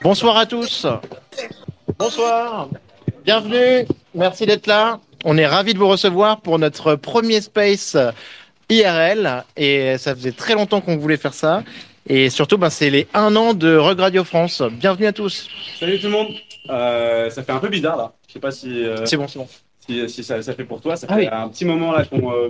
Bonsoir 0.00 0.38
à 0.38 0.46
tous. 0.46 0.86
Bonsoir. 1.98 2.70
Bienvenue. 3.26 3.86
Merci 4.14 4.46
d'être 4.46 4.66
là. 4.66 5.00
On 5.26 5.36
est 5.36 5.46
ravis 5.46 5.74
de 5.74 5.78
vous 5.78 5.88
recevoir 5.88 6.40
pour 6.40 6.58
notre 6.58 6.94
premier 6.94 7.42
space 7.42 7.94
IRL. 8.70 9.44
Et 9.58 9.98
ça 9.98 10.14
faisait 10.14 10.32
très 10.32 10.54
longtemps 10.54 10.80
qu'on 10.80 10.96
voulait 10.96 11.18
faire 11.18 11.34
ça. 11.34 11.62
Et 12.08 12.30
surtout, 12.30 12.56
ben, 12.56 12.70
c'est 12.70 12.90
les 12.90 13.06
un 13.12 13.34
an 13.36 13.52
de 13.54 13.76
Rug 13.76 13.98
Radio 14.00 14.24
France. 14.24 14.62
Bienvenue 14.62 15.06
à 15.06 15.12
tous. 15.12 15.48
Salut 15.78 15.98
tout 15.98 16.06
le 16.06 16.12
monde. 16.12 16.28
Euh, 16.70 17.28
ça 17.30 17.42
fait 17.42 17.52
un 17.52 17.58
peu 17.58 17.68
bizarre 17.68 17.96
là. 17.96 18.12
Je 18.26 18.34
sais 18.34 18.40
pas 18.40 18.50
si, 18.50 18.84
euh, 18.84 19.04
C'est 19.04 19.16
bon, 19.16 19.28
c'est 19.28 19.38
bon. 19.38 19.46
si, 19.86 20.08
si 20.08 20.24
ça, 20.24 20.40
ça 20.42 20.54
fait 20.54 20.64
pour 20.64 20.80
toi. 20.80 20.96
Ça 20.96 21.06
Ah 21.10 21.14
fait 21.16 21.20
oui. 21.22 21.28
un 21.30 21.48
petit 21.48 21.64
moment 21.64 21.92
là 21.92 22.04
qu'on 22.04 22.32
euh, 22.32 22.48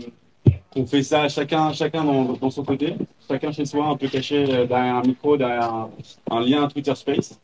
qu'on 0.73 0.87
fait 0.87 1.03
ça 1.03 1.29
chacun, 1.29 1.73
chacun 1.73 2.05
dans, 2.05 2.35
dans 2.35 2.51
son 2.51 2.63
côté, 2.65 2.95
chacun 3.29 3.51
chez 3.53 3.65
soi, 3.65 3.87
un 3.87 3.97
peu 3.97 4.07
caché 4.09 4.45
euh, 4.49 4.67
derrière 4.67 4.97
un 4.97 5.03
micro, 5.03 5.37
derrière 5.37 5.65
un, 5.73 5.91
un 6.31 6.41
lien 6.41 6.69
Twitter 6.69 6.95
Space. 6.95 7.39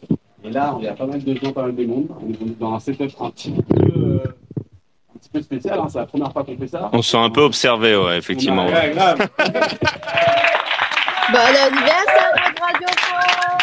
Et 0.45 0.51
là, 0.51 0.77
il 0.79 0.85
y 0.85 0.89
a 0.89 0.93
pas 0.93 1.07
mal 1.07 1.23
de 1.25 1.35
gens, 1.35 1.53
pas 1.53 1.63
mal 1.63 1.75
de 1.75 1.85
monde. 1.87 2.07
On 2.23 2.31
est 2.31 2.59
dans 2.61 2.75
un 2.75 2.81
setup 2.81 3.11
un 3.21 3.31
petit 3.31 3.51
peu, 3.51 3.81
euh, 3.81 4.19
un 5.15 5.19
petit 5.19 5.31
peu 5.33 5.43
spécial. 5.43 5.79
hein. 5.81 5.87
C'est 5.91 5.99
la 5.99 6.07
première 6.07 6.33
fois 6.33 6.45
qu'on 6.45 6.57
fait 6.57 6.69
ça. 6.69 6.91
On 6.93 7.03
se 7.03 7.11
sent 7.13 7.17
un 7.19 7.31
peu 7.31 7.41
observé, 7.41 7.97
ouais, 7.97 8.19
effectivement. 8.19 8.67
Ouais, 8.67 8.93
grave. 8.95 9.29
Bon 11.33 11.39
anniversaire, 11.39 12.35
Radio 12.61 12.89
France 12.99 13.61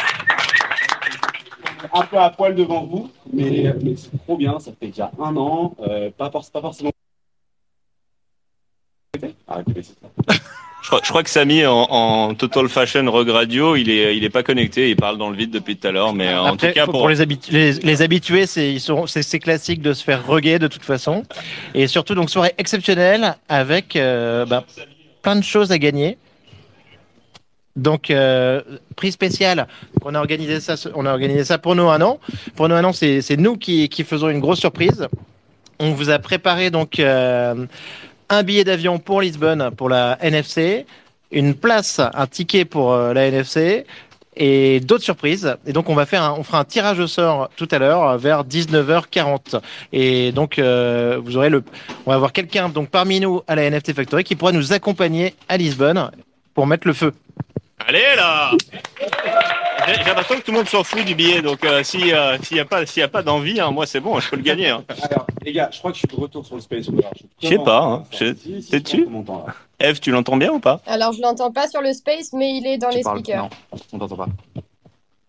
un 1.93 2.01
peu 2.03 2.17
à 2.17 2.29
poil 2.29 2.55
devant 2.55 2.83
vous, 2.85 3.09
mais, 3.33 3.65
mais 3.83 3.95
c'est 3.97 4.15
trop 4.23 4.37
bien. 4.37 4.59
Ça 4.59 4.71
fait 4.79 4.87
déjà 4.87 5.11
un 5.19 5.35
an. 5.35 5.75
Euh, 5.81 6.09
pas, 6.17 6.29
forc- 6.29 6.51
pas 6.51 6.61
forcément. 6.61 6.91
Ça. 9.19 9.27
Je 10.83 10.87
crois, 10.87 11.01
je 11.03 11.09
crois 11.09 11.23
que 11.23 11.29
Samy, 11.29 11.65
en, 11.65 11.73
en 11.73 12.33
Total 12.33 12.69
Fashion 12.69 13.11
Rug 13.11 13.29
Radio, 13.29 13.75
il 13.75 13.89
est, 13.89 14.15
il 14.15 14.23
est 14.23 14.29
pas 14.29 14.43
connecté, 14.43 14.89
il 14.89 14.95
parle 14.95 15.17
dans 15.17 15.29
le 15.29 15.35
vide 15.35 15.51
depuis 15.51 15.75
tout 15.77 15.87
à 15.87 15.91
l'heure, 15.91 16.13
mais 16.13 16.29
euh, 16.29 16.41
en 16.41 16.53
Après, 16.53 16.69
tout 16.69 16.75
cas, 16.75 16.85
pour, 16.85 16.93
pour, 16.93 17.09
les, 17.09 17.21
habitu- 17.21 17.51
les, 17.51 17.73
les 17.73 18.01
habitués, 18.01 18.45
c'est 18.45 18.71
ils 18.73 18.79
c'est 18.79 19.39
classique 19.39 19.81
de 19.81 19.93
se 19.93 20.03
faire 20.03 20.25
reguer 20.25 20.59
de 20.59 20.67
toute 20.67 20.83
façon. 20.83 21.23
Et 21.73 21.87
surtout, 21.87 22.15
donc, 22.15 22.29
soirée 22.29 22.53
exceptionnelle 22.57 23.35
avec 23.49 23.95
euh, 23.95 24.45
bah, 24.45 24.63
plein 25.21 25.35
de 25.35 25.43
choses 25.43 25.71
à 25.71 25.77
gagner. 25.77 26.17
Donc, 27.75 28.09
euh, 28.09 28.61
prix 28.95 29.11
spécial. 29.11 29.67
On 30.03 30.13
a 30.15 30.19
organisé 30.19 30.59
ça, 30.59 30.75
on 30.93 31.05
a 31.05 31.11
organisé 31.11 31.43
ça 31.43 31.57
pour 31.57 31.75
nous 31.75 31.89
un 31.89 32.01
an. 32.01 32.19
Pour 32.55 32.67
nous 32.67 32.75
un 32.75 32.83
an, 32.83 32.93
c'est 32.93 33.37
nous 33.37 33.57
qui, 33.57 33.89
faisons 34.05 34.29
une 34.29 34.39
grosse 34.39 34.59
surprise. 34.59 35.07
On 35.79 35.91
vous 35.91 36.09
a 36.09 36.19
préparé 36.19 36.69
donc 36.69 36.99
euh, 36.99 37.65
un 38.29 38.43
billet 38.43 38.63
d'avion 38.63 38.99
pour 38.99 39.21
Lisbonne 39.21 39.71
pour 39.75 39.89
la 39.89 40.17
NFC, 40.21 40.85
une 41.31 41.55
place, 41.55 41.99
un 41.99 42.27
ticket 42.27 42.65
pour 42.65 42.93
euh, 42.93 43.13
la 43.13 43.27
NFC 43.27 43.85
et 44.35 44.79
d'autres 44.81 45.03
surprises. 45.03 45.55
Et 45.65 45.73
donc 45.73 45.89
on 45.89 45.95
va 45.95 46.05
faire, 46.05 46.23
un, 46.23 46.33
on 46.33 46.43
fera 46.43 46.59
un 46.59 46.65
tirage 46.65 46.99
au 46.99 47.07
sort 47.07 47.49
tout 47.55 47.67
à 47.71 47.79
l'heure 47.79 48.17
vers 48.17 48.43
19h40. 48.43 49.59
Et 49.91 50.31
donc 50.33 50.59
vous 50.59 51.37
aurez 51.37 51.49
le, 51.49 51.63
on 52.05 52.11
va 52.11 52.15
avoir 52.15 52.31
quelqu'un 52.31 52.69
donc 52.69 52.89
parmi 52.89 53.19
nous 53.19 53.41
à 53.47 53.55
la 53.55 53.69
NFT 53.69 53.93
Factory 53.93 54.23
qui 54.23 54.35
pourra 54.35 54.51
nous 54.51 54.73
accompagner 54.73 55.35
à 55.49 55.57
Lisbonne 55.57 56.11
pour 56.53 56.67
mettre 56.67 56.87
le 56.87 56.93
feu. 56.93 57.13
Allez 57.87 58.15
là 58.15 58.51
J'ai 59.87 60.03
l'impression 60.03 60.35
que 60.35 60.41
tout 60.41 60.51
le 60.51 60.57
monde 60.57 60.67
s'en 60.69 60.83
fout 60.83 61.03
du 61.03 61.15
billet, 61.15 61.41
donc 61.41 61.63
euh, 61.65 61.83
si, 61.83 62.13
euh, 62.13 62.37
s'il 62.43 62.55
n'y 62.55 62.61
a 62.61 62.65
pas, 62.65 62.85
s'il 62.85 63.01
y 63.01 63.03
a 63.03 63.07
pas 63.07 63.23
d'envie, 63.23 63.59
hein, 63.59 63.71
moi 63.71 63.85
c'est 63.85 63.99
bon, 63.99 64.19
je 64.19 64.29
peux 64.29 64.35
le 64.35 64.43
gagner. 64.43 64.69
hein. 64.69 64.83
Alors, 65.09 65.25
les 65.43 65.51
gars, 65.53 65.69
je 65.71 65.79
crois 65.79 65.91
que 65.91 65.97
je 65.97 66.05
suis 66.07 66.07
de 66.15 66.21
retour 66.21 66.45
sur 66.45 66.55
le 66.55 66.61
Space. 66.61 66.85
Je 67.41 67.47
sais 67.47 67.57
pas, 67.57 67.79
hein. 67.83 68.03
Je- 68.11 68.33
Si, 68.35 68.61
si, 68.61 68.69
t'es 68.71 68.79
dessus. 68.79 69.07
Eve, 69.79 69.99
tu 69.99 70.11
l'entends 70.11 70.37
bien 70.37 70.51
ou 70.51 70.59
pas 70.59 70.79
Alors 70.85 71.11
je 71.13 71.21
l'entends 71.21 71.51
pas 71.51 71.67
sur 71.67 71.81
le 71.81 71.91
space, 71.93 72.33
mais 72.33 72.51
il 72.57 72.67
est 72.67 72.77
dans 72.77 72.89
les 72.89 73.01
speakers. 73.03 73.43
Non, 73.43 73.49
on 73.93 73.97
t'entend 73.99 74.15
pas. 74.17 74.27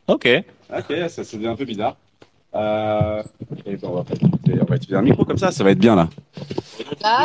Ok. 0.08 0.28
Ok, 0.76 0.94
ça 1.08 1.24
c'est 1.24 1.46
un 1.46 1.56
peu 1.56 1.64
bizarre. 1.64 1.96
Euh... 2.54 3.22
et 3.64 3.76
ben, 3.76 3.88
on, 3.88 3.94
va 3.94 4.02
utiliser, 4.02 4.60
on 4.60 4.64
va 4.64 4.76
utiliser 4.76 4.96
un 4.96 5.02
micro 5.02 5.24
comme 5.24 5.38
ça, 5.38 5.50
ça 5.50 5.64
va 5.64 5.70
être 5.70 5.78
bien 5.78 5.96
là. 5.96 6.08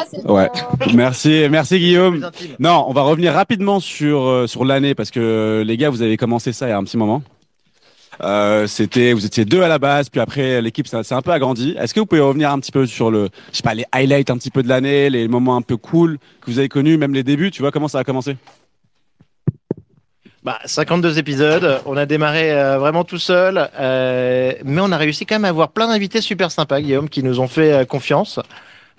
C'est 0.10 0.26
Ouais. 0.26 0.50
Merci, 0.94 1.48
merci 1.50 1.80
Guillaume. 1.80 2.30
Non, 2.60 2.86
on 2.88 2.94
va 2.94 3.02
revenir 3.02 3.34
rapidement 3.34 3.80
sur, 3.80 4.22
euh, 4.22 4.48
sur 4.48 4.64
l'année 4.64 4.96
parce 4.96 5.12
que 5.12 5.64
les 5.66 5.78
gars, 5.78 5.90
vous 5.90 6.02
avez 6.02 6.18
commencé 6.18 6.54
ça 6.54 6.68
il 6.68 6.70
y 6.70 6.74
a 6.74 6.78
un 6.78 6.84
petit 6.84 6.98
moment. 6.98 7.22
Euh, 8.24 8.66
c'était, 8.68 9.14
vous 9.14 9.26
étiez 9.26 9.46
deux 9.46 9.62
à 9.62 9.68
la 9.68 9.78
base, 9.78 10.10
puis 10.10 10.20
après 10.20 10.62
l'équipe 10.62 10.88
s'est 10.88 11.04
s'est 11.04 11.14
un 11.14 11.22
peu 11.22 11.32
agrandie. 11.32 11.76
Est-ce 11.80 11.94
que 11.94 12.00
vous 12.00 12.06
pouvez 12.06 12.22
revenir 12.22 12.52
un 12.52 12.60
petit 12.60 12.72
peu 12.72 12.86
sur 12.86 13.12
le, 13.12 13.30
je 13.52 13.58
sais 13.58 13.64
pas, 13.64 13.76
les 13.76 13.86
highlights 13.92 14.32
un 14.32 14.38
petit 14.38 14.50
peu 14.50 14.64
de 14.64 14.70
l'année, 14.70 15.10
les 15.10 15.28
moments 15.28 15.56
un 15.56 15.62
peu 15.62 15.78
cool 15.78 16.18
que 16.42 16.50
vous 16.50 16.58
avez 16.58 16.70
connus, 16.70 16.98
même 16.98 17.14
les 17.14 17.24
débuts, 17.24 17.52
tu 17.52 17.62
vois 17.62 17.72
comment 17.72 17.88
ça 17.88 18.00
a 18.00 18.04
commencé? 18.04 18.38
Bah, 20.48 20.60
52 20.64 21.20
épisodes, 21.20 21.82
on 21.86 21.98
a 21.98 22.06
démarré 22.06 22.54
euh, 22.54 22.78
vraiment 22.78 23.04
tout 23.04 23.18
seul, 23.18 23.70
euh, 23.82 24.54
mais 24.64 24.80
on 24.80 24.94
a 24.94 24.98
réussi 24.98 25.26
quand 25.26 25.36
même 25.36 25.44
à 25.44 25.50
avoir 25.50 25.72
plein 25.74 25.90
d'invités 25.90 26.22
super 26.22 26.52
sympas, 26.52 26.80
Guillaume, 26.80 27.10
qui 27.10 27.22
nous 27.22 27.42
ont 27.42 27.50
fait 27.50 27.74
euh, 27.74 27.84
confiance. 27.84 28.40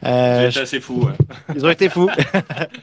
Euh, 0.05 0.51
C'est 0.51 0.61
assez 0.61 0.79
fou. 0.79 1.07
ouais. 1.07 1.15
Ils 1.57 1.65
ont 1.65 1.71
été 1.71 1.89
fous. 1.89 2.11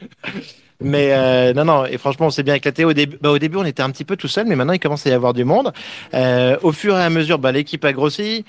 mais 0.80 1.12
euh, 1.12 1.52
non, 1.54 1.64
non, 1.64 1.86
et 1.86 1.96
franchement, 1.96 2.26
on 2.26 2.30
s'est 2.30 2.42
bien 2.42 2.54
éclaté. 2.54 2.84
Au 2.84 2.92
début, 2.92 3.16
bah, 3.20 3.30
au 3.30 3.38
début, 3.38 3.56
on 3.56 3.64
était 3.64 3.84
un 3.84 3.90
petit 3.92 4.04
peu 4.04 4.16
tout 4.16 4.26
seul, 4.26 4.48
mais 4.48 4.56
maintenant, 4.56 4.72
il 4.72 4.80
commence 4.80 5.06
à 5.06 5.10
y 5.10 5.12
avoir 5.12 5.32
du 5.32 5.44
monde. 5.44 5.72
Euh, 6.14 6.56
au 6.62 6.72
fur 6.72 6.98
et 6.98 7.04
à 7.04 7.08
mesure, 7.08 7.38
bah, 7.38 7.52
l'équipe 7.52 7.84
a 7.84 7.92
grossi. 7.92 8.44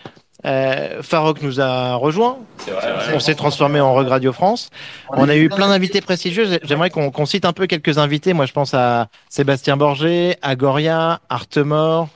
Euh, 0.45 1.01
Farok 1.01 1.41
nous 1.41 1.59
a 1.59 1.95
rejoint. 1.95 2.37
C'est 2.57 2.71
vrai, 2.71 2.85
ouais. 2.85 3.15
On 3.15 3.19
s'est 3.19 3.35
transformé 3.35 3.79
en 3.79 3.93
Rug 3.93 4.07
Radio 4.07 4.31
France. 4.33 4.69
On 5.09 5.27
a 5.29 5.35
eu 5.35 5.49
plein 5.49 5.67
d'invités 5.67 6.01
prestigieux. 6.01 6.59
J'aimerais 6.63 6.89
qu'on 6.89 7.09
qu'on 7.11 7.25
cite 7.25 7.45
un 7.45 7.53
peu 7.53 7.65
quelques 7.65 7.97
invités. 7.97 8.33
Moi, 8.33 8.45
je 8.45 8.53
pense 8.53 8.73
à 8.73 9.07
Sébastien 9.29 9.77
Borgé, 9.77 10.35
Agoria, 10.41 11.21
Artemore, 11.29 12.09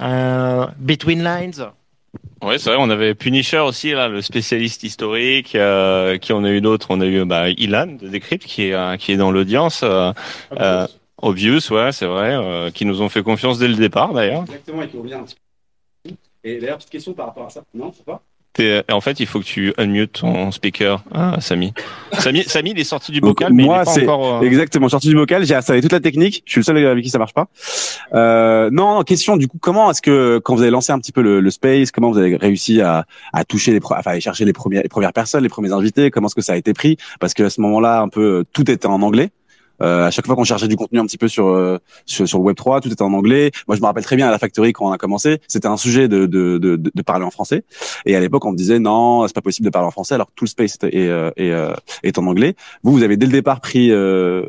euh, 0.00 0.66
Between 0.78 1.24
Lines. 1.24 1.66
Ouais, 2.42 2.58
c'est 2.58 2.70
vrai, 2.70 2.78
on 2.80 2.90
avait 2.90 3.14
Punisher 3.14 3.60
aussi, 3.60 3.92
là, 3.92 4.08
le 4.08 4.20
spécialiste 4.20 4.82
historique. 4.82 5.54
Euh, 5.54 6.18
qui 6.18 6.32
on 6.32 6.44
a 6.44 6.50
eu 6.50 6.60
d'autres 6.60 6.88
On 6.90 7.00
a 7.00 7.06
eu 7.06 7.24
bah, 7.24 7.48
Ilan 7.50 7.86
de 8.00 8.08
Decrypt 8.08 8.44
qui 8.44 8.66
est, 8.66 8.74
euh, 8.74 8.96
qui 8.96 9.12
est 9.12 9.16
dans 9.16 9.30
l'audience. 9.30 9.80
Euh, 9.82 10.12
euh, 10.58 10.86
Obvious, 11.22 11.70
ouais, 11.70 11.92
c'est 11.92 12.06
vrai, 12.06 12.32
euh, 12.34 12.70
qui 12.72 12.84
nous 12.84 13.00
ont 13.00 13.08
fait 13.08 13.22
confiance 13.22 13.56
dès 13.58 13.68
le 13.68 13.76
départ 13.76 14.12
d'ailleurs. 14.12 14.42
Exactement, 14.42 14.82
et 14.82 14.88
qui 14.88 14.98
revient 14.98 15.14
un 15.14 15.22
petit 15.22 15.36
peu. 15.36 15.40
Et 16.44 16.58
d'ailleurs, 16.58 16.78
petite 16.78 16.90
question 16.90 17.12
par 17.14 17.26
rapport 17.26 17.46
à 17.46 17.50
ça. 17.50 17.62
Non, 17.74 17.92
faut 17.92 18.02
pas 18.04 18.22
T'es- 18.54 18.84
En 18.92 19.00
fait, 19.00 19.18
il 19.18 19.26
faut 19.26 19.38
que 19.38 19.44
tu 19.46 19.72
unmutes 19.78 20.20
ton 20.20 20.50
speaker, 20.50 21.02
ah, 21.14 21.36
Samy. 21.40 21.72
Samy, 22.18 22.42
Samy, 22.46 22.72
il 22.72 22.78
est 22.80 22.84
sorti 22.84 23.10
du 23.10 23.20
Donc, 23.20 23.30
bocal, 23.38 23.52
mais 23.54 23.62
moi, 23.64 23.76
il 23.78 23.80
est 23.80 23.84
pas 23.86 23.90
c'est 23.92 24.02
encore. 24.02 24.42
euh, 24.42 24.46
Exactement, 24.46 24.90
sorti 24.90 25.08
du 25.08 25.14
bocal, 25.14 25.46
j'ai 25.46 25.54
installé 25.54 25.80
toute 25.80 25.92
la 25.92 26.00
technique. 26.00 26.42
Je 26.44 26.50
suis 26.52 26.58
le 26.58 26.64
seul 26.64 26.76
avec 26.86 27.02
qui 27.02 27.08
ça 27.08 27.18
marche 27.18 27.32
pas. 27.32 27.48
Euh, 28.12 28.68
non, 28.70 28.96
non, 28.96 29.02
question 29.04 29.38
du 29.38 29.48
coup, 29.48 29.56
comment 29.58 29.90
est-ce 29.90 30.02
que 30.02 30.38
quand 30.44 30.54
vous 30.54 30.60
avez 30.62 30.70
lancé 30.70 30.92
un 30.92 30.98
petit 30.98 31.12
peu 31.12 31.22
le, 31.22 31.40
le 31.40 31.50
space, 31.50 31.90
comment 31.92 32.10
vous 32.10 32.18
avez 32.18 32.36
réussi 32.36 32.82
à, 32.82 33.06
à 33.32 33.44
toucher 33.46 33.72
les, 33.72 33.80
pro- 33.80 33.94
enfin, 33.96 34.10
aller 34.10 34.20
chercher 34.20 34.44
les 34.44 34.52
premières, 34.52 34.82
les 34.82 34.88
premières 34.90 35.14
personnes, 35.14 35.42
les 35.42 35.48
premiers 35.48 35.72
invités, 35.72 36.10
comment 36.10 36.26
est-ce 36.26 36.34
que 36.34 36.42
ça 36.42 36.52
a 36.52 36.56
été 36.56 36.74
pris? 36.74 36.98
Parce 37.20 37.32
que 37.32 37.44
à 37.44 37.50
ce 37.50 37.60
moment-là, 37.62 38.00
un 38.02 38.08
peu 38.08 38.44
tout 38.52 38.70
était 38.70 38.86
en 38.86 39.00
anglais. 39.00 39.30
Euh, 39.82 40.06
à 40.06 40.10
chaque 40.10 40.26
fois 40.26 40.36
qu'on 40.36 40.44
cherchait 40.44 40.68
du 40.68 40.76
contenu 40.76 40.98
un 41.00 41.06
petit 41.06 41.18
peu 41.18 41.28
sur, 41.28 41.48
euh, 41.48 41.78
sur 42.06 42.26
sur 42.28 42.38
le 42.38 42.44
Web 42.44 42.56
3, 42.56 42.80
tout 42.80 42.90
était 42.92 43.02
en 43.02 43.12
anglais. 43.12 43.50
Moi, 43.68 43.76
je 43.76 43.80
me 43.80 43.86
rappelle 43.86 44.04
très 44.04 44.16
bien 44.16 44.28
à 44.28 44.30
la 44.30 44.38
Factory 44.38 44.72
quand 44.72 44.86
on 44.88 44.92
a 44.92 44.98
commencé, 44.98 45.40
c'était 45.48 45.68
un 45.68 45.76
sujet 45.76 46.08
de 46.08 46.26
de, 46.26 46.58
de, 46.58 46.76
de 46.76 47.02
parler 47.02 47.24
en 47.24 47.30
français. 47.30 47.64
Et 48.06 48.14
à 48.16 48.20
l'époque, 48.20 48.44
on 48.44 48.52
me 48.52 48.56
disait 48.56 48.78
non, 48.78 49.26
c'est 49.26 49.34
pas 49.34 49.40
possible 49.42 49.64
de 49.66 49.70
parler 49.70 49.88
en 49.88 49.90
français, 49.90 50.14
alors 50.14 50.28
que 50.28 50.32
tout 50.36 50.44
le 50.44 50.50
space 50.50 50.78
est 50.82 50.94
est, 50.94 51.08
euh, 51.08 51.30
est, 51.36 51.50
euh, 51.50 51.74
est 52.02 52.18
en 52.18 52.26
anglais. 52.26 52.54
Vous, 52.82 52.92
vous 52.92 53.02
avez 53.02 53.16
dès 53.16 53.26
le 53.26 53.32
départ 53.32 53.60
pris 53.60 53.90
euh, 53.90 54.46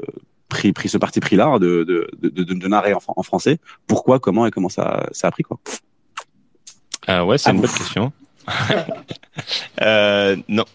pris 0.49 0.71
pris 0.73 0.87
ce 0.89 0.97
parti 0.99 1.19
pris 1.19 1.35
là 1.35 1.57
de 1.57 1.83
de 1.83 2.07
de, 2.21 2.43
de, 2.43 2.53
de 2.53 2.67
narrer 2.67 2.93
en, 2.93 2.99
fran- 2.99 3.13
en 3.17 3.23
français. 3.23 3.57
Pourquoi, 3.87 4.19
comment 4.19 4.45
et 4.45 4.51
comment 4.51 4.69
ça 4.69 5.07
ça 5.11 5.27
a 5.27 5.31
pris 5.31 5.43
quoi? 5.43 5.57
Ah 7.07 7.25
ouais, 7.25 7.37
c'est 7.37 7.49
À 7.49 7.53
une 7.53 7.61
bonne 7.61 7.69
question. 7.71 8.11
euh, 9.81 10.35
non. 10.47 10.65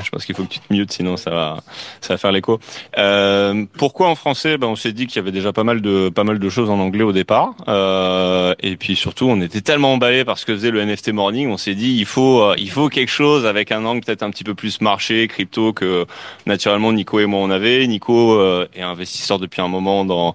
Je 0.04 0.10
pense 0.10 0.24
qu'il 0.24 0.34
faut 0.34 0.44
que 0.44 0.48
tu 0.48 0.60
te 0.60 0.72
mutes, 0.72 0.92
sinon 0.92 1.16
ça 1.16 1.30
va, 1.30 1.58
ça 2.00 2.14
va 2.14 2.18
faire 2.18 2.32
l'écho. 2.32 2.58
Euh, 2.96 3.64
pourquoi 3.76 4.08
en 4.08 4.14
français? 4.14 4.58
Ben, 4.58 4.66
On 4.66 4.76
s'est 4.76 4.92
dit 4.92 5.06
qu'il 5.06 5.16
y 5.16 5.18
avait 5.20 5.32
déjà 5.32 5.52
pas 5.52 5.64
mal 5.64 5.80
de, 5.80 6.08
pas 6.08 6.24
mal 6.24 6.38
de 6.38 6.48
choses 6.48 6.70
en 6.70 6.78
anglais 6.78 7.04
au 7.04 7.12
départ. 7.12 7.54
Euh, 7.68 8.54
et 8.60 8.76
puis 8.76 8.96
surtout, 8.96 9.26
on 9.26 9.40
était 9.40 9.60
tellement 9.60 9.92
emballés 9.92 10.24
par 10.24 10.38
ce 10.38 10.46
que 10.46 10.54
faisait 10.54 10.70
le 10.70 10.84
NFT 10.84 11.12
Morning, 11.12 11.48
on 11.50 11.56
s'est 11.56 11.74
dit 11.74 11.96
il 11.98 12.06
faut, 12.06 12.42
euh, 12.42 12.54
il 12.58 12.70
faut 12.70 12.88
quelque 12.88 13.10
chose 13.10 13.46
avec 13.46 13.72
un 13.72 13.84
angle 13.84 14.04
peut-être 14.04 14.22
un 14.22 14.30
petit 14.30 14.44
peu 14.44 14.54
plus 14.54 14.80
marché, 14.80 15.28
crypto 15.28 15.72
que 15.72 16.06
naturellement 16.46 16.92
Nico 16.92 17.20
et 17.20 17.26
moi 17.26 17.40
on 17.40 17.50
avait. 17.50 17.86
Nico 17.86 18.32
euh, 18.32 18.66
est 18.74 18.82
investisseur 18.82 19.38
depuis 19.38 19.62
un 19.62 19.68
moment 19.68 20.04
dans 20.04 20.34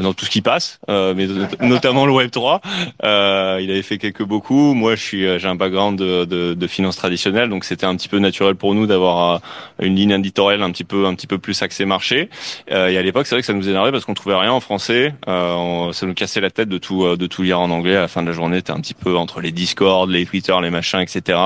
dans 0.00 0.12
tout 0.12 0.24
ce 0.24 0.30
qui 0.30 0.42
passe, 0.42 0.78
euh, 0.90 1.14
mais 1.16 1.26
not- 1.26 1.46
notamment 1.60 2.06
le 2.06 2.12
Web 2.12 2.30
3. 2.30 2.60
Euh, 3.04 3.58
il 3.62 3.70
avait 3.70 3.82
fait 3.82 3.98
quelques 3.98 4.22
beaucoup. 4.24 4.74
Moi, 4.74 4.94
je 4.96 5.02
suis, 5.02 5.26
euh, 5.26 5.38
j'ai 5.38 5.48
un 5.48 5.54
background 5.54 5.98
de, 5.98 6.24
de, 6.24 6.54
de 6.54 6.66
finance 6.66 6.96
traditionnelle, 6.96 7.48
donc 7.48 7.64
c'était 7.64 7.86
un 7.86 7.96
petit 7.96 8.08
peu 8.08 8.18
naturel 8.18 8.54
pour 8.54 8.74
nous 8.74 8.86
d'avoir 8.86 9.36
euh, 9.80 9.84
une 9.86 9.96
ligne 9.96 10.10
éditoriale 10.10 10.62
un 10.62 10.70
petit 10.70 10.84
peu, 10.84 11.06
un 11.06 11.14
petit 11.14 11.26
peu 11.26 11.38
plus 11.38 11.60
axée 11.62 11.84
marché. 11.84 12.28
Euh, 12.70 12.88
et 12.88 12.98
à 12.98 13.02
l'époque, 13.02 13.26
c'est 13.26 13.34
vrai 13.34 13.40
que 13.42 13.46
ça 13.46 13.52
nous 13.54 13.68
énervait 13.68 13.90
parce 13.92 14.04
qu'on 14.04 14.14
trouvait 14.14 14.36
rien 14.36 14.52
en 14.52 14.60
français. 14.60 15.14
Euh, 15.28 15.54
on- 15.54 15.92
ça 15.92 16.06
nous 16.06 16.14
cassait 16.14 16.40
la 16.40 16.50
tête 16.50 16.68
de 16.68 16.78
tout, 16.78 17.04
euh, 17.04 17.16
de 17.16 17.26
tout 17.26 17.42
lire 17.42 17.60
en 17.60 17.70
anglais. 17.70 17.96
À 17.96 18.02
la 18.02 18.08
fin 18.08 18.22
de 18.22 18.26
la 18.28 18.32
journée, 18.34 18.60
t'es 18.62 18.72
un 18.72 18.80
petit 18.80 18.94
peu 18.94 19.16
entre 19.16 19.40
les 19.40 19.52
Discord, 19.52 20.08
les 20.10 20.26
Twitter, 20.26 20.54
les 20.62 20.70
machins, 20.70 21.00
etc. 21.00 21.38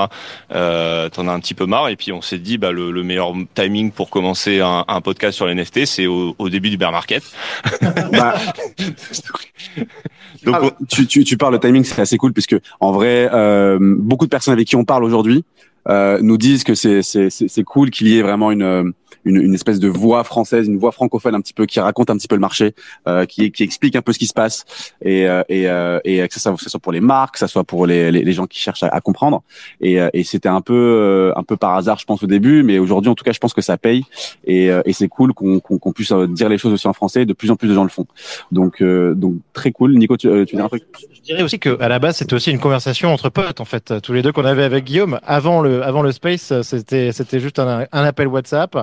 Euh, 0.55 1.09
T'en 1.09 1.29
as 1.29 1.33
un 1.33 1.41
petit 1.41 1.55
peu 1.55 1.67
marre. 1.67 1.89
Et 1.89 1.97
puis 1.97 2.13
on 2.13 2.23
s'est 2.23 2.39
dit, 2.39 2.59
bah 2.59 2.73
le, 2.73 2.91
le 2.91 3.03
meilleur 3.03 3.33
timing 3.55 3.93
pour 3.93 4.11
commencer 4.11 4.61
un, 4.61 4.85
un 4.89 5.01
podcast 5.01 5.37
sur 5.37 5.47
les 5.47 5.55
NFT, 5.55 5.87
c'est 5.87 6.07
au, 6.07 6.35
au 6.39 6.49
début 6.49 6.71
du 6.71 6.77
bear 6.77 6.93
market. 6.93 7.23
Bah, 8.13 8.32
Donc 10.45 10.57
Ah, 10.59 10.71
tu, 10.89 11.07
tu, 11.07 11.25
tu 11.25 11.37
parles 11.37 11.55
de 11.55 11.59
timing, 11.59 11.85
c'est 11.85 12.01
assez 12.01 12.17
cool 12.17 12.33
puisque 12.33 12.57
en 12.81 12.93
vrai, 12.93 13.29
euh, 13.33 13.79
beaucoup 13.81 14.27
de 14.27 14.31
personnes 14.31 14.55
avec 14.55 14.67
qui 14.67 14.77
on 14.77 14.85
parle 14.85 15.05
aujourd'hui 15.05 15.45
euh, 15.89 16.19
nous 16.21 16.37
disent 16.37 16.65
que 16.65 16.75
c'est 16.75 17.65
cool 17.65 17.91
qu'il 17.91 18.09
y 18.09 18.19
ait 18.19 18.23
vraiment 18.23 18.51
une, 18.51 18.63
euh, 18.63 18.91
une 19.25 19.37
une 19.37 19.55
espèce 19.55 19.79
de 19.79 19.89
voix 19.89 20.25
française, 20.25 20.67
une 20.67 20.79
voix 20.79 20.93
francophone 20.93 21.35
un 21.35 21.41
petit 21.41 21.55
peu 21.55 21.67
qui 21.67 21.81
raconte 21.81 22.11
un 22.11 22.17
petit 22.17 22.29
peu 22.29 22.35
le 22.37 22.41
marché, 22.41 22.75
euh, 23.07 23.25
qui 23.27 23.51
qui 23.53 23.63
explique 23.63 23.97
un 23.97 24.03
peu 24.03 24.13
ce 24.13 24.19
qui 24.19 24.27
se 24.27 24.35
passe 24.35 24.65
et 25.03 25.29
euh, 25.29 25.43
et 25.49 25.69
euh, 25.69 25.99
et 26.05 26.27
que 26.29 26.39
ça, 26.41 26.53
que 26.53 26.61
ça 26.61 26.71
soit 26.71 26.81
pour 26.81 26.93
les 26.93 27.01
marques, 27.01 27.35
que 27.35 27.39
ça 27.39 27.49
soit 27.49 27.65
pour 27.65 27.87
les 27.87 28.11
les, 28.11 28.23
les 28.25 28.33
gens 28.33 28.47
qui 28.47 28.59
cherchent 28.59 28.83
à, 28.83 28.89
à 28.89 29.01
comprendre 29.01 29.43
et 29.81 30.01
euh, 30.01 30.11
et 30.13 30.25
c'était 30.25 30.49
un 30.49 30.61
peu 30.61 30.75
euh, 30.75 31.33
un 31.37 31.43
peu 31.43 31.57
par 31.57 31.75
hasard 31.75 31.99
je 31.99 32.05
pense 32.05 32.23
au 32.23 32.27
début, 32.27 32.63
mais 32.63 32.79
aujourd'hui 32.79 33.11
en 33.11 33.15
tout 33.15 33.25
cas 33.25 33.33
je 33.33 33.39
pense 33.39 33.55
que 33.55 33.63
ça 33.63 33.77
paye 33.77 34.05
et 34.45 34.71
euh, 34.71 34.83
et 34.85 34.93
c'est 34.93 35.09
cool 35.09 35.33
qu'on 35.35 35.61
qu'on 35.61 35.93
puisse 35.93 36.13
dire 36.13 36.49
les 36.49 36.59
choses 36.59 36.73
aussi 36.73 36.89
en 36.89 36.93
français. 36.93 37.25
De 37.27 37.35
plus 37.35 37.51
en 37.51 37.57
plus 37.57 37.69
de 37.69 37.75
gens 37.75 37.85
le 37.85 37.89
font. 37.89 38.07
Donc 38.51 38.83
euh, 38.83 39.15
donc 39.15 39.37
très 39.53 39.71
cool. 39.71 39.95
Nico, 39.97 40.17
tu, 40.17 40.29
tu 40.47 40.57
dis 40.57 40.61
un 40.61 40.69
truc? 40.69 40.83
Je 41.13 41.21
dirais 41.21 41.43
aussi 41.43 41.59
que 41.59 41.81
à 41.81 41.89
la 41.89 41.99
base 41.99 42.17
c'était 42.17 42.35
aussi 42.35 42.51
une 42.51 42.59
conversation 42.59 43.13
entre 43.13 43.29
potes 43.29 43.61
en 43.61 43.65
fait 43.65 43.95
tous 44.03 44.13
les 44.13 44.23
deux 44.23 44.33
qu'on 44.33 44.45
avait 44.45 44.65
avec 44.65 44.85
Guillaume 44.85 45.21
avant 45.25 45.61
le 45.61 45.83
avant 45.83 46.03
le 46.03 46.11
space 46.11 46.53
c'était 46.63 47.13
c'était 47.13 47.39
juste 47.39 47.59
un, 47.59 47.87
un 47.93 48.05
appel 48.05 48.27
WhatsApp 48.27 48.77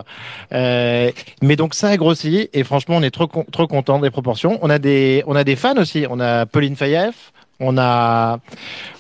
Euh, 0.54 1.12
mais 1.42 1.56
donc 1.56 1.74
ça 1.74 1.90
a 1.90 1.98
grossi 1.98 2.50
et 2.54 2.64
franchement 2.64 2.98
on 2.98 3.04
est 3.04 3.12
trop 3.12 3.28
trop 3.52 3.68
content 3.68 4.00
des 4.00 4.10
proportions 4.10 4.58
on 4.62 4.70
a 4.70 4.80
des 4.80 5.24
on 5.28 5.36
a 5.36 5.44
des 5.44 5.56
fans 5.56 5.78
aussi 5.78 6.06
on 6.10 6.20
a 6.20 6.46
Pauline 6.46 6.76
Fayeff 6.76 7.32
on 7.60 7.78
a 7.78 8.40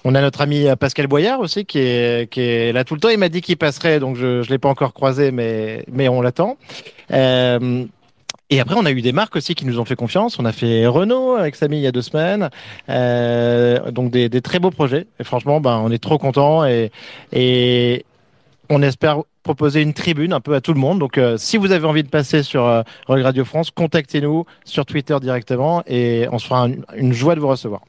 on 0.03 0.15
a 0.15 0.21
notre 0.21 0.41
ami 0.41 0.67
Pascal 0.79 1.07
Boyard 1.07 1.39
aussi 1.39 1.65
qui 1.65 1.79
est 1.79 2.29
qui 2.29 2.41
est 2.41 2.71
là 2.71 2.83
tout 2.83 2.93
le 2.93 2.99
temps 2.99 3.09
il 3.09 3.17
m'a 3.17 3.29
dit 3.29 3.41
qu'il 3.41 3.57
passerait 3.57 3.99
donc 3.99 4.15
je 4.15 4.43
je 4.43 4.49
l'ai 4.49 4.57
pas 4.57 4.69
encore 4.69 4.93
croisé 4.93 5.31
mais 5.31 5.85
mais 5.91 6.07
on 6.09 6.21
l'attend 6.21 6.57
euh, 7.11 7.85
et 8.51 8.59
après, 8.59 8.75
on 8.77 8.85
a 8.85 8.91
eu 8.91 9.01
des 9.01 9.11
marques 9.11 9.35
aussi 9.35 9.53
qui 9.53 9.65
nous 9.65 9.79
ont 9.79 9.85
fait 9.85 9.95
confiance. 9.95 10.39
On 10.39 10.45
a 10.45 10.51
fait 10.51 10.87
Renault 10.87 11.35
avec 11.35 11.55
Samy 11.55 11.77
il 11.77 11.83
y 11.83 11.87
a 11.87 11.91
deux 11.91 12.01
semaines. 12.01 12.49
Euh, 12.89 13.91
donc 13.91 14.09
des, 14.09 14.27
des 14.27 14.41
très 14.41 14.59
beaux 14.59 14.71
projets. 14.71 15.05
Et 15.19 15.23
franchement, 15.23 15.61
ben, 15.61 15.79
on 15.83 15.91
est 15.91 16.01
trop 16.01 16.17
contents 16.17 16.65
et, 16.65 16.91
et 17.31 18.05
on 18.69 18.81
espère 18.81 19.21
proposer 19.49 19.81
une 19.81 19.93
tribune 19.93 20.31
un 20.33 20.39
peu 20.41 20.53
à 20.53 20.61
tout 20.61 20.73
le 20.75 20.79
monde. 20.79 20.99
Donc, 20.99 21.17
euh, 21.17 21.35
si 21.37 21.57
vous 21.57 21.71
avez 21.71 21.87
envie 21.87 22.03
de 22.03 22.07
passer 22.09 22.43
sur 22.43 22.65
euh, 22.67 22.83
Radio 23.07 23.43
France, 23.45 23.71
contactez-nous 23.71 24.45
sur 24.63 24.85
Twitter 24.85 25.17
directement 25.19 25.81
et 25.87 26.27
on 26.31 26.37
se 26.37 26.45
fera 26.45 26.65
un- 26.65 26.73
une 26.95 27.13
joie 27.13 27.33
de 27.33 27.39
vous 27.39 27.47
recevoir. 27.47 27.81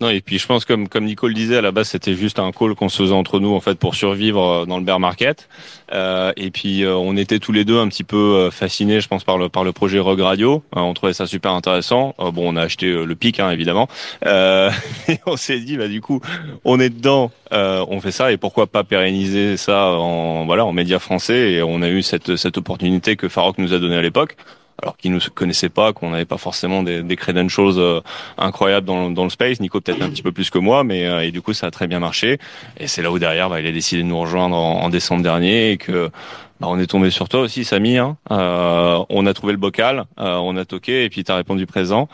Non, 0.00 0.08
et 0.08 0.20
puis 0.20 0.38
je 0.38 0.46
pense 0.46 0.64
comme 0.64 0.88
comme 0.88 1.04
Nico 1.04 1.28
le 1.28 1.34
disait 1.34 1.56
à 1.56 1.60
la 1.60 1.72
base 1.72 1.88
c'était 1.88 2.14
juste 2.14 2.38
un 2.38 2.50
call 2.52 2.74
qu'on 2.74 2.88
se 2.88 3.02
faisait 3.02 3.14
entre 3.14 3.40
nous 3.40 3.54
en 3.54 3.60
fait 3.60 3.76
pour 3.76 3.94
survivre 3.94 4.42
euh, 4.42 4.66
dans 4.66 4.78
le 4.78 4.84
bear 4.84 5.00
market. 5.00 5.48
Euh, 5.92 6.32
et 6.36 6.50
puis 6.50 6.84
euh, 6.84 6.94
on 6.96 7.16
était 7.16 7.38
tous 7.38 7.52
les 7.52 7.64
deux 7.64 7.78
un 7.78 7.88
petit 7.88 8.04
peu 8.04 8.16
euh, 8.16 8.50
fascinés, 8.50 9.00
je 9.00 9.08
pense 9.08 9.24
par 9.24 9.38
le 9.38 9.48
par 9.48 9.64
le 9.64 9.72
projet 9.72 9.98
Rogue 9.98 10.20
Radio. 10.20 10.62
Euh, 10.76 10.80
on 10.80 10.94
trouvait 10.94 11.12
ça 11.12 11.26
super 11.26 11.52
intéressant. 11.52 12.14
Bon, 12.18 12.52
on 12.52 12.56
a 12.56 12.62
acheté 12.62 12.90
le 12.92 13.14
pic 13.14 13.40
hein, 13.40 13.50
évidemment. 13.50 13.88
Et 14.24 15.18
on 15.26 15.36
s'est 15.36 15.60
dit 15.60 15.76
bah 15.76 15.88
du 15.88 16.00
coup 16.00 16.20
on 16.64 16.80
est 16.80 16.90
dedans, 16.90 17.30
on 17.50 18.00
fait 18.00 18.12
ça 18.12 18.32
et 18.32 18.36
pourquoi 18.36 18.66
pas 18.66 18.84
pérenniser 18.84 19.56
ça 19.56 19.92
en 19.92 20.46
voilà 20.46 20.64
en 20.64 20.72
médias 20.72 20.98
français 20.98 21.52
et 21.52 21.62
on 21.62 21.82
a 21.82 21.88
eu 21.88 22.02
cette 22.02 22.36
cette 22.36 22.58
opportunité 22.58 23.16
que 23.16 23.28
Farok 23.28 23.58
nous 23.58 23.74
a 23.74 23.78
donnée 23.78 23.96
à 23.96 24.02
l'époque. 24.02 24.36
Alors 24.82 24.96
qu'ils 24.96 25.12
ne 25.12 25.20
se 25.20 25.30
connaissaient 25.30 25.68
pas, 25.68 25.92
qu'on 25.92 26.10
n'avait 26.10 26.24
pas 26.24 26.38
forcément 26.38 26.82
des, 26.82 27.02
des 27.02 27.16
credentials 27.16 27.78
euh, 27.78 28.00
incroyable 28.36 28.84
dans, 28.84 29.10
dans 29.10 29.24
le 29.24 29.30
space. 29.30 29.60
Nico 29.60 29.80
peut-être 29.80 30.02
un 30.02 30.10
petit 30.10 30.22
peu 30.22 30.32
plus 30.32 30.50
que 30.50 30.58
moi, 30.58 30.82
mais 30.82 31.06
euh, 31.06 31.24
et 31.24 31.30
du 31.30 31.40
coup 31.40 31.52
ça 31.52 31.68
a 31.68 31.70
très 31.70 31.86
bien 31.86 32.00
marché. 32.00 32.38
Et 32.78 32.88
c'est 32.88 33.00
là 33.00 33.12
où 33.12 33.18
derrière, 33.20 33.48
bah, 33.48 33.60
il 33.60 33.66
a 33.66 33.72
décidé 33.72 34.02
de 34.02 34.08
nous 34.08 34.18
rejoindre 34.18 34.56
en, 34.56 34.82
en 34.82 34.88
décembre 34.88 35.22
dernier 35.22 35.70
et 35.70 35.76
que 35.76 36.10
bah, 36.58 36.66
on 36.68 36.80
est 36.80 36.86
tombé 36.88 37.10
sur 37.10 37.28
toi 37.28 37.40
aussi, 37.40 37.64
Samy. 37.64 37.98
Hein. 37.98 38.16
Euh, 38.32 39.04
on 39.08 39.26
a 39.26 39.34
trouvé 39.34 39.52
le 39.52 39.58
bocal, 39.58 40.04
euh, 40.18 40.34
on 40.36 40.56
a 40.56 40.64
toqué 40.64 41.04
et 41.04 41.08
puis 41.10 41.22
t'as 41.22 41.36
répondu 41.36 41.66
présent. 41.66 42.08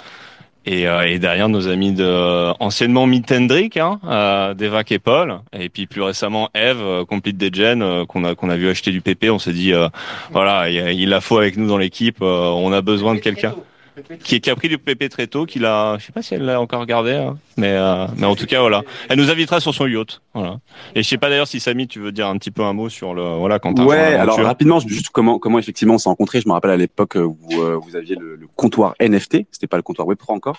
Et, 0.67 0.87
euh, 0.87 1.07
et 1.07 1.19
derrière 1.19 1.49
nos 1.49 1.67
amis 1.69 1.93
de 1.93 2.53
anciennement 2.63 3.07
Meet 3.07 3.33
Hendrick, 3.33 3.77
hein, 3.79 4.01
euh, 4.07 4.53
Devac 4.53 4.93
et 4.93 4.99
Paul, 4.99 5.41
et 5.59 5.71
puis 5.71 5.87
plus 5.87 6.03
récemment 6.03 6.51
Eve, 6.55 6.83
euh, 6.83 7.05
Complete 7.07 7.39
Degen, 7.39 7.81
euh, 7.81 8.05
qu'on 8.05 8.23
a 8.25 8.35
qu'on 8.35 8.51
a 8.51 8.57
vu 8.57 8.69
acheter 8.69 8.91
du 8.91 9.01
PP. 9.01 9.31
On 9.31 9.39
s'est 9.39 9.53
dit 9.55 9.73
euh, 9.73 9.89
voilà, 10.31 10.69
il, 10.69 11.01
il 11.01 11.09
la 11.09 11.23
faut 11.23 11.39
avec 11.39 11.57
nous 11.57 11.69
dans 11.69 11.79
l'équipe. 11.79 12.19
euh, 12.21 12.49
on 12.51 12.71
a 12.73 12.83
besoin 12.83 13.15
de 13.15 13.21
quelqu'un 13.21 13.55
qui, 14.23 14.41
qui 14.41 14.51
a 14.51 14.57
pris 14.57 14.69
du 14.69 14.79
PP 14.79 15.09
très 15.09 15.27
tôt, 15.27 15.47
qu'il 15.47 15.65
a, 15.65 15.97
je 15.99 16.07
sais 16.07 16.13
pas 16.13 16.23
si 16.23 16.35
elle 16.35 16.45
l'a 16.45 16.61
encore 16.61 16.85
gardé, 16.87 17.13
hein, 17.15 17.39
mais 17.57 17.73
euh, 17.73 18.07
mais 18.17 18.27
en 18.27 18.35
tout 18.37 18.47
cas 18.47 18.61
voilà, 18.61 18.83
elle 19.09 19.19
nous 19.19 19.31
invitera 19.31 19.61
sur 19.61 19.75
son 19.75 19.87
yacht, 19.87 20.21
voilà. 20.35 20.59
Et 20.95 21.03
je 21.03 21.09
sais 21.09 21.19
pas 21.19 21.29
d'ailleurs 21.29 21.47
si 21.49 21.61
Samy, 21.61 21.87
tu 21.89 21.99
veux 22.01 22.13
dire 22.13 22.27
un 22.29 22.37
petit 22.39 22.51
peu 22.51 22.63
un 22.63 22.73
mot 22.73 22.89
sur 22.89 23.15
le, 23.15 23.23
voilà, 23.23 23.59
quand 23.59 23.75
t'as 23.75 23.85
Ouais, 23.85 24.15
alors 24.15 24.39
rapidement, 24.41 24.81
juste 24.81 25.11
comment 25.11 25.39
comment 25.39 25.59
effectivement 25.59 25.95
on 25.95 25.99
s'est 25.99 26.09
rencontrés. 26.09 26.41
Je 26.41 26.49
me 26.49 26.53
rappelle 26.53 26.71
à 26.71 26.77
l'époque 26.77 27.17
euh, 27.17 27.23
où 27.25 27.39
euh, 27.61 27.77
vous 27.77 27.97
aviez 27.97 28.17
le, 28.17 28.37
le 28.37 28.47
comptoir 28.57 28.95
NFT, 29.01 29.47
c'était 29.51 29.67
pas 29.67 29.77
le 29.77 29.83
comptoir 29.83 30.07
Web3 30.09 30.33
encore, 30.33 30.59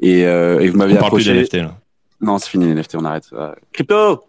et, 0.00 0.24
euh, 0.26 0.60
et 0.60 0.68
vous 0.68 0.74
on 0.74 0.78
m'aviez 0.78 0.96
parle 0.96 1.12
plus 1.12 1.28
approché. 1.28 1.40
d'NFT 1.42 1.54
là. 1.54 1.74
Non, 2.20 2.38
c'est 2.38 2.50
fini 2.50 2.66
les 2.66 2.74
NFT, 2.74 2.96
on 2.96 3.04
arrête. 3.06 3.28
Euh, 3.32 3.54
crypto. 3.72 4.24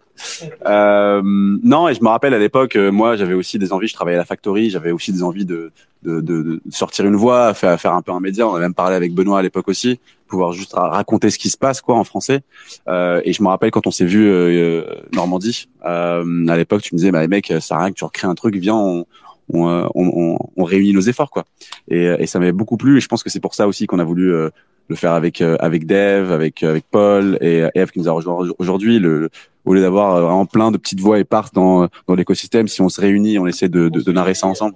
Euh, 0.66 1.20
non, 1.24 1.88
et 1.88 1.94
je 1.94 2.02
me 2.02 2.08
rappelle 2.08 2.34
à 2.34 2.38
l'époque, 2.38 2.76
euh, 2.76 2.90
moi, 2.90 3.16
j'avais 3.16 3.34
aussi 3.34 3.58
des 3.58 3.72
envies. 3.72 3.88
Je 3.88 3.94
travaillais 3.94 4.16
à 4.16 4.20
la 4.20 4.24
factory, 4.24 4.70
j'avais 4.70 4.90
aussi 4.90 5.12
des 5.12 5.22
envies 5.22 5.44
de 5.44 5.72
de, 6.02 6.20
de, 6.20 6.42
de 6.42 6.60
sortir 6.70 7.04
une 7.06 7.14
voix, 7.14 7.54
faire 7.54 7.80
faire 7.80 7.94
un 7.94 8.02
peu 8.02 8.10
un 8.10 8.18
média. 8.18 8.48
On 8.48 8.54
a 8.54 8.58
même 8.60 8.74
parlé 8.74 8.96
avec 8.96 9.14
Benoît 9.14 9.38
à 9.38 9.42
l'époque 9.42 9.68
aussi, 9.68 10.00
pouvoir 10.26 10.52
juste 10.52 10.72
ra- 10.72 10.88
raconter 10.88 11.30
ce 11.30 11.38
qui 11.38 11.48
se 11.48 11.56
passe 11.56 11.80
quoi 11.80 11.94
en 11.96 12.02
français. 12.02 12.40
Euh, 12.88 13.20
et 13.24 13.32
je 13.32 13.40
me 13.40 13.48
rappelle 13.48 13.70
quand 13.70 13.86
on 13.86 13.92
s'est 13.92 14.04
vu 14.04 14.26
euh, 14.26 14.48
euh, 14.50 14.84
Normandie, 15.12 15.68
euh, 15.86 16.48
à 16.48 16.56
l'époque, 16.56 16.82
tu 16.82 16.94
me 16.94 16.98
disais, 16.98 17.12
bah 17.12 17.24
mec, 17.28 17.52
ça 17.60 17.78
rien 17.78 17.90
que 17.90 17.94
tu 17.94 18.04
recrées 18.04 18.26
un 18.26 18.34
truc, 18.34 18.56
viens, 18.56 18.74
on 18.74 19.06
on, 19.54 20.38
on, 20.56 20.64
réunit 20.64 20.92
nos 20.94 21.02
efforts 21.02 21.30
quoi. 21.30 21.44
Et, 21.88 22.04
et 22.18 22.26
ça 22.26 22.38
m'avait 22.38 22.52
beaucoup 22.52 22.76
plu. 22.76 22.96
Et 22.96 23.00
je 23.00 23.06
pense 23.08 23.22
que 23.22 23.30
c'est 23.30 23.40
pour 23.40 23.54
ça 23.54 23.68
aussi 23.68 23.86
qu'on 23.86 23.98
a 23.98 24.04
voulu 24.04 24.32
le 24.88 24.96
faire 24.96 25.12
avec 25.12 25.40
euh, 25.40 25.56
avec 25.60 25.86
Dev, 25.86 26.32
avec 26.32 26.62
avec 26.62 26.84
Paul 26.90 27.38
et 27.40 27.64
Eve 27.74 27.90
qui 27.90 27.98
nous 27.98 28.08
a 28.08 28.12
rejoint 28.12 28.48
aujourd'hui. 28.58 28.98
Le, 28.98 29.30
au 29.64 29.74
lieu 29.74 29.80
d'avoir 29.80 30.16
euh, 30.16 30.22
vraiment 30.22 30.46
plein 30.46 30.70
de 30.70 30.78
petites 30.78 31.00
voix 31.00 31.18
éparses 31.18 31.52
dans 31.52 31.88
dans 32.06 32.14
l'écosystème, 32.14 32.68
si 32.68 32.80
on 32.80 32.88
se 32.88 33.00
réunit, 33.00 33.38
on 33.38 33.46
essaie 33.46 33.68
de, 33.68 33.88
de, 33.88 34.00
de 34.00 34.12
narrer 34.12 34.34
ça 34.34 34.46
ensemble. 34.46 34.74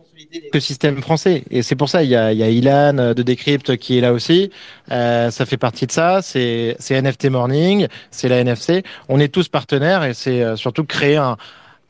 Le 0.52 0.60
système 0.60 1.00
français. 1.00 1.44
Et 1.50 1.62
c'est 1.62 1.76
pour 1.76 1.88
ça, 1.88 2.02
il 2.02 2.10
y 2.10 2.16
a, 2.16 2.32
il 2.32 2.38
y 2.38 2.42
a 2.42 2.48
Ilan 2.48 2.98
euh, 2.98 3.14
de 3.14 3.22
Decrypt 3.22 3.76
qui 3.76 3.98
est 3.98 4.00
là 4.00 4.12
aussi. 4.12 4.50
Euh, 4.90 5.30
ça 5.30 5.46
fait 5.46 5.56
partie 5.56 5.86
de 5.86 5.92
ça. 5.92 6.20
C'est 6.22 6.76
NFT 6.90 7.26
Morning, 7.26 7.86
c'est 8.10 8.28
la 8.28 8.38
NFC. 8.38 8.82
On 9.08 9.20
est 9.20 9.28
tous 9.28 9.48
partenaires 9.48 10.05
et 10.05 10.14
c'est 10.14 10.43
euh, 10.43 10.56
surtout 10.56 10.84
créer 10.84 11.16
un 11.16 11.36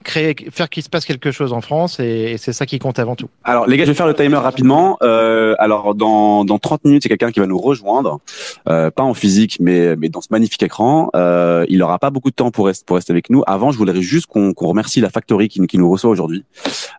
créer 0.06 0.36
faire 0.50 0.70
qu'il 0.70 0.82
se 0.82 0.88
passe 0.88 1.04
quelque 1.04 1.32
chose 1.32 1.52
en 1.52 1.60
France 1.60 2.00
et, 2.00 2.32
et 2.32 2.38
c'est 2.38 2.52
ça 2.52 2.64
qui 2.64 2.78
compte 2.78 2.98
avant 2.98 3.16
tout. 3.16 3.28
Alors 3.44 3.66
les 3.66 3.76
gars, 3.76 3.84
je 3.84 3.90
vais 3.90 3.96
faire 3.96 4.06
le 4.06 4.14
timer 4.14 4.36
rapidement. 4.36 4.96
Euh, 5.02 5.54
alors 5.58 5.94
dans 5.94 6.44
dans 6.44 6.58
30 6.58 6.84
minutes, 6.84 7.04
il 7.04 7.10
y 7.10 7.12
a 7.12 7.16
quelqu'un 7.16 7.32
qui 7.32 7.40
va 7.40 7.46
nous 7.46 7.58
rejoindre, 7.58 8.20
euh, 8.68 8.90
pas 8.90 9.02
en 9.02 9.14
physique, 9.14 9.58
mais 9.60 9.96
mais 9.96 10.08
dans 10.08 10.20
ce 10.20 10.28
magnifique 10.30 10.62
écran. 10.62 11.10
Euh, 11.14 11.66
il 11.68 11.82
aura 11.82 11.98
pas 11.98 12.10
beaucoup 12.10 12.30
de 12.30 12.34
temps 12.34 12.50
pour 12.50 12.66
rester 12.66 12.84
pour 12.86 12.96
rester 12.96 13.12
avec 13.12 13.28
nous. 13.30 13.42
Avant, 13.46 13.72
je 13.72 13.78
voudrais 13.78 14.00
juste 14.00 14.26
qu'on 14.26 14.54
qu'on 14.54 14.68
remercie 14.68 15.00
la 15.00 15.10
Factory 15.10 15.48
qui, 15.48 15.66
qui 15.66 15.78
nous 15.78 15.90
reçoit 15.90 16.10
aujourd'hui. 16.10 16.44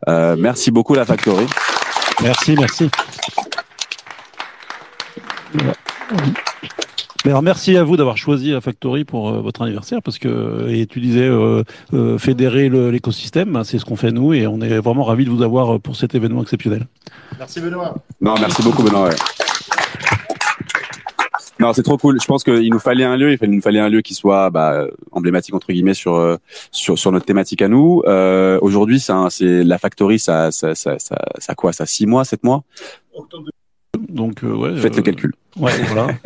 Euh, 0.08 0.36
merci 0.38 0.70
beaucoup 0.72 0.94
la 0.94 1.06
Factory. 1.06 1.46
Merci, 2.22 2.56
merci. 2.58 2.90
Mais 7.26 7.32
alors, 7.32 7.42
merci 7.42 7.76
à 7.76 7.84
vous 7.84 7.98
d'avoir 7.98 8.18
choisi 8.18 8.52
la 8.52 8.62
Factory 8.62 9.04
pour 9.04 9.30
euh, 9.30 9.42
votre 9.42 9.62
anniversaire 9.62 10.02
parce 10.02 10.20
que 10.20 10.68
et 10.70 10.86
tu 10.86 11.00
disais 11.00 11.28
euh, 11.28 11.64
euh, 11.94 12.18
fédérer 12.18 12.70
l'écosystème, 12.70 13.56
hein, 13.56 13.64
c'est 13.64 13.80
ce 13.80 13.86
qu'on 13.86 13.96
fait 13.96 14.12
nous 14.12 14.34
et 14.34 14.48
on 14.48 14.62
est 14.62 14.80
vraiment 14.80 15.04
ravis 15.04 15.26
de 15.26 15.30
vous 15.30 15.42
avoir 15.42 15.80
pour 15.80 15.96
cet 15.96 16.16
événement 16.16 16.44
exceptionnel. 16.44 16.88
Merci 17.38 17.60
Benoît. 17.60 17.96
Non, 18.22 18.36
merci 18.40 18.62
beaucoup 18.62 18.84
Benoît. 18.84 19.10
ouais. 19.10 19.16
Non, 21.60 21.74
c'est 21.74 21.82
trop 21.82 21.98
cool. 21.98 22.22
Je 22.22 22.28
pense 22.28 22.44
qu'il 22.44 22.70
nous 22.70 22.80
fallait 22.80 23.04
un 23.04 23.18
lieu. 23.18 23.36
Il 23.42 23.50
nous 23.50 23.62
fallait 23.62 23.80
un 23.80 23.90
lieu 23.90 24.02
qui 24.02 24.14
soit 24.14 24.52
bah, 24.52 24.86
emblématique 25.12 25.56
entre 25.56 25.74
guillemets 25.74 25.96
sur 25.96 26.38
sur 26.72 27.00
sur 27.00 27.12
notre 27.12 27.26
thématique 27.26 27.64
à 27.64 27.68
nous. 27.68 28.04
Euh, 28.06 28.60
Aujourd'hui, 28.62 29.00
c'est 29.00 29.64
la 29.64 29.78
Factory. 29.80 30.20
Ça 30.20 30.52
ça 30.52 30.76
ça 30.76 31.00
ça, 31.00 31.18
ça 31.40 31.52
a 31.52 31.56
quoi 31.56 31.74
Ça 31.74 31.88
six 31.88 32.06
mois, 32.06 32.26
sept 32.26 32.44
mois? 32.44 32.64
Donc 34.10 34.44
euh, 34.44 34.54
ouais. 34.54 34.78
Faites 34.78 34.96
le 34.96 35.02
calcul. 35.02 35.34
Ouais, 35.58 35.72
voilà. 35.88 36.08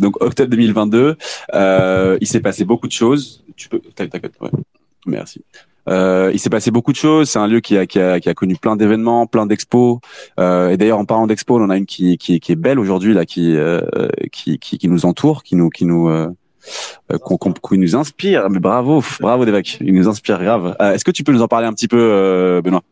Donc 0.00 0.22
octobre 0.22 0.50
2022, 0.50 1.16
euh, 1.54 2.18
il 2.20 2.26
s'est 2.26 2.40
passé 2.40 2.64
beaucoup 2.64 2.86
de 2.86 2.92
choses. 2.92 3.44
Tu 3.56 3.68
peux, 3.68 3.80
t'inquiète, 3.94 4.32
ouais. 4.40 4.50
Merci. 5.06 5.42
Euh, 5.88 6.30
il 6.32 6.38
s'est 6.38 6.48
passé 6.50 6.70
beaucoup 6.70 6.92
de 6.92 6.96
choses. 6.96 7.28
C'est 7.28 7.38
un 7.40 7.48
lieu 7.48 7.58
qui 7.60 7.76
a, 7.76 7.86
qui 7.86 7.98
a, 8.00 8.20
qui 8.20 8.28
a 8.28 8.34
connu 8.34 8.54
plein 8.56 8.76
d'événements, 8.76 9.26
plein 9.26 9.46
d'expos. 9.46 9.98
Euh, 10.38 10.70
et 10.70 10.76
d'ailleurs, 10.76 10.98
en 10.98 11.04
parlant 11.04 11.26
d'expos, 11.26 11.60
on 11.60 11.64
en 11.64 11.70
a 11.70 11.76
une 11.76 11.86
qui, 11.86 12.18
qui, 12.18 12.38
qui 12.38 12.52
est 12.52 12.56
belle 12.56 12.78
aujourd'hui 12.78 13.14
là, 13.14 13.24
qui, 13.26 13.56
euh, 13.56 13.80
qui, 14.30 14.58
qui, 14.58 14.78
qui 14.78 14.88
nous 14.88 15.06
entoure, 15.06 15.42
qui 15.42 15.56
nous, 15.56 15.70
qui 15.70 15.84
nous, 15.84 16.08
euh, 16.08 16.28
qu'on, 17.22 17.36
qu'on- 17.36 17.52
qui 17.52 17.78
nous 17.78 17.96
inspire. 17.96 18.48
Mais 18.48 18.60
bravo, 18.60 19.02
bravo 19.20 19.44
Devac, 19.44 19.78
il 19.80 19.92
nous 19.92 20.06
inspire 20.08 20.38
grave. 20.40 20.76
Euh, 20.80 20.92
Est-ce 20.92 21.04
que 21.04 21.10
tu 21.10 21.24
peux 21.24 21.32
nous 21.32 21.42
en 21.42 21.48
parler 21.48 21.66
un 21.66 21.72
petit 21.72 21.88
peu, 21.88 21.98
euh, 21.98 22.62
Benoît? 22.62 22.82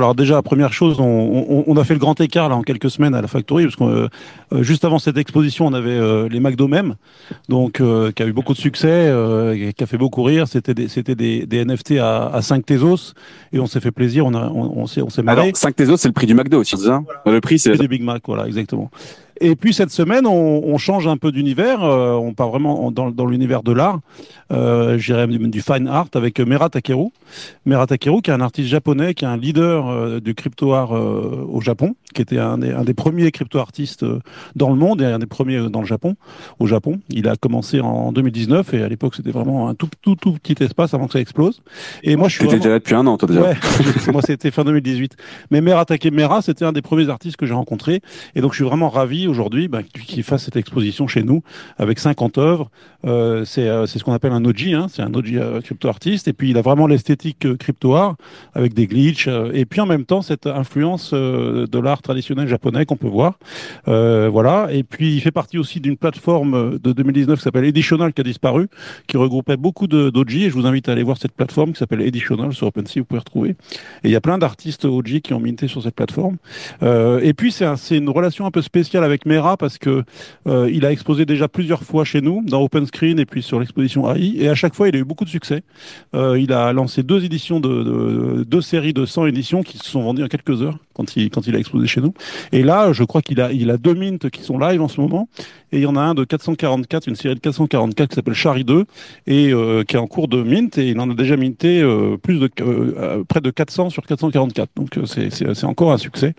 Alors 0.00 0.14
déjà, 0.14 0.40
première 0.42 0.72
chose, 0.72 1.00
on, 1.00 1.04
on, 1.04 1.64
on 1.66 1.76
a 1.76 1.82
fait 1.82 1.94
le 1.94 1.98
grand 1.98 2.20
écart 2.20 2.48
là 2.48 2.54
en 2.54 2.62
quelques 2.62 2.88
semaines 2.88 3.16
à 3.16 3.20
la 3.20 3.26
Factory, 3.26 3.64
parce 3.64 3.74
que 3.74 4.08
euh, 4.52 4.62
juste 4.62 4.84
avant 4.84 5.00
cette 5.00 5.16
exposition, 5.16 5.66
on 5.66 5.72
avait 5.72 5.90
euh, 5.90 6.28
les 6.28 6.38
McDo 6.38 6.68
même, 6.68 6.94
donc 7.48 7.80
euh, 7.80 8.12
qui 8.12 8.22
a 8.22 8.26
eu 8.26 8.32
beaucoup 8.32 8.52
de 8.52 8.58
succès, 8.58 8.86
euh, 8.88 9.72
qui 9.72 9.82
a 9.82 9.86
fait 9.88 9.98
beaucoup 9.98 10.22
rire. 10.22 10.46
C'était 10.46 10.72
des, 10.72 10.86
c'était 10.86 11.16
des, 11.16 11.46
des 11.46 11.64
NFT 11.64 11.96
à, 11.98 12.28
à 12.28 12.42
5 12.42 12.64
Tezos, 12.64 13.14
et 13.52 13.58
on 13.58 13.66
s'est 13.66 13.80
fait 13.80 13.90
plaisir, 13.90 14.24
on, 14.24 14.34
a, 14.34 14.46
on, 14.46 14.82
on 14.82 14.86
s'est, 14.86 15.02
on 15.02 15.10
s'est 15.10 15.24
marré. 15.24 15.40
Alors, 15.40 15.56
5 15.56 15.74
Tezos, 15.74 15.96
c'est 15.96 16.06
le 16.06 16.14
prix 16.14 16.28
du 16.28 16.34
McDo, 16.34 16.62
dis 16.62 16.74
hein 16.88 17.04
Le 17.26 17.40
prix, 17.40 17.58
c'est 17.58 17.76
des 17.76 17.88
Big 17.88 18.04
Mac, 18.04 18.22
voilà, 18.24 18.46
exactement. 18.46 18.92
Et 19.40 19.54
puis 19.56 19.72
cette 19.72 19.90
semaine, 19.90 20.26
on, 20.26 20.62
on 20.64 20.78
change 20.78 21.06
un 21.06 21.16
peu 21.16 21.30
d'univers. 21.32 21.84
euh, 21.84 22.12
on 22.14 22.34
part 22.34 22.48
vraiment 22.50 22.86
en- 22.86 22.90
dans, 22.90 23.10
dans 23.10 23.26
l'univers 23.26 23.62
de 23.62 23.72
l'art. 23.72 24.00
Euh, 24.50 24.98
je 24.98 25.12
dirais 25.12 25.26
du, 25.26 25.38
du 25.38 25.60
fine 25.60 25.86
art 25.86 26.08
avec 26.14 26.40
Mera 26.40 26.68
Takeru. 26.70 27.08
Mera 27.66 27.86
Takeru, 27.86 28.22
qui 28.22 28.30
est 28.30 28.34
un 28.34 28.40
artiste 28.40 28.68
japonais, 28.68 29.14
qui 29.14 29.24
est 29.24 29.28
un 29.28 29.36
leader 29.36 29.88
euh, 29.88 30.20
du 30.20 30.34
crypto 30.34 30.72
art 30.72 30.96
euh, 30.96 31.44
au 31.48 31.60
Japon, 31.60 31.94
qui 32.14 32.22
était 32.22 32.38
un 32.38 32.58
des, 32.58 32.72
un 32.72 32.82
des 32.84 32.94
premiers 32.94 33.30
crypto 33.30 33.58
artistes 33.58 34.02
euh, 34.02 34.20
dans 34.56 34.70
le 34.70 34.76
monde 34.76 35.02
et 35.02 35.04
un 35.04 35.18
des 35.18 35.26
premiers 35.26 35.56
euh, 35.58 35.68
dans 35.68 35.80
le 35.80 35.86
Japon. 35.86 36.16
Au 36.58 36.66
Japon, 36.66 36.98
il 37.10 37.28
a 37.28 37.36
commencé 37.36 37.80
en 37.80 38.10
2019 38.12 38.74
et 38.74 38.82
à 38.82 38.88
l'époque 38.88 39.14
c'était 39.14 39.30
vraiment 39.30 39.68
un 39.68 39.74
tout 39.74 39.88
tout 40.02 40.16
tout 40.16 40.32
petit 40.32 40.62
espace 40.64 40.94
avant 40.94 41.06
que 41.06 41.12
ça 41.12 41.20
explose. 41.20 41.60
Et 42.02 42.16
moi, 42.16 42.28
je 42.28 42.34
suis 42.34 42.40
T'étais 42.40 42.56
vraiment- 42.56 42.62
déjà 42.62 42.70
là 42.70 42.78
depuis 42.78 42.94
un 42.94 43.06
an, 43.06 43.16
toi 43.18 43.28
déjà. 43.28 43.42
Ouais, 43.42 43.56
moi 44.12 44.22
c'était 44.22 44.50
fin 44.50 44.64
2018. 44.64 45.16
Mais 45.50 45.60
Mera 45.60 45.84
Takemera, 45.84 46.42
c'était 46.42 46.64
un 46.64 46.72
des 46.72 46.82
premiers 46.82 47.08
artistes 47.08 47.36
que 47.36 47.46
j'ai 47.46 47.54
rencontré. 47.54 48.00
Et 48.34 48.40
donc 48.40 48.52
je 48.52 48.56
suis 48.56 48.64
vraiment 48.64 48.88
ravi 48.88 49.27
aujourd'hui 49.28 49.68
bah, 49.68 49.82
qu'il 49.82 50.22
fasse 50.22 50.44
cette 50.44 50.56
exposition 50.56 51.06
chez 51.06 51.22
nous 51.22 51.42
avec 51.78 51.98
50 51.98 52.38
œuvres. 52.38 52.70
Euh, 53.04 53.44
c'est 53.44 53.68
euh, 53.68 53.86
c'est 53.86 53.98
ce 53.98 54.04
qu'on 54.04 54.12
appelle 54.12 54.32
un 54.32 54.44
OG, 54.44 54.68
hein, 54.74 54.86
c'est 54.90 55.02
un 55.02 55.14
OG 55.14 55.34
euh, 55.36 55.60
crypto 55.60 55.88
artiste. 55.88 56.26
Et 56.28 56.32
puis 56.32 56.50
il 56.50 56.58
a 56.58 56.62
vraiment 56.62 56.86
l'esthétique 56.86 57.46
euh, 57.46 57.56
crypto 57.56 57.94
art 57.94 58.16
avec 58.54 58.74
des 58.74 58.86
glitches. 58.86 59.28
et 59.52 59.64
puis 59.66 59.80
en 59.80 59.86
même 59.86 60.04
temps 60.04 60.22
cette 60.22 60.46
influence 60.46 61.12
de 61.14 61.78
l'art 61.78 62.02
traditionnel 62.02 62.48
japonais 62.48 62.84
qu'on 62.86 62.96
peut 62.96 63.06
voir. 63.08 63.38
Voilà. 63.86 64.68
Et 64.72 64.82
puis 64.82 65.14
il 65.14 65.20
fait 65.20 65.30
partie 65.30 65.58
aussi 65.58 65.80
d'une 65.80 65.96
plateforme 65.96 66.78
de 66.78 66.92
2019 66.92 67.38
qui 67.38 67.44
s'appelle 67.44 67.64
Editional 67.64 68.12
qui 68.12 68.20
a 68.20 68.24
disparu, 68.24 68.68
qui 69.06 69.16
regroupait 69.16 69.56
beaucoup 69.56 69.86
d'OG. 69.86 70.34
Et 70.34 70.50
je 70.50 70.54
vous 70.54 70.66
invite 70.66 70.88
à 70.88 70.92
aller 70.92 71.02
voir 71.02 71.16
cette 71.18 71.32
plateforme 71.32 71.72
qui 71.72 71.78
s'appelle 71.78 72.00
Editional 72.02 72.52
sur 72.52 72.66
OpenSea. 72.68 73.00
Vous 73.00 73.04
pouvez 73.04 73.20
retrouver. 73.20 73.50
Et 73.50 73.56
il 74.04 74.10
y 74.10 74.16
a 74.16 74.20
plein 74.20 74.38
d'artistes 74.38 74.84
OG 74.84 75.20
qui 75.20 75.34
ont 75.34 75.40
minté 75.40 75.68
sur 75.68 75.82
cette 75.82 75.94
plateforme. 75.94 76.36
Et 76.82 77.32
puis 77.34 77.52
c'est 77.52 77.64
un- 77.64 77.76
une 77.90 78.08
relation 78.10 78.46
un 78.46 78.50
peu 78.50 78.62
spéciale 78.62 79.04
avec 79.04 79.17
Mera 79.26 79.56
parce 79.56 79.78
que 79.78 80.04
euh, 80.46 80.70
il 80.72 80.84
a 80.84 80.92
exposé 80.92 81.26
déjà 81.26 81.48
plusieurs 81.48 81.82
fois 81.82 82.04
chez 82.04 82.20
nous 82.20 82.42
dans 82.44 82.62
Open 82.62 82.86
Screen 82.86 83.18
et 83.18 83.26
puis 83.26 83.42
sur 83.42 83.60
l'exposition 83.60 84.12
AI. 84.12 84.34
Et 84.36 84.48
à 84.48 84.54
chaque 84.54 84.74
fois, 84.74 84.88
il 84.88 84.96
a 84.96 84.98
eu 84.98 85.04
beaucoup 85.04 85.24
de 85.24 85.30
succès. 85.30 85.62
Euh, 86.14 86.38
il 86.38 86.52
a 86.52 86.72
lancé 86.72 87.02
deux 87.02 87.24
éditions 87.24 87.60
de, 87.60 87.82
de 87.82 88.44
deux 88.44 88.60
séries 88.60 88.92
de 88.92 89.04
100 89.04 89.26
éditions 89.26 89.62
qui 89.62 89.78
se 89.78 89.84
sont 89.84 90.02
vendues 90.02 90.24
en 90.24 90.28
quelques 90.28 90.62
heures 90.62 90.78
quand 90.94 91.16
il 91.16 91.30
quand 91.30 91.46
il 91.46 91.54
a 91.56 91.58
exposé 91.58 91.86
chez 91.86 92.00
nous. 92.00 92.14
Et 92.52 92.62
là, 92.62 92.92
je 92.92 93.04
crois 93.04 93.22
qu'il 93.22 93.40
a 93.40 93.52
il 93.52 93.70
a 93.70 93.76
deux 93.76 93.94
mints 93.94 94.28
qui 94.30 94.42
sont 94.42 94.58
live 94.58 94.82
en 94.82 94.88
ce 94.88 95.00
moment. 95.00 95.28
Et 95.70 95.78
il 95.78 95.82
y 95.82 95.86
en 95.86 95.96
a 95.96 96.00
un 96.00 96.14
de 96.14 96.24
444, 96.24 97.08
une 97.08 97.16
série 97.16 97.34
de 97.34 97.40
444 97.40 98.08
qui 98.08 98.14
s'appelle 98.14 98.34
Chari 98.34 98.64
2 98.64 98.84
et 99.26 99.52
euh, 99.52 99.84
qui 99.84 99.96
est 99.96 99.98
en 99.98 100.06
cours 100.06 100.28
de 100.28 100.42
mint 100.42 100.78
et 100.78 100.88
il 100.88 100.98
en 100.98 101.10
a 101.10 101.14
déjà 101.14 101.36
minté 101.36 101.82
plus 102.22 102.38
de 102.40 102.48
près 103.28 103.40
de 103.40 103.50
400 103.50 103.90
sur 103.90 104.06
444. 104.06 104.70
Donc 104.76 104.98
c'est 105.06 105.30
c'est 105.30 105.64
encore 105.64 105.92
un 105.92 105.98
succès. 105.98 106.34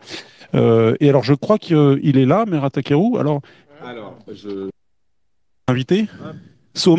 Euh, 0.56 0.96
et 1.00 1.10
alors 1.10 1.24
je 1.24 1.34
crois 1.34 1.58
qu'il 1.60 2.18
est 2.18 2.26
là, 2.26 2.46
Mera 2.46 2.70
Takeru. 2.70 3.18
Alors 3.20 3.42
Alors, 3.84 4.18
je. 4.32 4.70
invité. 5.68 6.08
So 6.74 6.98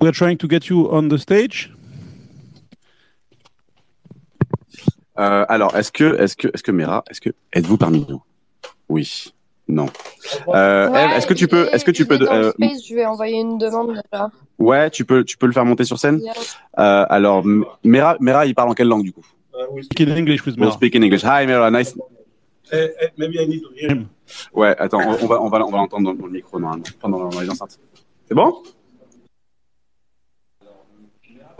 we 0.00 0.08
are 0.08 0.12
trying 0.12 0.36
to 0.38 0.48
get 0.48 0.66
you 0.68 0.88
on 0.90 1.08
the 1.08 1.16
stage. 1.16 1.72
Euh, 5.18 5.46
alors, 5.48 5.74
est-ce 5.76 5.90
que, 5.92 6.20
est-ce 6.20 6.36
que, 6.36 6.48
est-ce 6.52 6.62
que 6.62 6.72
Mera, 6.72 7.02
est-ce 7.08 7.20
que, 7.22 7.30
êtes-vous 7.54 7.78
parmi 7.78 8.04
nous? 8.06 8.22
Oui. 8.90 9.32
Non. 9.68 9.86
Euh, 10.48 10.90
Ouais, 10.90 11.16
est-ce 11.16 11.26
que 11.26 11.32
tu 11.34 11.48
peux, 11.48 11.66
est- 11.68 11.74
est-ce 11.74 11.84
que 11.86 11.90
tu 11.90 12.04
peux, 12.06 12.18
euh, 12.20 12.50
space, 12.52 12.86
je 12.86 12.94
vais 12.94 13.06
envoyer 13.06 13.40
une 13.40 13.56
demande 13.58 13.94
déjà. 14.12 14.30
ouais, 14.58 14.90
tu 14.90 15.04
peux, 15.04 15.24
tu 15.24 15.36
peux 15.38 15.46
le 15.46 15.52
faire 15.52 15.64
monter 15.64 15.84
sur 15.84 15.98
scène. 15.98 16.18
Bien. 16.18 16.32
Euh, 16.78 17.06
alors, 17.08 17.44
Mera, 17.82 18.16
Mera, 18.20 18.44
il 18.46 18.54
parle 18.54 18.68
en 18.68 18.74
quelle 18.74 18.88
langue 18.88 19.02
du 19.04 19.12
coup? 19.12 19.24
Speak 19.82 20.00
in 20.00 20.16
English 20.16 20.44
with 20.44 20.56
We'll 20.58 20.72
speak 20.72 20.94
in 20.94 21.02
English. 21.02 21.22
Hi, 21.22 21.46
Mera, 21.46 21.70
nice. 21.70 21.94
Maybe 23.16 23.40
I 23.40 23.46
need 23.46 23.62
to 23.62 23.70
hear 23.74 23.90
him. 23.90 24.10
Ouais, 24.52 24.74
attends, 24.78 25.00
on, 25.06 25.16
on 25.22 25.26
va, 25.26 25.40
on 25.40 25.48
va, 25.48 25.64
on 25.64 25.70
va 25.70 25.78
l'entendre 25.78 26.12
dans, 26.12 26.14
dans 26.14 26.26
le 26.26 26.32
micro 26.32 26.58
normalement, 26.58 26.84
enfin, 26.98 27.08
dans, 27.08 27.28
dans 27.28 27.40
les 27.40 27.48
enceintes. 27.48 27.78
C'est 28.28 28.34
bon 28.34 28.62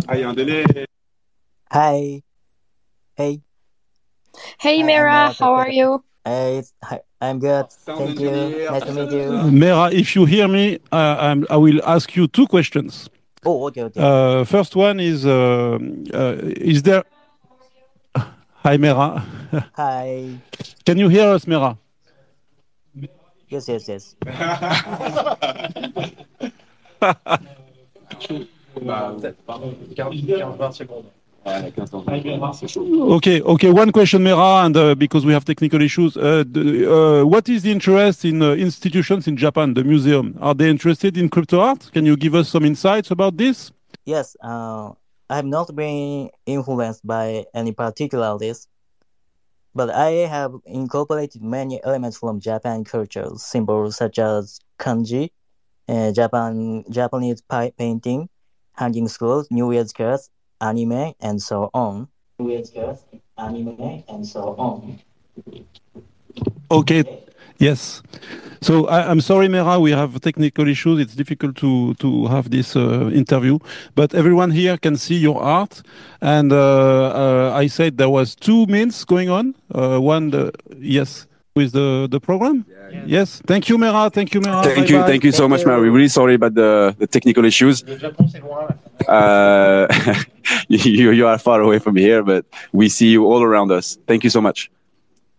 Ah, 0.09 0.17
il 0.17 0.21
y 0.21 0.25
a 0.25 0.29
un 0.29 0.35
délai. 0.35 0.65
Hi. 1.73 2.23
Hey. 3.17 3.41
Hey 4.61 4.81
Hi, 4.81 4.83
Mira, 4.83 5.33
how 5.41 5.55
are 5.55 5.71
you? 5.71 6.03
Hey. 6.25 6.63
Hi. 6.83 7.01
I'm 7.23 7.39
good. 7.39 7.67
Thank 7.87 8.21
you. 8.21 8.31
Nice 8.71 8.85
to 8.85 8.93
meet 8.93 9.11
you. 9.11 9.51
Mera, 9.51 9.91
if 9.91 10.15
you 10.15 10.27
hear 10.27 10.49
me, 10.49 10.79
uh, 10.93 11.17
I'm, 11.19 11.47
I 11.49 11.57
will 11.57 11.81
ask 11.85 12.15
you 12.15 12.27
two 12.29 12.47
questions. 12.47 13.09
Oh, 13.45 13.69
okay, 13.69 13.85
okay. 13.85 14.01
Uh, 14.01 14.45
first 14.45 14.77
one 14.77 15.01
is: 15.01 15.25
uh, 15.25 15.79
uh, 16.13 16.37
Is 16.57 16.83
there? 16.83 17.05
Hi, 18.67 18.77
Mera. 18.79 19.25
Hi. 19.75 20.41
Can 20.85 20.99
you 20.99 21.09
hear 21.09 21.29
us, 21.29 21.47
Mera? 21.47 21.79
Yes, 23.49 23.69
yes, 23.69 23.87
yes. 23.87 24.17
Okay, 33.15 33.41
okay. 33.41 33.71
One 33.71 33.93
question, 33.93 34.25
Mera, 34.25 34.65
and 34.65 34.77
uh, 34.77 34.97
because 34.97 35.25
we 35.25 35.33
have 35.33 35.45
technical 35.45 35.81
issues, 35.81 36.17
uh, 36.17 36.43
the, 36.51 36.93
uh, 36.93 37.25
what 37.25 37.49
is 37.49 37.63
the 37.63 37.71
interest 37.71 38.25
in 38.25 38.43
uh, 38.43 38.55
institutions 38.55 39.29
in 39.29 39.37
Japan, 39.37 39.75
the 39.75 39.85
museum? 39.85 40.37
Are 40.41 40.57
they 40.57 40.69
interested 40.69 41.17
in 41.17 41.29
crypto 41.29 41.61
art? 41.61 41.89
Can 41.93 42.05
you 42.05 42.17
give 42.17 42.35
us 42.35 42.49
some 42.49 42.65
insights 42.65 43.13
about 43.13 43.37
this? 43.37 43.71
Yes, 44.05 44.37
I 45.29 45.37
have 45.37 45.45
not 45.45 45.75
been 45.75 46.31
influenced 46.47 47.05
by 47.07 47.47
any 47.53 47.73
particular 47.73 48.27
artist, 48.27 48.69
but 49.75 49.91
I 49.91 50.11
have 50.29 50.55
incorporated 50.65 51.43
many 51.43 51.83
elements 51.83 52.19
from 52.19 52.39
Japan 52.41 52.85
culture, 52.85 53.29
symbols 53.37 53.97
such 53.97 54.19
as 54.21 54.61
kanji, 54.79 55.31
uh, 55.89 56.13
Japan 56.13 56.85
Japanese 56.91 57.43
pi- 57.43 57.73
painting, 57.77 58.29
hanging 58.75 59.09
scrolls, 59.09 59.49
New 59.51 59.73
Year's 59.73 59.93
cards, 59.93 60.31
anime, 60.61 61.15
and 61.21 61.43
so 61.43 61.71
on. 61.75 62.09
New 62.39 62.51
Year's 62.51 62.71
cards, 62.71 63.05
anime, 63.37 64.05
and 64.09 64.27
so 64.27 64.55
on. 64.57 65.01
Okay. 66.71 67.05
Yes. 67.59 68.03
So 68.61 68.87
I, 68.89 69.11
I'm 69.11 69.21
sorry, 69.21 69.49
Mera, 69.49 69.79
we 69.79 69.91
have 69.93 70.21
technical 70.21 70.69
issues. 70.69 71.01
It's 71.01 71.15
difficult 71.15 71.57
to 71.57 71.95
to 71.95 72.27
have 72.27 72.51
this 72.51 72.77
uh, 72.77 73.11
interview, 73.13 73.59
but 73.95 74.15
everyone 74.15 74.51
here 74.51 74.77
can 74.79 74.97
see 74.97 75.17
your 75.17 75.41
art. 75.43 75.83
And 76.21 76.53
uh, 76.53 76.57
uh, 76.57 77.63
I 77.63 77.69
said 77.69 77.97
there 77.99 78.11
was 78.11 78.35
two 78.35 78.67
mints 78.67 79.05
going 79.05 79.31
on. 79.31 79.55
Uh, 79.75 79.99
one, 79.99 80.31
the, 80.31 80.53
yes, 80.81 81.27
with 81.55 81.73
the 81.73 82.07
the 82.11 82.21
program. 82.21 82.65
Yes. 83.07 83.43
Thank 83.47 83.69
you, 83.69 83.79
Mera. 83.79 84.11
Thank 84.11 84.33
you, 84.35 84.41
Mera. 84.41 84.63
Thank 84.63 84.89
you, 84.89 84.97
Bye-bye. 84.97 85.11
thank 85.11 85.25
you 85.25 85.33
so 85.33 85.49
much, 85.49 85.67
much, 85.67 85.81
We're 85.81 85.91
Really 85.91 86.09
sorry 86.09 86.35
about 86.35 86.55
the, 86.55 86.95
the 86.99 87.07
technical 87.07 87.45
issues. 87.45 87.85
Le 87.85 87.99
Japon, 87.99 88.29
c'est 88.29 88.41
loin. 88.41 88.67
là. 89.09 89.89
Uh, 89.89 90.15
you, 90.69 91.11
you 91.13 91.27
are 91.27 91.39
far 91.39 91.61
away 91.61 91.79
from 91.79 91.97
here, 91.97 92.23
but 92.23 92.45
we 92.73 92.89
see 92.89 93.09
you 93.09 93.27
all 93.27 93.43
around 93.43 93.71
us. 93.71 93.99
Thank 94.07 94.25
you 94.25 94.31
so 94.31 94.41
much. 94.41 94.71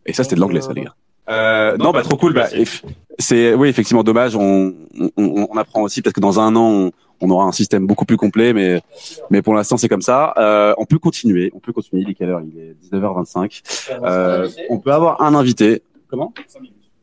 Et 0.06 0.14
ça, 0.14 0.24
c'était 0.24 0.36
de 0.36 0.42
l'anglais, 0.42 0.62
ça, 0.62 0.74
les 0.74 0.84
gars. 0.84 0.94
Euh, 1.30 1.76
non, 1.78 1.92
bah, 1.92 2.02
trop 2.04 2.18
cool. 2.18 2.34
Bah, 2.34 2.48
eff- 2.54 2.84
c'est, 3.20 3.54
oui, 3.54 3.68
effectivement, 3.70 4.04
dommage. 4.04 4.36
On, 4.36 4.74
on, 5.18 5.48
on 5.50 5.58
apprend 5.58 5.82
aussi, 5.82 6.02
peut-être 6.02 6.16
que 6.16 6.22
dans 6.22 6.40
un 6.40 6.56
an, 6.56 6.72
on, 6.72 6.92
on 7.20 7.30
aura 7.30 7.46
un 7.46 7.52
système 7.52 7.86
beaucoup 7.88 8.06
plus 8.06 8.18
complet, 8.18 8.54
mais, 8.54 8.82
mais 9.30 9.42
pour 9.42 9.54
l'instant, 9.54 9.76
c'est 9.78 9.90
comme 9.90 10.02
ça. 10.04 10.34
Euh, 10.38 10.74
on 10.78 10.86
peut 10.86 11.00
continuer. 11.00 11.52
On 11.56 11.60
peut 11.60 11.74
continuer. 11.74 12.04
Il 12.04 12.10
est 12.12 12.14
quelle 12.14 12.30
heure? 12.30 12.42
Il 12.42 12.60
est 12.60 12.76
19h25. 12.96 13.90
Euh, 14.04 14.48
on 14.70 14.78
peut 14.80 14.92
avoir 14.94 15.22
un 15.22 15.34
invité. 15.36 15.82
Comment? 16.10 16.34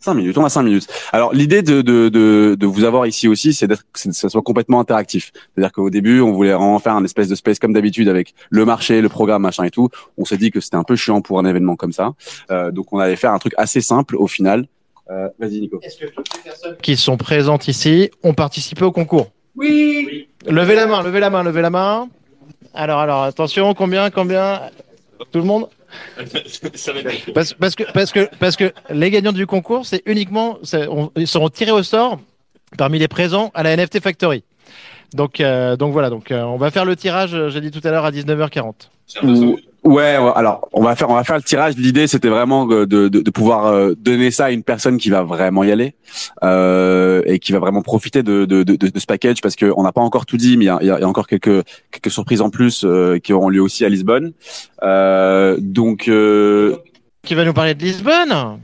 5 0.04 0.14
minutes, 0.14 0.36
on 0.38 0.44
a 0.44 0.48
5 0.50 0.62
minutes. 0.62 0.86
Alors 1.12 1.32
l'idée 1.32 1.62
de, 1.62 1.80
de, 1.82 2.08
de, 2.08 2.56
de 2.58 2.66
vous 2.66 2.84
avoir 2.84 3.06
ici 3.06 3.26
aussi, 3.26 3.54
c'est 3.54 3.66
d'être 3.66 3.84
que 3.92 4.12
ça 4.12 4.28
soit 4.28 4.42
complètement 4.42 4.80
interactif. 4.80 5.32
C'est-à-dire 5.54 5.72
qu'au 5.72 5.90
début, 5.90 6.20
on 6.20 6.32
voulait 6.32 6.52
vraiment 6.52 6.78
faire 6.78 6.94
un 6.94 7.04
espèce 7.04 7.28
de 7.28 7.34
space 7.34 7.58
comme 7.58 7.72
d'habitude 7.72 8.08
avec 8.08 8.34
le 8.50 8.64
marché, 8.64 9.00
le 9.00 9.08
programme, 9.08 9.42
machin 9.42 9.64
et 9.64 9.70
tout. 9.70 9.88
On 10.18 10.24
s'est 10.24 10.36
dit 10.36 10.50
que 10.50 10.60
c'était 10.60 10.76
un 10.76 10.84
peu 10.84 10.94
chiant 10.96 11.22
pour 11.22 11.38
un 11.38 11.44
événement 11.46 11.76
comme 11.76 11.92
ça. 11.92 12.12
Euh, 12.50 12.70
donc 12.70 12.92
on 12.92 12.98
allait 12.98 13.16
faire 13.16 13.32
un 13.32 13.38
truc 13.38 13.54
assez 13.56 13.80
simple 13.80 14.16
au 14.16 14.26
final. 14.26 14.66
Euh, 15.10 15.28
Vas-y 15.38 15.60
Nico. 15.60 15.80
Est-ce 15.82 15.98
que 15.98 16.06
toutes 16.06 16.34
les 16.36 16.42
personnes 16.42 16.76
qui 16.82 16.96
sont 16.96 17.16
présentes 17.16 17.68
ici 17.68 18.10
ont 18.22 18.34
participé 18.34 18.84
au 18.84 18.92
concours? 18.92 19.28
Oui. 19.56 20.28
Levez 20.46 20.74
la 20.74 20.86
main, 20.86 21.02
levez 21.02 21.20
la 21.20 21.30
main, 21.30 21.42
levez 21.42 21.62
la 21.62 21.70
main. 21.70 22.08
Alors, 22.74 22.98
alors, 23.00 23.22
attention, 23.22 23.72
combien, 23.74 24.10
combien? 24.10 24.60
Tout 25.32 25.38
le 25.38 25.44
monde 25.44 25.68
Ça 26.74 26.92
va 26.92 27.00
être- 27.00 27.32
parce, 27.34 27.52
parce 27.54 27.74
que, 27.76 27.84
parce, 27.92 28.12
que, 28.12 28.28
parce 28.38 28.56
que 28.56 28.72
les 28.90 29.10
gagnants 29.10 29.32
du 29.32 29.46
concours, 29.46 29.86
c'est 29.86 30.02
uniquement, 30.06 30.58
on- 30.72 31.10
ils 31.16 31.28
seront 31.28 31.48
tirés 31.48 31.70
au 31.70 31.82
sort 31.82 32.18
parmi 32.76 32.98
les 32.98 33.08
présents 33.08 33.50
à 33.54 33.62
la 33.62 33.76
NFT 33.76 34.00
Factory. 34.00 34.42
Donc, 35.12 35.40
euh, 35.40 35.76
donc 35.76 35.92
voilà, 35.92 36.10
donc 36.10 36.32
euh, 36.32 36.42
on 36.42 36.56
va 36.56 36.70
faire 36.72 36.84
le 36.84 36.96
tirage, 36.96 37.34
euh, 37.34 37.48
j'ai 37.48 37.60
dit 37.60 37.70
tout 37.70 37.80
à 37.86 37.90
l'heure 37.92 38.04
à 38.04 38.10
19h40. 38.10 38.90
Ou- 39.84 39.94
Ouais, 39.94 40.16
alors 40.34 40.68
on 40.72 40.82
va 40.82 40.96
faire 40.96 41.10
on 41.10 41.14
va 41.14 41.24
faire 41.24 41.36
le 41.36 41.42
tirage. 41.42 41.76
L'idée 41.76 42.06
c'était 42.06 42.28
vraiment 42.28 42.64
de, 42.66 42.84
de, 42.84 43.08
de 43.08 43.30
pouvoir 43.30 43.66
euh, 43.66 43.92
donner 43.96 44.30
ça 44.30 44.46
à 44.46 44.50
une 44.50 44.62
personne 44.62 44.96
qui 44.96 45.10
va 45.10 45.22
vraiment 45.22 45.62
y 45.62 45.70
aller 45.70 45.94
euh, 46.42 47.22
et 47.26 47.38
qui 47.38 47.52
va 47.52 47.58
vraiment 47.58 47.82
profiter 47.82 48.22
de, 48.22 48.44
de, 48.46 48.62
de, 48.62 48.98
ce 48.98 49.06
package 49.06 49.40
parce 49.42 49.56
que 49.56 49.72
on 49.76 49.82
n'a 49.82 49.92
pas 49.92 50.00
encore 50.00 50.24
tout 50.26 50.36
dit, 50.38 50.56
mais 50.56 50.64
il 50.64 50.84
y 50.86 50.86
y 50.86 50.90
a 50.90 51.06
encore 51.06 51.26
quelques 51.26 51.62
quelques 51.90 52.10
surprises 52.10 52.40
en 52.40 52.50
plus 52.50 52.84
euh, 52.84 53.18
qui 53.18 53.32
auront 53.32 53.48
lieu 53.50 53.60
aussi 53.60 53.84
à 53.84 53.88
Lisbonne. 53.88 54.32
Euh, 54.82 55.56
donc 55.60 56.08
euh, 56.08 56.76
Qui 57.22 57.34
va 57.34 57.44
nous 57.44 57.52
parler 57.54 57.74
de 57.74 57.82
Lisbonne? 57.82 58.58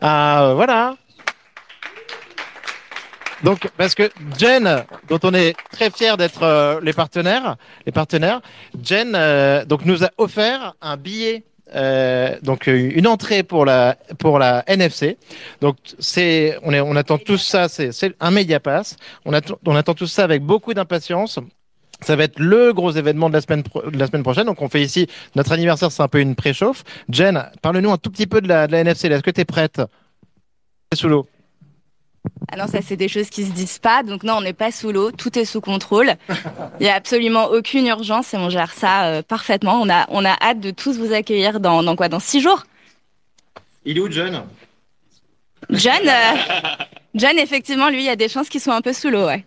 Ah, 0.00 0.48
euh, 0.50 0.54
voilà. 0.54 0.96
Donc, 3.44 3.68
parce 3.76 3.94
que 3.94 4.10
Jen, 4.38 4.84
dont 5.08 5.20
on 5.22 5.34
est 5.34 5.54
très 5.70 5.90
fiers 5.90 6.16
d'être 6.16 6.42
euh, 6.44 6.80
les 6.82 6.94
partenaires, 6.94 7.56
les 7.84 7.92
partenaires, 7.92 8.40
Jen 8.82 9.12
euh, 9.14 9.66
donc 9.66 9.84
nous 9.84 10.02
a 10.02 10.08
offert 10.16 10.74
un 10.80 10.96
billet, 10.96 11.44
euh, 11.74 12.38
donc 12.42 12.66
une 12.68 13.06
entrée 13.06 13.42
pour 13.42 13.66
la 13.66 13.98
pour 14.18 14.38
la 14.38 14.64
NFC. 14.66 15.18
Donc 15.60 15.76
c'est 15.98 16.58
on 16.62 16.72
est 16.72 16.80
on 16.80 16.96
attend 16.96 17.18
tout 17.18 17.36
ça, 17.36 17.68
c'est 17.68 17.92
c'est 17.92 18.14
un 18.18 18.30
média 18.30 18.60
pass. 18.60 18.96
On 19.26 19.34
attend 19.34 19.58
on 19.66 19.76
attend 19.76 19.92
tout 19.92 20.06
ça 20.06 20.24
avec 20.24 20.42
beaucoup 20.42 20.72
d'impatience. 20.72 21.38
Ça 22.00 22.16
va 22.16 22.24
être 22.24 22.38
le 22.38 22.72
gros 22.72 22.92
événement 22.92 23.28
de 23.28 23.34
la 23.34 23.42
semaine 23.42 23.62
de 23.62 23.98
la 23.98 24.06
semaine 24.06 24.22
prochaine. 24.22 24.46
Donc 24.46 24.62
on 24.62 24.70
fait 24.70 24.82
ici 24.82 25.06
notre 25.36 25.52
anniversaire, 25.52 25.92
c'est 25.92 26.02
un 26.02 26.08
peu 26.08 26.20
une 26.20 26.34
préchauffe. 26.34 26.82
Jen, 27.10 27.44
parle-nous 27.60 27.92
un 27.92 27.98
tout 27.98 28.10
petit 28.10 28.26
peu 28.26 28.40
de 28.40 28.48
la, 28.48 28.66
de 28.66 28.72
la 28.72 28.80
NFC. 28.80 29.08
Est-ce 29.08 29.22
que 29.22 29.30
tu 29.30 29.42
es 29.42 29.44
prête 29.44 29.82
sous 30.94 31.08
l'eau. 31.08 31.26
Ah 32.52 32.56
non, 32.56 32.66
ça 32.66 32.80
c'est 32.82 32.96
des 32.96 33.08
choses 33.08 33.30
qui 33.30 33.44
se 33.44 33.52
disent 33.52 33.78
pas. 33.78 34.02
Donc 34.02 34.22
non, 34.22 34.34
on 34.34 34.40
n'est 34.40 34.52
pas 34.52 34.70
sous 34.70 34.92
l'eau, 34.92 35.10
tout 35.10 35.38
est 35.38 35.44
sous 35.44 35.60
contrôle. 35.60 36.14
Il 36.80 36.86
y 36.86 36.88
a 36.88 36.94
absolument 36.94 37.46
aucune 37.46 37.86
urgence 37.86 38.34
et 38.34 38.36
on 38.36 38.48
gère 38.48 38.72
ça 38.72 39.06
euh, 39.06 39.22
parfaitement. 39.22 39.80
On 39.80 39.88
a 39.90 40.06
on 40.08 40.24
a 40.24 40.36
hâte 40.40 40.60
de 40.60 40.70
tous 40.70 40.98
vous 40.98 41.12
accueillir 41.12 41.60
dans 41.60 41.82
dans 41.82 41.96
quoi? 41.96 42.08
Dans 42.08 42.20
six 42.20 42.40
jours. 42.40 42.64
Il 43.84 43.98
est 43.98 44.00
où, 44.00 44.10
Jen 44.10 44.42
John, 45.70 45.92
euh, 46.06 46.36
John, 47.14 47.38
effectivement, 47.38 47.88
lui, 47.88 47.98
il 47.98 48.04
y 48.04 48.10
a 48.10 48.16
des 48.16 48.28
chances 48.28 48.48
qu'il 48.48 48.60
soit 48.60 48.74
un 48.74 48.82
peu 48.82 48.92
sous 48.92 49.10
l'eau, 49.10 49.26
ouais. 49.26 49.44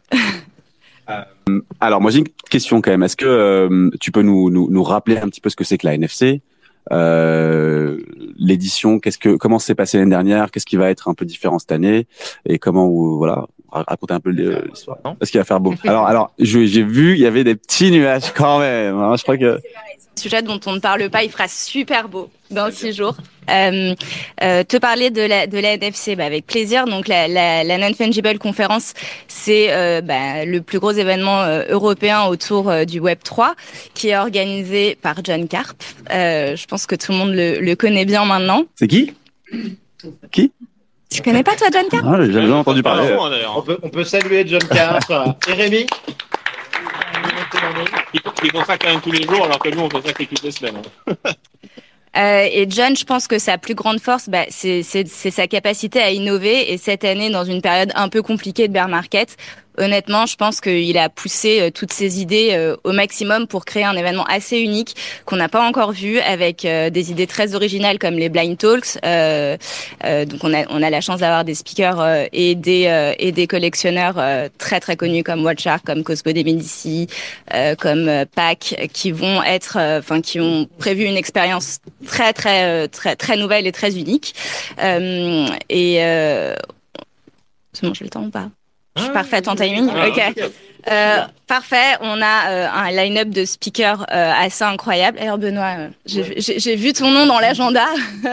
alors 1.79 2.01
moi 2.01 2.11
j'ai 2.11 2.19
une 2.19 2.27
question 2.49 2.81
quand 2.81 2.91
même. 2.91 3.03
Est-ce 3.03 3.15
que 3.15 3.25
euh, 3.25 3.89
tu 4.01 4.11
peux 4.11 4.21
nous, 4.21 4.49
nous 4.49 4.67
nous 4.69 4.83
rappeler 4.83 5.17
un 5.17 5.29
petit 5.29 5.41
peu 5.41 5.49
ce 5.49 5.55
que 5.55 5.63
c'est 5.63 5.77
que 5.77 5.87
la 5.87 5.93
NFC 5.93 6.41
euh, 6.91 7.97
l'édition, 8.37 8.99
qu'est-ce 8.99 9.17
que 9.17 9.35
comment 9.35 9.59
s'est 9.59 9.75
passé 9.75 9.97
l'année 9.97 10.09
dernière, 10.11 10.51
qu'est-ce 10.51 10.65
qui 10.65 10.75
va 10.77 10.89
être 10.89 11.07
un 11.07 11.13
peu 11.13 11.25
différent 11.25 11.59
cette 11.59 11.71
année 11.71 12.07
et 12.45 12.59
comment 12.59 12.87
vous 12.87 13.17
voilà 13.17 13.45
ra- 13.69 13.83
raconter 13.87 14.13
un 14.13 14.19
peu 14.19 14.29
l'histoire. 14.31 14.97
Non? 15.05 15.15
Parce 15.15 15.31
qu'il 15.31 15.39
va 15.39 15.45
faire 15.45 15.59
beau. 15.59 15.73
Alors 15.83 16.05
alors 16.05 16.31
j'ai 16.39 16.83
vu 16.83 17.13
il 17.13 17.19
y 17.19 17.25
avait 17.25 17.43
des 17.43 17.55
petits 17.55 17.91
nuages 17.91 18.33
quand 18.33 18.59
même. 18.59 18.95
hein. 18.95 19.15
je 19.17 19.23
crois 19.23 19.37
que 19.37 19.59
Sujet 20.15 20.41
dont 20.41 20.59
on 20.65 20.73
ne 20.73 20.79
parle 20.79 21.09
pas, 21.11 21.23
il 21.23 21.29
fera 21.29 21.47
super 21.47 22.09
beau 22.09 22.29
dans 22.49 22.71
six 22.71 22.91
jours. 22.93 23.15
Euh, 23.49 23.95
euh, 24.43 24.63
te 24.63 24.77
parler 24.77 25.09
de 25.09 25.21
la 25.21 25.47
de 25.47 25.57
la 25.57 25.73
NFC, 25.73 26.15
bah, 26.15 26.25
avec 26.25 26.45
plaisir. 26.45 26.85
Donc 26.85 27.07
la 27.07 27.27
la, 27.27 27.63
la 27.63 27.77
non 27.77 27.93
fungible 27.93 28.37
conférence, 28.39 28.93
c'est 29.27 29.67
euh, 29.71 30.01
bah, 30.01 30.45
le 30.45 30.61
plus 30.61 30.79
gros 30.79 30.91
événement 30.91 31.41
euh, 31.41 31.63
européen 31.69 32.25
autour 32.25 32.69
euh, 32.69 32.85
du 32.85 32.99
Web 32.99 33.19
3, 33.23 33.55
qui 33.93 34.09
est 34.09 34.17
organisé 34.17 34.95
par 35.01 35.15
John 35.23 35.47
Carp. 35.47 35.81
Euh, 36.13 36.55
je 36.55 36.65
pense 36.67 36.85
que 36.85 36.95
tout 36.95 37.11
le 37.11 37.17
monde 37.17 37.33
le, 37.33 37.59
le 37.59 37.75
connaît 37.75 38.05
bien 38.05 38.25
maintenant. 38.25 38.63
c'est 38.75 38.87
qui? 38.87 39.13
Tu 41.09 41.21
connais 41.23 41.43
pas 41.43 41.55
toi 41.55 41.67
John 41.71 41.87
Carp? 41.89 42.05
Ah, 42.05 42.17
J'ai 42.25 42.33
jamais 42.33 42.51
entendu 42.51 42.83
parler. 42.83 43.15
on 43.55 43.61
peut, 43.61 43.77
on 43.81 43.89
peut 43.89 44.03
saluer 44.03 44.45
John 44.45 44.61
Carr 44.69 44.99
et 45.47 45.53
Rémi. 45.53 45.85
Il, 48.13 48.19
il 48.43 48.51
font 48.51 48.63
ça 48.65 48.77
quand 48.77 48.89
même 48.89 49.01
tous 49.01 49.11
les 49.11 49.23
jours, 49.23 49.45
alors 49.45 49.59
que 49.59 49.69
nous, 49.69 49.81
on 49.81 49.89
fait 49.89 50.07
ça 50.07 50.13
que 50.13 50.23
toutes 50.25 50.43
les 50.43 50.51
semaines. 50.51 50.81
Euh, 52.17 52.47
et 52.51 52.65
John, 52.69 52.95
je 52.95 53.05
pense 53.05 53.27
que 53.27 53.37
sa 53.37 53.57
plus 53.57 53.75
grande 53.75 53.99
force, 53.99 54.29
bah, 54.29 54.45
c'est 54.49 54.83
sa 54.83 55.47
capacité 55.47 55.99
à 55.99 56.11
innover. 56.11 56.73
Et 56.73 56.77
cette 56.77 57.03
année, 57.03 57.29
dans 57.29 57.45
une 57.45 57.61
période 57.61 57.91
un 57.95 58.09
peu 58.09 58.21
compliquée 58.21 58.67
de 58.67 58.73
bear 58.73 58.87
market, 58.87 59.37
honnêtement, 59.77 60.25
je 60.25 60.35
pense 60.35 60.61
qu'il 60.61 60.97
a 60.97 61.09
poussé 61.09 61.61
euh, 61.61 61.71
toutes 61.71 61.93
ses 61.93 62.21
idées 62.21 62.49
euh, 62.51 62.75
au 62.83 62.91
maximum 62.91 63.47
pour 63.47 63.65
créer 63.65 63.83
un 63.83 63.95
événement 63.95 64.25
assez 64.25 64.59
unique 64.59 64.95
qu'on 65.25 65.37
n'a 65.37 65.49
pas 65.49 65.67
encore 65.67 65.91
vu, 65.91 66.19
avec 66.19 66.65
euh, 66.65 66.89
des 66.89 67.11
idées 67.11 67.27
très 67.27 67.55
originales 67.55 67.99
comme 67.99 68.15
les 68.15 68.29
blind 68.29 68.57
talks. 68.57 68.97
Euh, 69.05 69.57
euh, 70.03 70.25
donc 70.25 70.43
on 70.43 70.53
a 70.53 70.65
on 70.69 70.81
a 70.81 70.89
la 70.89 71.01
chance 71.01 71.19
d'avoir 71.19 71.43
des 71.43 71.55
speakers 71.55 72.27
et 72.33 72.55
des 72.55 73.13
et 73.19 73.31
des 73.31 73.47
collectionneurs 73.47 74.15
très 74.57 74.79
très 74.79 74.95
connus 74.95 75.23
comme 75.23 75.43
Watchart, 75.43 75.81
comme 75.83 76.03
Cosmo 76.03 76.31
de 76.31 76.43
Medici, 76.43 77.07
comme 77.79 78.25
Pac, 78.35 78.75
qui 78.93 79.11
vont 79.11 79.43
être, 79.43 79.77
enfin 79.99 80.21
qui 80.21 80.39
ont 80.39 80.67
prévu 80.77 81.03
une 81.05 81.17
expérience 81.17 81.79
très 82.05 82.33
très 82.33 82.87
très 82.87 83.15
très 83.15 83.37
nouvelle 83.37 83.67
et 83.67 83.71
très 83.71 83.97
unique. 83.97 84.35
Euh, 84.79 85.47
et 85.69 85.95
c'est 87.73 87.85
bon, 87.85 87.93
j'ai 87.93 88.05
le 88.05 88.09
temps 88.09 88.23
ou 88.23 88.29
pas? 88.29 88.49
Je 88.97 89.03
suis 89.03 89.11
parfaite 89.13 89.47
en 89.47 89.55
timing. 89.55 89.89
Ah, 89.95 90.07
Ok. 90.07 90.21
Euh, 90.89 91.17
parfait. 91.47 91.97
On 91.99 92.21
a 92.21 92.49
euh, 92.49 92.67
un 92.73 92.91
line-up 92.91 93.29
de 93.29 93.43
speakers 93.43 94.05
euh, 94.11 94.31
assez 94.39 94.63
incroyable. 94.63 95.17
D'ailleurs, 95.19 95.37
Benoît, 95.37 95.75
euh, 95.79 95.89
j'ai 96.05 96.75
vu 96.75 96.93
ton 96.93 97.11
nom 97.11 97.25
dans 97.25 97.39
l'agenda. 97.39 97.85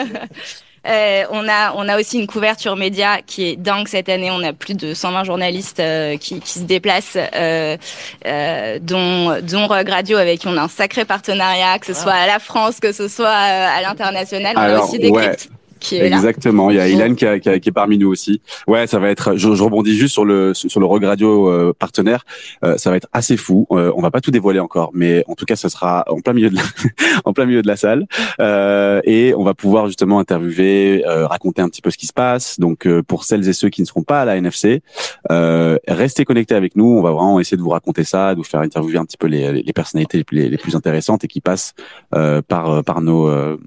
Euh, 0.87 1.25
on 1.31 1.49
a 1.49 1.73
on 1.77 1.89
a 1.89 1.99
aussi 1.99 2.19
une 2.19 2.27
couverture 2.27 2.77
média 2.77 3.23
qui 3.27 3.49
est 3.49 3.57
dingue 3.57 3.89
cette 3.89 4.11
année. 4.11 4.31
On 4.31 4.43
a 4.43 4.53
plus 4.53 4.75
de 4.75 4.93
120 4.93 5.25
journalistes 5.25 5.81
euh, 5.81 6.19
qui, 6.19 6.41
qui 6.41 6.59
se 6.59 6.65
déplacent, 6.65 7.17
euh, 7.17 7.79
euh, 8.27 8.79
dont 8.83 9.41
dont 9.41 9.67
Rogue 9.67 9.89
Radio 9.89 10.19
avec 10.19 10.41
qui 10.41 10.49
on 10.49 10.57
a 10.59 10.63
un 10.63 10.69
sacré 10.69 11.07
partenariat, 11.07 11.79
que 11.79 11.87
ce 11.87 11.95
soit 11.95 12.13
à 12.13 12.27
la 12.27 12.39
France, 12.39 12.81
que 12.81 12.93
ce 12.93 13.09
soit 13.09 13.29
euh, 13.29 13.79
à 13.79 13.81
l'international. 13.81 14.53
On 14.57 14.61
a 14.61 14.65
Alors, 14.65 14.85
aussi 14.91 14.99
des 14.99 15.09
ouais. 15.09 15.35
Qui 15.81 15.97
est 15.97 16.09
là. 16.09 16.17
Exactement, 16.17 16.71
il 16.71 16.77
y 16.77 16.81
a 16.81 16.89
Ilan 16.89 17.15
qui, 17.15 17.27
a- 17.27 17.39
qui 17.39 17.49
a- 17.49 17.59
qui 17.59 17.69
est 17.69 17.73
parmi 17.73 17.99
nous 17.99 18.09
aussi. 18.09 18.41
Ouais, 18.67 18.87
ça 18.87 18.99
va 18.99 19.09
être. 19.11 19.37
Je, 19.37 19.55
je 19.55 19.63
rebondis 19.63 19.95
juste 19.97 20.13
sur 20.13 20.25
le 20.25 20.55
sur 20.55 20.81
le 20.81 20.87
Rogue 20.87 21.05
Radio 21.05 21.49
euh, 21.51 21.73
partenaire. 21.79 22.25
Euh, 22.65 22.77
ça 22.79 22.91
va 22.91 22.97
être 22.97 23.09
assez 23.13 23.37
fou. 23.37 23.67
Euh, 23.73 23.93
on 23.97 24.01
va 24.03 24.11
pas 24.11 24.21
tout 24.21 24.31
dévoiler 24.31 24.61
encore, 24.61 24.91
mais 24.95 25.25
en 25.29 25.35
tout 25.35 25.45
cas, 25.45 25.57
ça 25.57 25.69
sera 25.69 26.05
en 26.09 26.21
plein 26.21 26.33
milieu 26.33 26.51
de 26.51 26.57
la, 26.57 26.63
en 27.25 27.33
plein 27.33 27.47
milieu 27.47 27.63
de 27.63 27.69
la 27.69 27.77
salle 27.77 28.07
Euh, 28.41 29.01
et 29.05 29.35
on 29.37 29.45
va 29.45 29.55
pouvoir 29.55 29.87
justement 29.87 30.19
interviewer, 30.19 31.05
euh, 31.07 31.27
raconter 31.27 31.63
un 31.63 31.69
petit 31.69 31.83
peu 31.83 31.91
ce 31.91 31.99
qui 31.99 32.07
se 32.07 32.13
passe. 32.13 32.59
Donc 32.61 32.87
euh, 32.87 33.03
pour 33.03 33.25
celles 33.25 33.49
et 33.49 33.53
ceux 33.53 33.69
qui 33.69 33.81
ne 33.83 33.87
seront 33.87 34.03
pas 34.03 34.23
à 34.23 34.25
la 34.25 34.37
NFC, 34.37 34.83
euh, 35.31 35.79
restez 35.89 36.25
connectés 36.25 36.55
avec 36.55 36.77
nous. 36.77 36.87
On 36.99 37.03
va 37.03 37.11
vraiment 37.11 37.41
essayer 37.41 37.57
de 37.57 37.63
vous 37.63 37.71
raconter 37.71 38.05
ça, 38.05 38.33
de 38.35 38.39
vous 38.39 38.45
faire 38.45 38.61
interviewer 38.61 38.99
un 38.99 39.05
petit 39.05 39.17
peu 39.17 39.27
les, 39.27 39.63
les 39.63 39.73
personnalités 39.73 40.19
les 40.19 40.25
plus, 40.25 40.49
les 40.49 40.59
plus 40.59 40.75
intéressantes 40.77 41.25
et 41.25 41.29
qui 41.29 41.41
passent 41.41 41.75
euh, 42.15 42.43
par 42.47 42.83
par 42.85 43.01
nos 43.01 43.29
euh, 43.29 43.59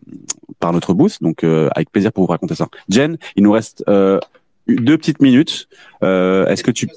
par 0.59 0.73
notre 0.73 0.93
booth. 0.93 1.17
Donc 1.21 1.43
euh, 1.43 1.69
avec 1.75 1.91
plaisir 1.91 2.06
pour 2.11 2.25
vous 2.25 2.31
raconter 2.31 2.55
ça. 2.55 2.67
Jen, 2.89 3.17
il 3.35 3.43
nous 3.43 3.51
reste 3.51 3.83
euh, 3.87 4.19
deux 4.67 4.97
petites 4.97 5.21
minutes. 5.21 5.67
Euh, 6.03 6.45
Est-ce 6.47 6.63
que 6.63 6.71
tu 6.71 6.87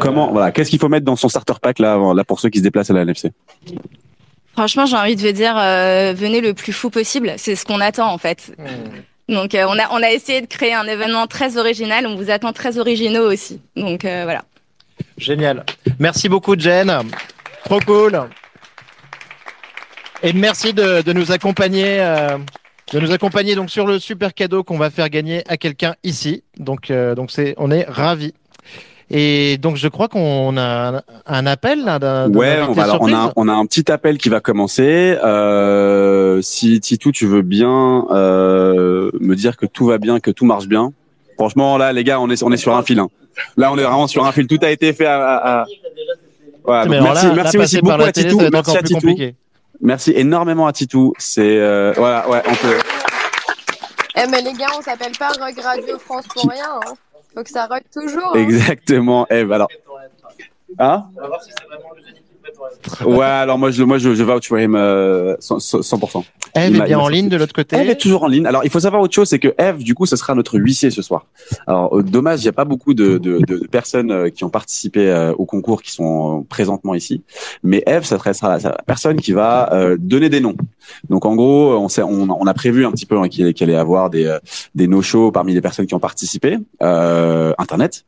comment 0.00 0.30
voilà 0.30 0.52
qu'est-ce 0.52 0.68
qu'il 0.68 0.78
faut 0.78 0.88
mettre 0.90 1.06
dans 1.06 1.16
son 1.16 1.28
starter 1.30 1.54
pack 1.62 1.78
là 1.78 1.98
là 2.14 2.24
pour 2.24 2.38
ceux 2.40 2.50
qui 2.50 2.58
se 2.58 2.62
déplacent 2.62 2.90
à 2.90 2.94
la 2.94 3.02
NFC 3.02 3.32
Franchement, 4.52 4.84
j'ai 4.84 4.96
envie 4.96 5.16
de 5.16 5.22
vous 5.22 5.32
dire, 5.32 5.56
euh, 5.56 6.12
venez 6.14 6.40
le 6.40 6.52
plus 6.54 6.72
fou 6.72 6.90
possible. 6.90 7.32
C'est 7.38 7.54
ce 7.54 7.64
qu'on 7.64 7.80
attend 7.80 8.12
en 8.12 8.18
fait. 8.18 8.52
hmm. 8.58 9.32
Donc 9.34 9.54
euh, 9.54 9.64
on 9.68 9.78
a 9.78 9.88
on 9.92 10.02
a 10.02 10.10
essayé 10.10 10.40
de 10.40 10.46
créer 10.46 10.74
un 10.74 10.86
événement 10.86 11.26
très 11.28 11.56
original. 11.56 12.06
On 12.06 12.16
vous 12.16 12.30
attend 12.30 12.52
très 12.52 12.78
originaux 12.78 13.30
aussi. 13.32 13.60
Donc 13.76 14.04
euh, 14.04 14.24
voilà. 14.24 14.42
Génial. 15.16 15.64
Merci 15.98 16.28
beaucoup, 16.28 16.58
Jen. 16.58 16.92
Trop 17.64 17.80
cool. 17.80 18.20
Et 20.22 20.32
merci 20.34 20.74
de, 20.74 21.00
de 21.00 21.12
nous 21.14 21.32
accompagner, 21.32 22.00
euh, 22.00 22.36
de 22.92 23.00
nous 23.00 23.12
accompagner 23.12 23.54
donc 23.54 23.70
sur 23.70 23.86
le 23.86 23.98
super 23.98 24.34
cadeau 24.34 24.64
qu'on 24.64 24.78
va 24.78 24.90
faire 24.90 25.08
gagner 25.08 25.42
à 25.48 25.56
quelqu'un 25.56 25.94
ici. 26.04 26.42
Donc, 26.58 26.90
euh, 26.90 27.14
donc 27.14 27.30
c'est, 27.30 27.54
on 27.58 27.70
est 27.70 27.84
ravis. 27.88 28.34
Et 29.12 29.58
donc, 29.58 29.74
je 29.76 29.88
crois 29.88 30.06
qu'on 30.06 30.56
a 30.56 31.02
un, 31.26 31.46
appel 31.46 31.84
là. 31.84 31.98
Ouais, 32.28 32.60
on, 32.68 32.72
va, 32.72 32.84
alors, 32.84 32.98
on, 33.00 33.12
a, 33.12 33.32
on 33.34 33.48
a 33.48 33.52
un 33.52 33.66
petit 33.66 33.90
appel 33.90 34.18
qui 34.18 34.28
va 34.28 34.38
commencer. 34.40 35.16
Euh, 35.24 36.40
si 36.42 36.78
Titou, 36.80 37.10
tu 37.10 37.26
veux 37.26 37.42
bien 37.42 38.06
euh, 38.12 39.10
me 39.18 39.34
dire 39.34 39.56
que 39.56 39.66
tout 39.66 39.86
va 39.86 39.98
bien, 39.98 40.20
que 40.20 40.30
tout 40.30 40.44
marche 40.44 40.68
bien. 40.68 40.92
Franchement, 41.36 41.76
là, 41.76 41.92
les 41.92 42.04
gars, 42.04 42.20
on 42.20 42.30
est, 42.30 42.42
on 42.44 42.52
est 42.52 42.56
sur 42.56 42.76
un 42.76 42.82
fil. 42.84 43.00
hein. 43.00 43.08
Là, 43.56 43.72
on 43.72 43.78
est 43.78 43.82
vraiment 43.82 44.06
sur 44.06 44.24
un 44.24 44.30
fil. 44.32 44.46
Tout 44.46 44.58
a 44.62 44.70
été 44.70 44.92
fait 44.92 45.06
à. 45.06 45.20
à- 45.20 45.60
à- 45.62 45.66
Voilà, 46.62 46.84
Mais 46.88 46.98
donc 46.98 47.08
alors 47.08 47.14
merci, 47.14 47.26
là, 47.26 47.34
merci 47.34 47.56
là, 47.56 47.62
aussi 47.64 47.80
beaucoup 47.80 48.02
à 48.02 48.12
Titou. 48.12 48.40
Merci 48.52 48.76
à 48.76 48.82
Titou. 48.82 49.16
Merci 49.80 50.12
énormément 50.14 50.66
à 50.66 50.72
Titou. 50.72 51.12
C'est 51.18 51.58
euh, 51.58 51.92
voilà, 51.96 52.28
ouais, 52.28 52.42
on 52.46 52.54
peut. 52.54 52.78
Eh, 54.16 54.26
mais 54.28 54.42
les 54.42 54.52
gars, 54.52 54.66
on 54.78 54.82
s'appelle 54.82 55.12
pas 55.18 55.28
Rock 55.28 55.58
Radio 55.62 55.98
France 55.98 56.26
pour 56.28 56.50
rien. 56.50 56.80
Hein. 56.86 56.92
Faut 57.34 57.42
que 57.42 57.50
ça 57.50 57.66
rock 57.66 57.82
toujours. 57.92 58.34
hein. 58.34 58.38
Exactement. 58.38 59.26
Eve, 59.30 59.52
alors. 59.52 59.68
Hein? 60.78 61.04
Ouais, 63.06 63.24
alors 63.24 63.58
moi 63.58 63.70
je 63.70 63.82
moi 63.82 63.98
je, 63.98 64.14
je 64.14 64.22
vouch 64.22 64.48
for 64.48 64.58
him 64.58 64.74
euh, 64.74 65.36
100%. 65.40 65.80
100%. 65.82 66.24
Eve 66.56 66.76
est 66.76 66.80
bien 66.84 66.98
en 66.98 67.08
ligne 67.08 67.28
de 67.28 67.36
l'autre 67.36 67.52
côté. 67.52 67.76
Eve 67.76 67.90
est 67.90 67.96
toujours 67.96 68.24
en 68.24 68.26
ligne. 68.26 68.44
Alors, 68.46 68.64
il 68.64 68.70
faut 68.70 68.80
savoir 68.80 69.00
autre 69.02 69.14
chose, 69.14 69.28
c'est 69.28 69.38
que 69.38 69.54
Eve, 69.56 69.84
du 69.84 69.94
coup, 69.94 70.04
ce 70.06 70.16
sera 70.16 70.34
notre 70.34 70.58
huissier 70.58 70.90
ce 70.90 71.00
soir. 71.00 71.26
Alors, 71.68 71.96
euh, 71.96 72.02
dommage, 72.02 72.40
il 72.40 72.42
n'y 72.42 72.48
a 72.48 72.52
pas 72.52 72.64
beaucoup 72.64 72.92
de, 72.92 73.18
de, 73.18 73.38
de- 73.38 73.58
de 73.58 73.66
personnes 73.68 74.10
euh, 74.10 74.30
qui 74.30 74.42
ont 74.42 74.50
participé 74.50 75.08
euh, 75.08 75.32
au 75.38 75.44
concours 75.46 75.80
qui 75.80 75.92
sont 75.92 76.44
présentement 76.48 76.94
ici. 76.94 77.22
Mais 77.62 77.84
Eve, 77.86 78.04
ça 78.04 78.18
sera 78.18 78.32
la, 78.48 78.58
la 78.58 78.76
personne 78.84 79.20
qui 79.20 79.32
va 79.32 79.72
euh, 79.72 79.96
donner 79.98 80.28
des 80.28 80.40
noms. 80.40 80.56
Donc, 81.08 81.24
en 81.24 81.36
gros, 81.36 81.74
on, 81.76 81.88
sait, 81.88 82.02
on, 82.02 82.26
on 82.28 82.46
a 82.46 82.54
prévu 82.54 82.84
un 82.84 82.90
petit 82.90 83.06
peu 83.06 83.16
hein, 83.18 83.28
qu'il 83.28 83.52
qu'il 83.54 83.68
allait 83.70 83.78
avoir 83.78 84.10
des, 84.10 84.26
euh, 84.26 84.38
des 84.74 84.88
no-shows 84.88 85.30
parmi 85.30 85.54
les 85.54 85.60
personnes 85.60 85.86
qui 85.86 85.94
ont 85.94 86.00
participé, 86.00 86.58
euh, 86.82 87.52
Internet. 87.58 88.04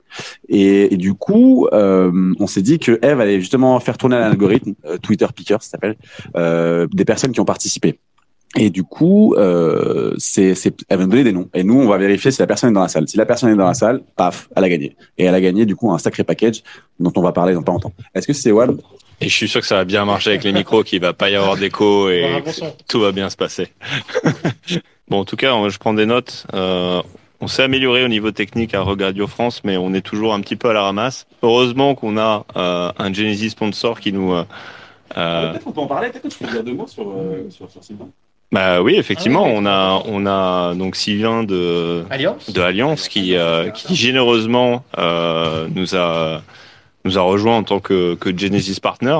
Et, 0.49 0.93
et 0.93 0.97
du 0.97 1.15
coup, 1.15 1.69
euh, 1.73 2.33
on 2.41 2.47
s'est 2.49 2.63
dit 2.63 2.79
que 2.81 2.99
Eve 3.03 3.21
allait 3.21 3.39
justement 3.41 3.79
faire 3.81 3.97
tourner 3.99 4.17
l'algorithme, 4.19 4.42
euh, 4.43 4.99
Twitter 4.99 5.27
Picker, 5.35 5.59
ça 5.61 5.71
s'appelle, 5.71 5.97
euh, 6.37 6.87
des 6.93 7.05
personnes 7.05 7.33
qui 7.33 7.41
ont 7.41 7.45
participé. 7.45 7.99
Et 8.57 8.69
du 8.69 8.83
coup, 8.83 9.35
euh, 9.39 10.15
c'est, 10.19 10.55
elle 10.89 10.99
va 10.99 11.05
nous 11.05 11.11
donner 11.11 11.25
des 11.25 11.33
noms. 11.33 11.49
Et 11.55 11.65
nous, 11.65 11.81
on 11.81 11.89
va 11.89 11.97
vérifier 11.97 12.31
si 12.31 12.41
la 12.41 12.47
personne 12.47 12.71
est 12.71 12.75
dans 12.75 12.83
la 12.83 12.89
salle. 12.89 13.09
Si 13.09 13.17
la 13.17 13.25
personne 13.25 13.51
est 13.51 13.57
dans 13.57 13.67
la 13.67 13.75
salle, 13.75 14.03
paf, 14.15 14.49
elle 14.55 14.65
a 14.65 14.69
gagné. 14.69 14.97
Et 15.17 15.25
elle 15.25 15.35
a 15.35 15.41
gagné, 15.41 15.65
du 15.65 15.75
coup, 15.75 15.91
un 15.91 15.99
sacré 15.99 16.23
package 16.23 16.63
dont 17.01 17.13
on 17.17 17.23
va 17.23 17.33
parler 17.33 17.55
dans 17.55 17.63
pas 17.63 17.73
longtemps. 17.73 17.93
Est-ce 18.15 18.27
que 18.27 18.35
c'est 18.35 18.53
One 18.53 18.79
Et 19.23 19.29
je 19.29 19.35
suis 19.35 19.49
sûr 19.49 19.63
que 19.63 19.67
ça 19.67 19.77
va 19.77 19.85
bien 19.87 20.05
marcher 20.05 20.31
avec 20.31 20.45
les 20.45 20.53
micros, 20.53 20.83
qu'il 20.83 21.01
va 21.01 21.15
pas 21.15 21.31
y 21.31 21.35
avoir 21.35 21.57
d'écho 21.57 22.11
et 22.11 22.43
tout 22.89 23.01
va 23.01 23.13
bien 23.13 23.31
se 23.31 23.37
passer. 23.37 23.69
bon, 25.09 25.21
en 25.21 25.25
tout 25.25 25.37
cas, 25.37 25.57
je 25.69 25.79
prends 25.79 25.95
des 25.95 26.07
notes. 26.07 26.47
Euh, 26.53 27.01
on 27.43 27.49
s'est 27.49 27.65
amélioré 27.65 28.05
au 28.05 28.09
niveau 28.09 28.31
technique 28.31 28.73
à 28.75 28.81
Regradio 28.81 29.27
France, 29.27 29.63
mais 29.65 29.77
on 29.77 29.93
est 29.93 30.01
toujours 30.01 30.33
un 30.33 30.41
petit 30.41 30.57
peu 30.57 30.71
à 30.71 30.73
la 30.73 30.83
ramasse. 30.83 31.27
Heureusement 31.43 31.95
qu'on 31.95 32.17
a 32.17 32.47
euh, 32.57 32.91
un 32.99 33.13
Genesis 33.13 33.51
sponsor 33.51 34.01
qui 34.01 34.13
nous. 34.13 34.33
euh, 34.33 34.45
euh, 35.17 35.51
Peut-être 35.51 35.65
qu'on 35.65 35.73
peut 35.73 35.81
en 35.81 35.87
parler. 35.87 36.09
Peut-être 36.09 36.23
que 36.23 36.29
tu 36.29 36.39
peux 36.39 36.51
dire 36.51 36.65
deux 36.65 36.73
mots 36.75 36.87
sur, 36.87 37.11
euh, 37.11 37.47
sur, 37.51 37.71
sur 37.71 37.83
Sylvain. 37.85 38.09
bah 38.53 38.81
oui, 38.81 38.95
effectivement, 38.97 39.45
on 39.45 39.67
a 39.67 40.03
on 40.07 40.25
a 40.25 40.75
donc 40.75 40.97
Sylvain 40.97 41.43
de 41.43 42.05
Alliance 42.11 42.51
de 42.51 42.61
Alliance 42.61 43.09
qui 43.09 43.37
euh, 43.37 43.71
qui 43.71 43.97
généreusement 43.97 44.85
euh, 44.99 45.67
nous 45.75 45.95
a 45.97 46.43
nous 47.05 47.19
a 47.19 47.23
rejoint 47.23 47.57
en 47.57 47.65
tant 47.65 47.81
que 47.81 48.15
que 48.15 48.37
Genesis 48.37 48.79
partner. 48.81 49.19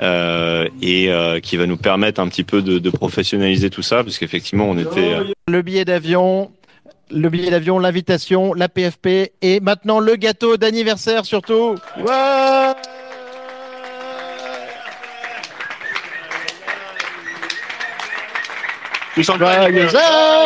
Euh, 0.00 0.68
et 0.80 1.10
euh, 1.10 1.40
qui 1.40 1.56
va 1.58 1.66
nous 1.66 1.76
permettre 1.76 2.20
un 2.22 2.28
petit 2.28 2.44
peu 2.44 2.62
de, 2.62 2.78
de 2.78 2.90
professionnaliser 2.90 3.68
tout 3.70 3.82
ça, 3.82 4.02
parce 4.04 4.18
qu'effectivement 4.18 4.64
on 4.70 4.78
était 4.78 5.12
euh, 5.14 5.24
Le 5.48 5.62
billet 5.62 5.84
d'avion, 5.84 6.50
le 7.10 7.28
billet 7.28 7.50
d'avion, 7.50 7.78
l'invitation, 7.78 8.54
la 8.54 8.68
PFP 8.68 9.32
et 9.42 9.60
maintenant 9.60 10.00
le 10.00 10.16
gâteau 10.16 10.56
d'anniversaire 10.56 11.24
surtout. 11.24 11.74
Ouais 11.98 12.74
Joyeux 19.16 19.88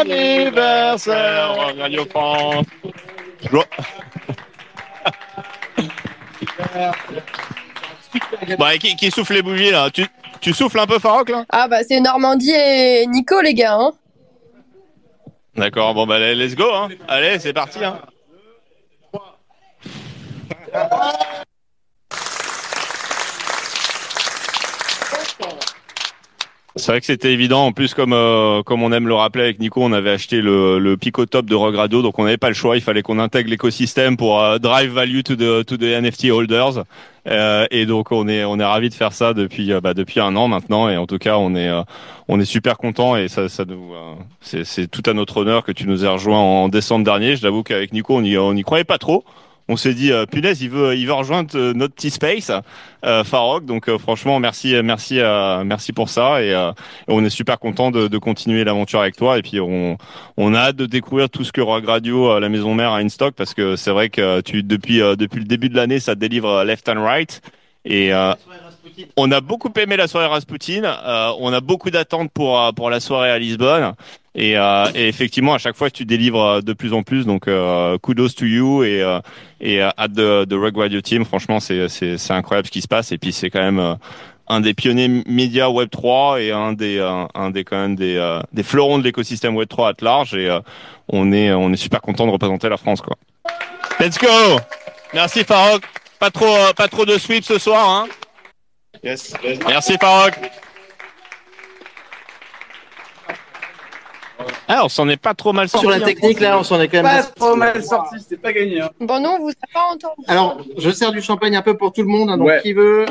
anniversaire 0.01 1.55
Radio 1.79 2.05
France. 2.07 2.67
Bah, 8.59 8.79
qui, 8.79 8.95
qui 8.95 9.11
souffle 9.11 9.35
les 9.35 9.43
bougies 9.43 9.71
là? 9.73 9.91
Tu, 9.91 10.07
tu 10.41 10.53
souffles 10.53 10.79
un 10.79 10.87
peu 10.87 10.99
Farouk 11.01 11.31
là? 11.31 11.45
Ah 11.51 11.67
bah 11.67 11.79
c'est 11.89 11.99
Normandie 12.01 12.53
et 12.53 13.07
Nico 13.09 13.41
les 13.41 13.55
gars. 13.55 13.75
Hein. 13.75 13.91
D'accord, 15.57 15.95
bon 15.95 16.07
bah 16.07 16.19
let's 16.35 16.55
go 16.57 16.65
hein. 16.73 16.89
Allez, 17.09 17.39
c'est 17.39 17.53
parti 17.53 17.85
hein. 17.85 18.01
C'est 26.77 26.91
vrai 26.91 26.99
que 26.99 27.07
c'était 27.07 27.33
évident. 27.33 27.67
En 27.67 27.73
plus, 27.73 27.95
comme 27.95 28.13
euh, 28.13 28.65
comme 28.65 28.83
on 28.83 28.91
aime 28.91 29.07
le 29.07 29.15
rappeler 29.15 29.45
avec 29.45 29.61
Nico, 29.61 29.81
on 29.81 29.93
avait 29.93 30.11
acheté 30.11 30.41
le, 30.41 30.81
le 30.81 30.97
Pico 30.97 31.25
Top 31.25 31.47
de 31.47 31.55
Rogue 31.55 31.77
Radio, 31.77 32.03
donc 32.03 32.19
on 32.19 32.25
n'avait 32.25 32.37
pas 32.37 32.49
le 32.49 32.55
choix. 32.55 32.77
Il 32.77 32.83
fallait 32.83 33.03
qu'on 33.03 33.21
intègre 33.21 33.49
l'écosystème 33.49 34.17
pour 34.17 34.43
euh, 34.43 34.59
drive 34.59 34.91
value 34.91 35.21
to 35.21 35.37
the 35.37 35.65
to 35.65 35.77
the 35.77 35.85
NFT 35.85 36.31
holders. 36.31 36.83
Euh, 37.27 37.67
et 37.71 37.87
donc 37.87 38.13
on 38.13 38.29
est 38.29 38.45
on 38.45 38.59
est 38.59 38.65
ravi 38.65 38.91
de 38.91 38.95
faire 38.95 39.15
ça 39.15 39.33
depuis 39.33 39.73
euh, 39.73 39.81
bah, 39.81 39.95
depuis 39.95 40.21
un 40.21 40.37
an 40.37 40.49
maintenant. 40.49 40.89
Et 40.89 40.97
en 40.97 41.07
tout 41.07 41.19
cas, 41.19 41.39
on 41.39 41.55
est 41.55 41.69
euh, 41.69 41.83
on 42.29 42.39
est 42.39 42.45
super 42.45 42.77
content 42.77 43.17
et 43.17 43.29
ça 43.29 43.49
ça 43.49 43.65
nous 43.65 43.95
euh, 43.95 44.15
c'est 44.41 44.91
tout 44.91 45.03
à 45.09 45.15
notre 45.15 45.39
honneur 45.39 45.65
que 45.65 45.73
tu 45.73 45.87
nous 45.87 46.05
aies 46.05 46.09
rejoint 46.09 46.39
en 46.39 46.69
décembre 46.69 47.05
dernier. 47.05 47.37
Je 47.37 47.43
l'avoue 47.45 47.63
qu'avec 47.63 47.93
Nico, 47.93 48.15
on 48.17 48.23
y 48.23 48.37
on 48.37 48.55
y 48.55 48.63
croyait 48.63 48.85
pas 48.85 48.99
trop. 48.99 49.25
On 49.69 49.77
s'est 49.77 49.95
dit 49.95 50.13
euh, 50.13 50.27
punaise, 50.27 50.61
il 50.61 50.69
veut 50.69 50.95
il 50.95 51.07
veut 51.07 51.15
rejoindre 51.15 51.49
euh, 51.55 51.73
notre 51.73 51.95
petit 51.95 52.11
space 52.11 52.53
euh, 53.05 53.25
Farok. 53.25 53.65
Donc 53.65 53.89
euh, 53.89 53.97
franchement, 53.97 54.39
merci 54.39 54.75
merci 54.85 55.21
euh, 55.21 55.65
merci 55.65 55.93
pour 55.93 56.11
ça. 56.11 56.43
Et, 56.43 56.53
euh, 56.53 56.73
on 57.09 57.25
est 57.25 57.31
super 57.31 57.59
content 57.59 57.91
de, 57.91 58.07
de 58.09 58.19
continuer 58.19 58.63
l'aventure 58.65 59.01
avec 59.01 59.17
toi. 59.17 59.39
Et 59.39 59.43
puis 59.43 59.61
on 59.61 59.97
on 60.37 60.55
a 60.55 60.59
hâte 60.59 60.77
de 60.77 60.85
découvrir 60.87 61.31
tout 61.31 61.45
ce 61.45 61.53
que 61.53 61.63
Rogue 61.63 61.87
Radio 61.87 62.33
euh, 62.33 62.41
la 62.41 62.51
maison 62.51 62.75
mère 62.75 62.93
a 62.93 62.99
in 62.99 63.09
stock. 63.09 63.35
Parce 63.35 63.55
que 63.55 63.75
c'est 63.77 63.91
vrai 63.91 64.11
que 64.11 64.43
tu 64.43 64.63
depuis 64.63 65.01
euh, 65.01 65.17
depuis 65.17 65.39
le 65.41 65.47
début 65.47 65.71
de 65.71 65.77
l'année, 65.77 65.99
ça 65.99 66.15
délivre 66.15 66.49
euh, 66.49 66.65
left 66.65 66.87
and 66.91 67.03
right. 67.03 67.41
Et 67.87 68.13
euh, 68.15 68.35
on 69.17 69.31
a 69.33 69.41
beaucoup 69.41 69.71
aimé 69.77 69.97
la 69.97 70.09
soirée 70.09 70.27
Rasputin. 70.27 70.85
Euh, 70.85 71.33
on 71.39 71.53
a 71.53 71.61
beaucoup 71.61 71.91
d'attentes 71.91 72.31
pour 72.33 72.61
euh, 72.61 72.73
pour 72.73 72.91
la 72.91 73.01
soirée 73.01 73.31
à 73.31 73.39
Lisbonne. 73.39 73.95
Et, 74.37 74.59
euh, 74.59 74.87
et 74.97 75.07
effectivement, 75.07 75.55
à 75.55 75.59
chaque 75.59 75.77
fois, 75.77 75.91
tu 75.91 76.05
délivres 76.05 76.43
euh, 76.43 76.61
de 76.61 76.73
plus 76.73 76.93
en 76.93 77.05
plus. 77.05 77.25
Donc, 77.25 77.47
euh, 77.47 77.99
kudos 77.99 78.31
to 78.31 78.45
you 78.45 78.83
et 78.83 79.01
euh, 79.01 79.21
et 79.61 79.81
hâte 79.81 80.13
de, 80.13 80.45
de 80.45 80.57
Rogue 80.57 80.77
Radio 80.77 81.01
Team. 81.01 81.25
Franchement, 81.25 81.61
c'est 81.61 81.89
c'est 81.89 82.19
c'est 82.19 82.33
incroyable 82.33 82.67
ce 82.67 82.73
qui 82.73 82.81
se 82.81 82.89
passe. 82.89 83.13
Et 83.13 83.19
puis, 83.19 83.33
c'est 83.33 83.51
quand 83.51 83.63
même 83.63 83.97
un 84.49 84.61
des 84.61 84.75
pionniers 84.75 85.23
médias 85.27 85.69
Web 85.69 85.89
3 85.91 86.41
et 86.43 86.51
un 86.51 86.73
des 86.73 86.99
un, 86.99 87.51
des 87.51 87.65
quand 87.65 87.77
même 87.77 87.95
des 87.97 88.41
des 88.53 88.63
fleurons 88.65 88.99
de 88.99 89.05
l'écosystème 89.05 89.55
Web 89.57 89.69
3 89.69 89.91
à 89.91 89.93
large. 90.03 90.35
Et 90.35 90.51
on 91.09 91.33
est 91.33 91.53
on 91.53 91.73
est 91.73 91.77
super 91.77 92.01
content 92.01 92.27
de 92.27 92.33
représenter 92.33 92.69
la 92.69 92.77
France, 92.77 93.01
quoi. 93.01 93.17
Let's 94.01 94.19
go. 94.19 94.59
Merci 95.15 95.45
Farok. 95.45 95.85
Pas 96.19 96.31
trop 96.31 96.57
pas 96.77 96.89
trop 96.89 97.07
de 97.07 97.19
sweep 97.19 97.45
ce 97.45 97.59
soir, 97.59 97.89
hein. 97.89 98.07
Merci 99.05 99.99
Farok. 100.01 100.35
Ah, 104.67 104.81
on 104.85 104.89
s'en 104.89 105.09
est 105.11 105.19
pas 105.19 105.35
trop 105.35 105.53
mal 105.53 105.69
sorti. 105.69 105.85
Sur 105.85 105.91
la 105.91 105.97
hein. 105.97 106.01
technique 106.01 106.41
là, 106.41 106.59
on 106.59 106.63
s'en 106.63 106.81
est 106.81 106.89
quand 106.89 107.03
même. 107.03 107.23
trop 107.37 107.55
mal 107.55 107.85
sorti, 107.85 108.17
c'était 108.19 108.39
pas 108.39 108.53
gagné. 108.53 108.81
Hein. 108.81 108.91
Bon 108.99 109.21
nous 109.21 109.29
on 109.29 109.39
vous 109.41 109.51
a 109.51 109.73
pas 109.73 109.85
entendu. 109.93 110.25
Alors, 110.27 110.59
je 110.79 110.91
sers 110.91 111.13
du 111.13 111.21
champagne 111.21 111.55
un 111.55 111.63
peu 111.63 111.77
pour 111.77 111.93
tout 111.93 112.01
le 112.03 112.09
monde, 112.09 112.31
hein, 112.31 112.39
donc 112.39 112.47
Ouais. 112.47 112.63
qui 112.63 112.73
veut. 112.73 113.05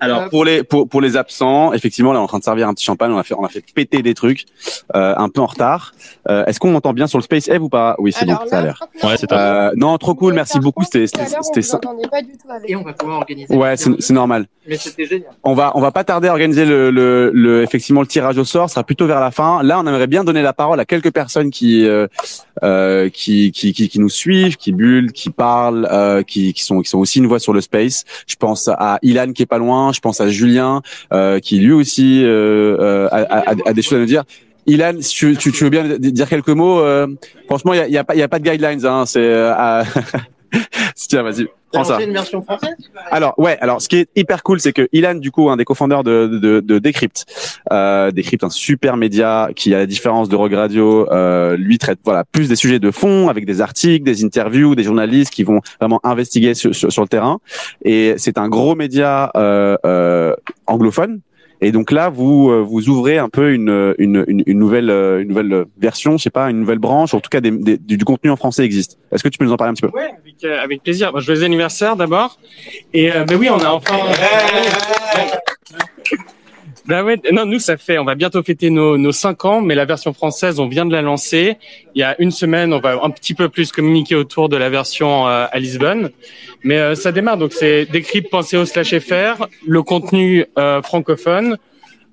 Alors 0.00 0.28
pour 0.28 0.44
les 0.44 0.62
pour 0.64 0.88
pour 0.88 1.00
les 1.00 1.16
absents, 1.16 1.72
effectivement 1.72 2.12
là 2.12 2.18
on 2.18 2.22
est 2.22 2.24
en 2.24 2.28
train 2.28 2.38
de 2.38 2.44
servir 2.44 2.68
un 2.68 2.74
petit 2.74 2.84
champagne, 2.84 3.12
on 3.12 3.18
a 3.18 3.22
fait 3.22 3.34
on 3.38 3.44
a 3.44 3.48
fait 3.48 3.64
péter 3.74 4.02
des 4.02 4.14
trucs, 4.14 4.46
euh, 4.96 5.14
un 5.16 5.28
peu 5.28 5.40
en 5.40 5.46
retard. 5.46 5.92
Euh, 6.28 6.44
Est-ce 6.46 6.58
qu'on 6.58 6.70
m'entend 6.70 6.92
bien 6.92 7.06
sur 7.06 7.18
le 7.18 7.22
Space 7.22 7.48
Eve 7.48 7.62
ou 7.62 7.68
pas? 7.68 7.94
Oui 7.98 8.12
c'est 8.12 8.26
bon, 8.26 8.36
ça 8.48 8.58
a 8.58 8.62
l'air. 8.62 8.82
Ouais, 9.02 9.16
c'est 9.16 9.26
top. 9.26 9.38
Euh, 9.38 9.70
non 9.76 9.96
trop 9.98 10.14
cool, 10.14 10.34
merci 10.34 10.58
beaucoup, 10.58 10.82
c'était 10.82 11.06
c'était 11.06 11.62
ça. 11.62 11.76
entendait 11.76 12.08
pas 12.08 12.22
du 12.22 12.32
tout 12.32 12.50
avec. 12.50 12.68
Et 12.68 12.76
on 12.76 12.82
va 12.82 12.92
pouvoir 12.92 13.18
organiser. 13.18 13.54
Ouais 13.54 13.76
c'est 13.76 13.90
c'est 14.00 14.14
normal. 14.14 14.46
Mais 14.66 14.76
c'était 14.76 15.06
génial. 15.06 15.30
On 15.44 15.54
va 15.54 15.72
on 15.74 15.80
va 15.80 15.92
pas 15.92 16.04
tarder 16.04 16.28
à 16.28 16.32
organiser 16.32 16.64
le, 16.64 16.90
le, 16.90 17.30
le 17.34 17.62
effectivement 17.62 18.00
le 18.00 18.06
tirage 18.06 18.38
au 18.38 18.44
sort, 18.44 18.68
ce 18.68 18.74
sera 18.74 18.84
plutôt 18.84 19.06
vers 19.06 19.20
la 19.20 19.30
fin. 19.30 19.62
Là 19.62 19.78
on 19.78 19.86
aimerait 19.86 20.06
bien 20.06 20.24
donner 20.24 20.42
la 20.42 20.52
parole 20.52 20.80
à 20.80 20.84
quelques 20.84 21.12
personnes 21.12 21.50
qui 21.50 21.86
euh, 21.86 22.06
euh, 22.62 23.08
qui, 23.08 23.52
qui 23.52 23.72
qui 23.72 23.88
qui 23.88 23.98
nous 24.00 24.08
suivent, 24.08 24.56
qui 24.56 24.72
bullent, 24.72 25.12
qui 25.12 25.30
parlent, 25.30 25.88
euh, 25.90 26.22
qui 26.22 26.52
qui 26.52 26.64
sont 26.64 26.80
qui 26.80 26.88
sont 26.88 26.98
aussi 26.98 27.18
une 27.18 27.26
voix 27.26 27.38
sur 27.40 27.52
le 27.52 27.60
space. 27.60 28.04
Je 28.26 28.36
pense 28.36 28.68
à 28.68 28.98
Ilan 29.02 29.32
qui 29.32 29.42
est 29.42 29.46
pas 29.46 29.58
loin, 29.58 29.91
je 29.92 30.00
pense 30.00 30.20
à 30.20 30.28
Julien 30.28 30.82
euh, 31.12 31.38
qui 31.40 31.58
lui 31.58 31.72
aussi 31.72 32.22
euh, 32.24 32.76
euh, 32.80 33.08
a, 33.10 33.50
a- 33.50 33.54
a 33.68 33.72
des 33.72 33.82
choses 33.82 33.94
à 33.94 34.00
nous 34.00 34.06
dire. 34.06 34.24
Ilan, 34.66 34.92
tu, 35.00 35.36
tu, 35.36 35.50
tu 35.50 35.64
veux 35.64 35.70
bien 35.70 35.82
dire 35.98 36.28
quelques 36.28 36.48
mots 36.48 36.78
euh, 36.80 37.08
Franchement, 37.46 37.72
il 37.74 37.78
y 37.78 37.80
a, 37.80 37.88
y 37.88 37.96
a 37.98 38.04
pas 38.04 38.14
a 38.14 38.28
pas 38.28 38.38
de 38.38 38.48
guidelines. 38.48 38.86
Hein, 38.86 39.04
c'est 39.06 39.18
euh, 39.20 39.82
tiens, 41.12 41.22
vas-y, 41.22 41.46
prends 41.72 41.84
ça. 41.84 42.02
Une 42.02 42.12
version 42.12 42.42
française? 42.42 42.74
Alors 43.10 43.34
ouais, 43.38 43.58
alors 43.60 43.80
ce 43.82 43.88
qui 43.88 43.96
est 43.96 44.08
hyper 44.16 44.42
cool, 44.42 44.60
c'est 44.60 44.72
que 44.72 44.88
Ilan, 44.92 45.14
du 45.14 45.30
coup, 45.30 45.50
un 45.50 45.56
des 45.56 45.64
cofondateurs 45.64 46.04
de, 46.04 46.26
de, 46.26 46.60
de 46.60 46.78
Decrypt, 46.78 47.26
euh, 47.70 48.10
Decrypt, 48.10 48.44
un 48.44 48.50
super 48.50 48.96
média 48.96 49.50
qui, 49.54 49.74
à 49.74 49.78
la 49.78 49.86
différence 49.86 50.28
de 50.28 50.36
Rogue 50.36 50.54
Radio, 50.54 51.10
euh, 51.10 51.56
lui 51.56 51.78
traite 51.78 51.98
voilà 52.04 52.24
plus 52.24 52.48
des 52.48 52.56
sujets 52.56 52.78
de 52.78 52.90
fond 52.90 53.28
avec 53.28 53.44
des 53.44 53.60
articles, 53.60 54.04
des 54.04 54.24
interviews, 54.24 54.74
des 54.74 54.84
journalistes 54.84 55.32
qui 55.32 55.44
vont 55.44 55.60
vraiment 55.80 56.00
investiguer 56.02 56.54
sur, 56.54 56.74
sur, 56.74 56.90
sur 56.90 57.02
le 57.02 57.08
terrain. 57.08 57.40
Et 57.84 58.14
c'est 58.16 58.38
un 58.38 58.48
gros 58.48 58.74
média 58.74 59.30
euh, 59.36 59.76
euh, 59.84 60.34
anglophone. 60.66 61.20
Et 61.64 61.70
donc 61.72 61.92
là, 61.92 62.10
vous 62.10 62.50
euh, 62.50 62.60
vous 62.60 62.88
ouvrez 62.88 63.18
un 63.18 63.28
peu 63.28 63.52
une 63.54 63.94
une, 63.98 64.24
une, 64.26 64.42
une 64.46 64.58
nouvelle 64.58 64.90
euh, 64.90 65.22
une 65.22 65.28
nouvelle 65.28 65.64
version, 65.78 66.18
je 66.18 66.24
sais 66.24 66.30
pas, 66.30 66.50
une 66.50 66.58
nouvelle 66.60 66.80
branche. 66.80 67.14
En 67.14 67.20
tout 67.20 67.30
cas, 67.30 67.40
des, 67.40 67.50
des- 67.52 67.78
du, 67.78 68.04
contenu 68.04 68.30
en 68.30 68.36
français 68.36 68.64
existe. 68.64 68.98
Est-ce 69.12 69.22
que 69.22 69.28
tu 69.28 69.38
peux 69.38 69.44
nous 69.44 69.52
en 69.52 69.56
parler 69.56 69.70
un 69.70 69.74
petit 69.74 69.82
peu? 69.82 69.96
Ouais, 69.96 70.10
avec, 70.20 70.44
euh, 70.44 70.60
avec 70.62 70.82
plaisir. 70.82 71.12
Bon, 71.12 71.20
joyeux 71.20 71.44
anniversaire 71.44 71.94
d'abord. 71.96 72.38
Et 72.92 73.12
euh, 73.12 73.24
ben 73.24 73.36
oui, 73.38 73.48
on 73.48 73.58
a 73.60 73.70
enfin. 73.70 73.94
Bah 76.84 77.04
ouais, 77.04 77.16
non, 77.30 77.46
nous 77.46 77.60
ça 77.60 77.76
fait, 77.76 77.98
on 77.98 78.04
va 78.04 78.16
bientôt 78.16 78.42
fêter 78.42 78.68
nos 78.68 78.98
nos 78.98 79.12
cinq 79.12 79.44
ans, 79.44 79.60
mais 79.60 79.76
la 79.76 79.84
version 79.84 80.12
française, 80.12 80.58
on 80.58 80.66
vient 80.66 80.84
de 80.84 80.92
la 80.92 81.00
lancer. 81.00 81.56
Il 81.94 82.00
y 82.00 82.02
a 82.02 82.20
une 82.20 82.32
semaine, 82.32 82.72
on 82.72 82.80
va 82.80 82.98
un 83.02 83.10
petit 83.10 83.34
peu 83.34 83.48
plus 83.48 83.70
communiquer 83.70 84.16
autour 84.16 84.48
de 84.48 84.56
la 84.56 84.68
version 84.68 85.28
euh, 85.28 85.46
à 85.50 85.58
Lisbonne, 85.60 86.10
mais 86.64 86.78
euh, 86.78 86.94
ça 86.96 87.12
démarre. 87.12 87.36
Donc 87.36 87.52
c'est 87.52 87.86
décrypte.co 87.86 88.64
slash 88.64 88.98
fr, 88.98 89.46
le 89.66 89.82
contenu 89.82 90.44
euh, 90.58 90.82
francophone. 90.82 91.56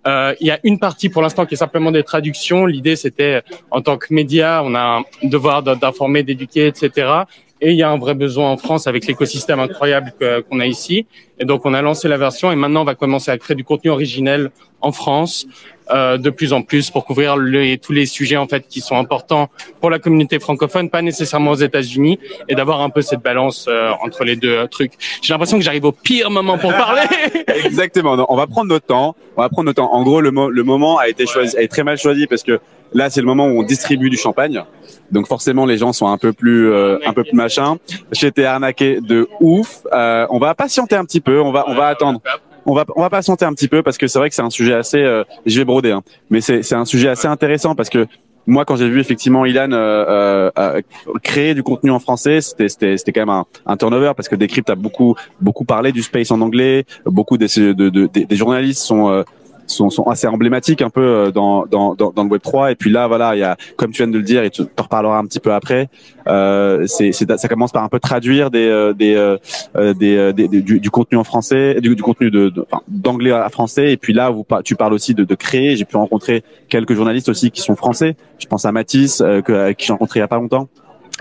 Euh, 0.07 0.33
il 0.39 0.47
y 0.47 0.51
a 0.51 0.59
une 0.63 0.79
partie 0.79 1.09
pour 1.09 1.21
l'instant 1.21 1.45
qui 1.47 1.55
est 1.55 1.57
simplement 1.57 1.91
des 1.91 2.03
traductions. 2.03 2.67
L'idée 2.67 2.95
c'était, 2.95 3.41
en 3.71 3.81
tant 3.81 3.97
que 3.97 4.13
média, 4.13 4.61
on 4.63 4.75
a 4.75 4.99
un 4.99 5.27
devoir 5.27 5.63
d'informer, 5.63 6.21
d'éduquer, 6.21 6.67
etc. 6.67 7.11
Et 7.61 7.71
il 7.71 7.77
y 7.77 7.83
a 7.83 7.89
un 7.89 7.97
vrai 7.97 8.13
besoin 8.13 8.49
en 8.51 8.57
France 8.57 8.87
avec 8.87 9.05
l'écosystème 9.05 9.59
incroyable 9.59 10.13
qu'on 10.49 10.59
a 10.59 10.65
ici. 10.65 11.05
Et 11.39 11.45
donc 11.45 11.65
on 11.65 11.73
a 11.73 11.81
lancé 11.81 12.07
la 12.07 12.17
version 12.17 12.51
et 12.51 12.55
maintenant 12.55 12.81
on 12.81 12.85
va 12.85 12.95
commencer 12.95 13.31
à 13.31 13.37
créer 13.37 13.55
du 13.55 13.63
contenu 13.63 13.91
originel 13.91 14.51
en 14.81 14.91
France 14.93 15.45
euh, 15.91 16.17
de 16.17 16.29
plus 16.29 16.53
en 16.53 16.61
plus 16.61 16.89
pour 16.91 17.03
couvrir 17.05 17.35
les, 17.35 17.77
tous 17.77 17.91
les 17.91 18.05
sujets 18.05 18.37
en 18.37 18.47
fait 18.47 18.65
qui 18.67 18.79
sont 18.79 18.95
importants 18.95 19.49
pour 19.81 19.89
la 19.89 19.99
communauté 19.99 20.39
francophone, 20.39 20.89
pas 20.89 21.01
nécessairement 21.01 21.51
aux 21.51 21.55
États-Unis, 21.55 22.19
et 22.47 22.55
d'avoir 22.55 22.81
un 22.81 22.89
peu 22.91 23.01
cette 23.01 23.21
balance 23.21 23.65
euh, 23.67 23.89
entre 24.03 24.23
les 24.23 24.35
deux 24.35 24.67
trucs. 24.67 24.93
J'ai 25.21 25.33
l'impression 25.33 25.57
que 25.57 25.63
j'arrive 25.63 25.85
au 25.85 25.91
pire 25.91 26.29
moment 26.29 26.57
pour 26.59 26.71
parler. 26.71 27.01
Exactement. 27.65 28.15
Non, 28.15 28.25
on 28.29 28.35
va 28.35 28.45
prendre 28.47 28.69
notre 28.69 28.85
temps. 28.85 29.15
On 29.35 29.41
va 29.41 29.49
prendre 29.49 29.65
notre 29.65 29.81
temps. 29.81 29.91
En 29.91 30.03
gros, 30.03 30.21
le, 30.21 30.31
mo- 30.31 30.49
le 30.51 30.63
moment 30.63 30.97
a 30.99 31.09
été 31.09 31.25
choisi, 31.25 31.57
a 31.57 31.61
été 31.61 31.69
très 31.69 31.83
mal 31.83 31.97
choisi 31.97 32.27
parce 32.27 32.43
que 32.43 32.59
là, 32.93 33.09
c'est 33.09 33.21
le 33.21 33.27
moment 33.27 33.45
où 33.47 33.59
on 33.59 33.63
distribue 33.63 34.09
du 34.09 34.17
champagne. 34.17 34.63
Donc 35.11 35.27
forcément, 35.27 35.65
les 35.65 35.77
gens 35.77 35.93
sont 35.93 36.07
un 36.07 36.17
peu 36.17 36.33
plus, 36.33 36.71
euh, 36.71 36.97
un 37.05 37.13
peu 37.13 37.23
plus 37.23 37.33
machin. 37.35 37.77
J'ai 38.11 38.27
été 38.27 38.45
arnaqué 38.45 38.99
de 39.01 39.27
ouf. 39.39 39.81
Euh, 39.93 40.25
on 40.29 40.39
va 40.39 40.53
patienter 40.55 40.95
un 40.95 41.05
petit 41.05 41.21
peu. 41.21 41.41
On 41.41 41.51
va, 41.51 41.65
on 41.67 41.75
va 41.75 41.87
attendre. 41.87 42.21
On 42.65 42.73
va, 42.75 42.85
on 42.95 43.01
va 43.01 43.09
patienter 43.09 43.45
un 43.45 43.53
petit 43.53 43.67
peu 43.67 43.81
parce 43.81 43.97
que 43.97 44.07
c'est 44.07 44.19
vrai 44.19 44.29
que 44.29 44.35
c'est 44.35 44.41
un 44.43 44.49
sujet 44.49 44.73
assez. 44.73 44.99
euh, 45.01 45.23
je 45.45 45.57
vais 45.59 45.65
broder, 45.65 45.91
hein, 45.91 46.03
mais 46.29 46.41
c'est, 46.41 46.61
c'est 46.61 46.75
un 46.75 46.85
sujet 46.85 47.07
assez 47.09 47.27
intéressant 47.27 47.73
parce 47.73 47.89
que 47.89 48.05
moi, 48.45 48.65
quand 48.65 48.75
j'ai 48.75 48.89
vu 48.89 48.99
effectivement 48.99 49.45
Ilan 49.45 49.71
euh, 49.71 49.75
euh, 50.07 50.51
euh, 50.57 50.81
créer 51.23 51.53
du 51.53 51.63
contenu 51.63 51.89
en 51.91 51.99
français, 51.99 52.41
c'était 52.41 52.67
c'était 52.67 52.97
c'était 52.97 53.11
quand 53.11 53.21
même 53.21 53.29
un, 53.29 53.45
un 53.65 53.77
turnover 53.77 54.11
parce 54.15 54.27
que 54.27 54.35
Decrypt 54.35 54.69
a 54.69 54.75
beaucoup 54.75 55.15
beaucoup 55.39 55.65
parlé 55.65 55.91
du 55.91 56.01
space 56.03 56.31
en 56.31 56.41
anglais, 56.41 56.85
beaucoup 57.05 57.37
des 57.37 57.47
de, 57.47 57.73
de- 57.73 58.07
des, 58.07 58.25
des 58.25 58.35
journalistes 58.35 58.81
sont 58.83 59.09
euh, 59.09 59.23
sont, 59.71 59.89
sont 59.89 60.03
assez 60.03 60.27
emblématiques 60.27 60.81
un 60.81 60.89
peu 60.89 61.01
euh, 61.01 61.31
dans, 61.31 61.65
dans, 61.65 61.95
dans, 61.95 62.11
dans 62.11 62.23
le 62.23 62.29
Web 62.29 62.41
3 62.41 62.71
et 62.71 62.75
puis 62.75 62.89
là 62.89 63.07
voilà 63.07 63.35
il 63.35 63.39
y 63.39 63.43
a 63.43 63.55
comme 63.77 63.91
tu 63.91 63.97
viens 64.03 64.11
de 64.11 64.17
le 64.17 64.23
dire 64.23 64.43
et 64.43 64.49
tu 64.49 64.61
en 64.63 64.83
reparleras 64.83 65.17
un 65.17 65.25
petit 65.25 65.39
peu 65.39 65.53
après 65.53 65.89
euh, 66.27 66.85
c'est 66.87 67.11
ça 67.11 67.47
commence 67.47 67.71
par 67.71 67.83
un 67.83 67.89
peu 67.89 67.99
traduire 67.99 68.51
des 68.51 68.67
euh, 68.67 68.93
des, 68.93 69.15
euh, 69.15 69.93
des, 69.93 70.33
des- 70.33 70.47
du, 70.61 70.79
du 70.79 70.89
contenu 70.91 71.17
en 71.17 71.23
français 71.23 71.79
du, 71.81 71.95
contenu 71.95 72.29
de 72.31 72.51
d'anglais 72.87 73.31
à 73.31 73.49
français. 73.49 73.91
Et 73.91 73.97
puis 73.97 74.13
là 74.13 74.33
tu 74.63 74.75
parles 74.75 74.93
aussi 74.93 75.13
de, 75.13 75.23
de 75.23 75.35
créer. 75.35 75.75
J'ai 75.75 75.85
pu 75.85 75.97
rencontrer 75.97 76.43
quelques 76.67 76.93
journalistes 76.93 77.29
aussi 77.29 77.51
qui 77.51 77.61
sont 77.61 77.75
français. 77.75 78.15
Je 78.37 78.47
pense 78.47 78.65
à 78.65 78.71
Mathis 78.71 79.21
euh, 79.21 79.41
que 79.41 79.71
qui 79.73 79.85
j'ai 79.87 79.93
rencontré 79.93 80.19
il 80.19 80.21
y 80.21 80.23
a 80.23 80.27
pas 80.27 80.37
longtemps. 80.37 80.67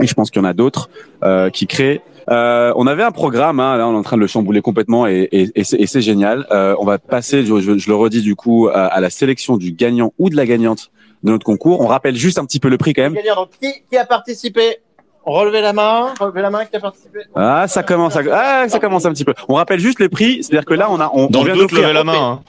Et 0.01 0.07
je 0.07 0.15
pense 0.15 0.31
qu'il 0.31 0.41
y 0.41 0.45
en 0.45 0.49
a 0.49 0.53
d'autres 0.53 0.91
euh, 1.25 1.51
qui 1.51 1.67
créent 1.67 2.01
euh, 2.31 2.73
on 2.77 2.87
avait 2.87 3.03
un 3.03 3.11
programme, 3.11 3.61
hein, 3.61 3.77
là 3.77 3.89
on 3.89 3.93
est 3.95 3.97
en 3.97 4.03
train 4.03 4.17
de 4.17 4.21
le 4.23 4.27
chambouler 4.27 4.61
complètement 4.61 5.07
et, 5.07 5.29
et, 5.33 5.51
et 5.55 5.65
c'est 5.65 5.77
et 5.81 5.87
c'est 5.87 6.01
génial. 6.03 6.47
Euh, 6.51 6.75
on 6.79 6.85
va 6.85 6.99
passer, 6.99 7.45
je, 7.45 7.61
je- 7.61 7.79
je 7.79 7.89
le 7.89 7.95
redis 7.95 8.23
du 8.23 8.35
coup, 8.37 8.69
à, 8.69 8.87
à 8.87 9.01
la 9.01 9.11
sélection 9.11 9.57
du 9.57 9.73
gagnant 9.73 10.13
ou 10.19 10.29
de 10.31 10.37
la 10.37 10.47
gagnante 10.47 10.91
de 11.25 11.31
notre 11.33 11.45
concours. 11.45 11.81
On 11.81 11.87
rappelle 11.87 12.17
juste 12.17 12.39
un 12.39 12.45
petit 12.45 12.61
peu 12.61 12.69
le 12.69 12.79
prix 12.79 12.93
quand 12.93 13.03
même. 13.03 13.15
Donc, 13.15 13.49
qui, 13.61 13.73
qui 13.91 13.97
a 13.97 14.05
participé? 14.05 14.79
Relevez 15.25 15.61
la 15.61 15.75
main. 15.75 16.15
Relevez 16.19 16.41
la 16.41 16.49
main 16.49 16.65
qui 16.65 16.75
a 16.75 16.81
participé? 16.81 17.19
Ah, 17.35 17.67
ça 17.69 17.83
commence, 17.83 18.17
à, 18.17 18.23
ah, 18.33 18.69
ça 18.69 18.79
commence 18.79 19.05
un 19.05 19.13
petit 19.13 19.25
peu. 19.27 19.35
On 19.49 19.55
rappelle 19.55 19.79
juste 19.79 20.01
les 20.01 20.09
prix, 20.09 20.43
c'est-à-dire 20.43 20.65
que 20.65 20.73
là 20.73 20.89
on 20.91 20.99
a, 21.01 21.11
on, 21.13 21.27
Dans 21.27 21.41
on 21.41 21.45
le 21.45 21.53
vient 21.53 21.63
d'offrir 21.63 21.93
la 21.93 22.03
main. 22.05 22.15
hein. 22.17 22.41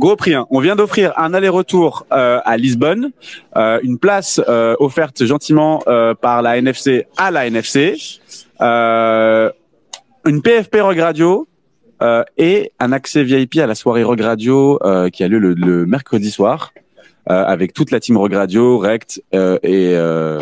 Gros 0.00 0.16
prix. 0.16 0.34
Hein. 0.34 0.44
On 0.50 0.58
vient 0.58 0.74
d'offrir 0.74 1.12
un 1.16 1.32
aller-retour 1.32 2.06
euh, 2.12 2.40
à 2.44 2.56
Lisbonne, 2.56 3.10
euh, 3.56 3.78
une 3.84 3.98
place 3.98 4.40
euh, 4.48 4.74
offerte 4.80 5.24
gentiment 5.24 5.82
euh, 5.86 6.14
par 6.14 6.42
la 6.42 6.56
NFC 6.58 7.06
à 7.16 7.30
la 7.30 7.46
NFC, 7.46 7.94
une 8.60 10.42
PFP 10.42 10.76
Rock 10.80 10.98
Radio 10.98 11.46
euh, 12.02 12.24
et 12.36 12.72
un 12.80 12.92
accès 12.92 13.22
VIP 13.22 13.58
à 13.58 13.66
la 13.66 13.74
soirée 13.74 14.02
Rock 14.02 14.20
Radio 14.20 14.78
euh, 14.84 15.08
qui 15.10 15.22
a 15.24 15.28
lieu 15.28 15.38
le, 15.38 15.54
le 15.54 15.86
mercredi 15.86 16.30
soir 16.30 16.72
euh, 17.30 17.44
avec 17.44 17.72
toute 17.72 17.90
la 17.90 18.00
team 18.00 18.16
Rock 18.18 18.34
Radio, 18.34 18.78
Rect 18.78 19.22
euh, 19.34 19.58
et 19.62 19.94
euh, 19.94 20.40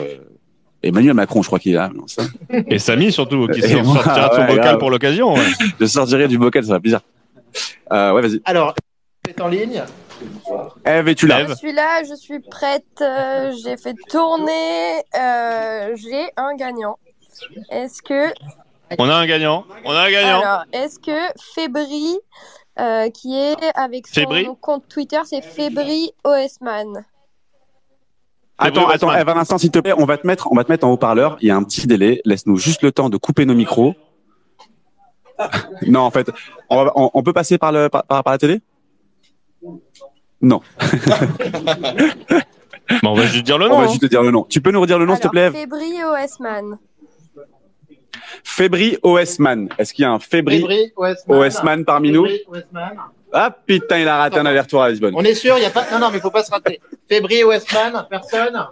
Emmanuel 0.83 1.15
Macron, 1.15 1.43
je 1.43 1.47
crois 1.47 1.59
qu'il 1.61 1.73
est 1.73 1.77
là. 1.77 1.91
non, 1.95 2.07
ça. 2.09 2.23
Et 2.69 2.79
Samy 2.81 3.13
surtout, 3.13 3.47
qui 3.49 3.61
moi, 3.83 3.95
sortira 4.03 4.29
de 4.31 4.35
son 4.35 4.41
ouais, 4.41 4.47
bocal 4.49 4.63
grave. 4.65 4.79
pour 4.79 4.91
l'occasion. 4.91 5.35
ouais. 5.35 5.45
Je 5.79 5.87
sortirai 5.87 6.27
du 6.27 6.39
bocal, 6.39 6.65
ça 6.65 6.73
va 6.73 6.81
plaisir. 6.81 7.01
Euh, 7.93 8.13
ouais, 8.15 8.23
vas-y. 8.23 8.41
Alors, 8.45 8.75
c'est 9.25 9.41
en 9.41 9.49
ligne. 9.49 9.83
Eve, 10.85 11.09
es-tu 11.09 11.27
là 11.27 11.47
Je 11.47 11.55
suis 11.55 11.73
là, 11.73 12.03
je 12.09 12.15
suis 12.15 12.41
prête, 12.41 12.85
euh, 13.01 13.53
j'ai 13.65 13.77
fait 13.77 13.95
tourner, 14.09 15.03
euh, 15.21 15.95
j'ai 15.97 16.31
un 16.37 16.55
gagnant. 16.57 16.99
Est-ce 17.71 18.03
que, 18.03 18.33
On 18.99 19.09
a 19.09 19.15
un 19.15 19.27
gagnant. 19.27 19.65
On 19.85 19.93
a 19.93 20.03
un 20.03 20.11
gagnant. 20.11 20.41
alors, 20.41 20.65
est-ce 20.73 20.99
que 20.99 21.33
Fébri, 21.55 22.19
euh, 22.79 23.11
qui 23.11 23.37
est 23.39 23.57
avec 23.75 24.07
son 24.07 24.15
Fébri 24.15 24.49
compte 24.61 24.89
Twitter, 24.89 25.21
c'est 25.25 25.43
Fébri 25.43 26.13
Osman. 26.25 27.05
Attends, 28.59 28.89
attends. 28.89 29.13
Eve, 29.13 29.29
un 29.29 29.37
instant, 29.39 29.59
s'il 29.59 29.71
te 29.71 29.79
plaît, 29.81 29.95
on 29.97 30.05
va 30.05 30.19
te 30.19 30.27
mettre, 30.27 30.49
on 30.53 30.55
va 30.55 30.65
te 30.65 30.71
mettre 30.71 30.87
en 30.87 30.93
haut-parleur. 30.93 31.37
Il 31.41 31.49
y 31.49 31.51
a 31.51 31.57
un 31.57 31.65
petit 31.65 31.87
délai. 31.87 32.21
Laisse-nous 32.25 32.59
juste 32.59 32.83
le 32.83 32.93
temps 32.93 33.09
de 33.09 33.17
couper 33.17 33.45
nos 33.45 33.55
micros. 33.55 33.95
non, 35.89 36.01
en 36.01 36.11
fait, 36.11 36.31
on, 36.71 36.85
va- 36.85 36.93
on- 36.95 37.11
on 37.15 37.23
peut 37.23 37.33
passer 37.33 37.59
par 37.59 37.73
le, 37.73 37.89
par, 37.89 38.05
par 38.05 38.23
la 38.27 38.39
télé? 38.39 38.61
Non. 40.41 40.61
On 43.05 43.15
va 43.15 43.27
juste 43.27 43.45
dire 43.47 43.59
le 43.59 43.67
on 43.67 43.71
nom. 43.71 43.79
va 43.79 43.85
hein. 43.85 43.89
juste 43.89 44.03
te 44.03 44.07
dire 44.07 44.23
le 44.23 44.31
nom. 44.31 44.45
Tu 44.49 44.61
peux 44.61 44.71
nous 44.71 44.81
redire 44.81 44.99
le 44.99 45.07
nom, 45.07 45.15
s'il 45.15 45.23
te 45.23 45.29
plaît, 45.29 45.51
Fébri 45.51 46.03
Osman. 46.05 46.79
Fébri 48.45 48.99
OS-Man. 49.03 49.69
Est-ce 49.79 49.95
qu'il 49.95 50.03
y 50.03 50.07
a 50.07 50.13
un 50.13 50.19
Fébri 50.19 50.93
Westman. 50.97 51.39
OS-Man 51.39 51.85
parmi 51.85 52.11
nous 52.11 52.27
Fébri 52.27 52.45
Westman. 52.49 52.99
Ah 53.33 53.51
putain, 53.51 53.99
il 53.99 54.09
a 54.09 54.19
raté 54.19 54.39
un 54.39 54.47
aller-retour 54.47 54.83
à 54.83 54.91
Lisbonne. 54.91 55.15
On 55.17 55.25
est 55.25 55.35
sûr, 55.35 55.57
il 55.57 55.63
y 55.63 55.67
a 55.67 55.71
pas. 55.71 55.87
Non, 55.91 55.99
non, 55.99 56.11
mais 56.11 56.19
il 56.19 56.21
faut 56.21 56.31
pas 56.31 56.45
se 56.45 56.51
rater. 56.51 56.81
Fébri 57.09 57.45
Westman, 57.45 58.07
personne? 58.11 58.67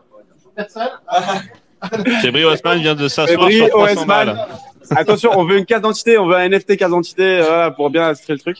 Personne? 0.54 0.90
Fébri 2.20 2.44
Osman 2.44 2.78
vient 2.78 2.94
de 2.94 3.08
s'asseoir 3.08 3.50
sur 3.50 3.68
300 3.68 4.02
OS-Man. 4.02 4.06
balles. 4.06 4.46
Attention, 4.90 5.30
on 5.36 5.44
veut 5.44 5.56
une 5.56 5.64
carte 5.64 5.82
d'identité, 5.82 6.18
on 6.18 6.26
veut 6.26 6.36
un 6.36 6.48
NFT 6.48 6.76
carte 6.76 6.90
d'identité 6.90 7.22
euh, 7.22 7.44
voilà, 7.46 7.70
pour 7.70 7.90
bien 7.90 8.06
illustrer 8.08 8.34
le 8.34 8.38
truc. 8.38 8.58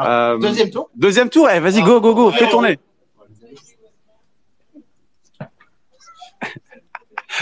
Euh, 0.00 0.38
Deuxième 0.38 0.70
tour. 0.70 0.90
Deuxième 0.96 1.28
tour, 1.28 1.48
eh, 1.50 1.60
vas-y, 1.60 1.82
go, 1.82 2.00
go, 2.00 2.14
go, 2.14 2.30
fais 2.32 2.48
tourner. 2.48 2.78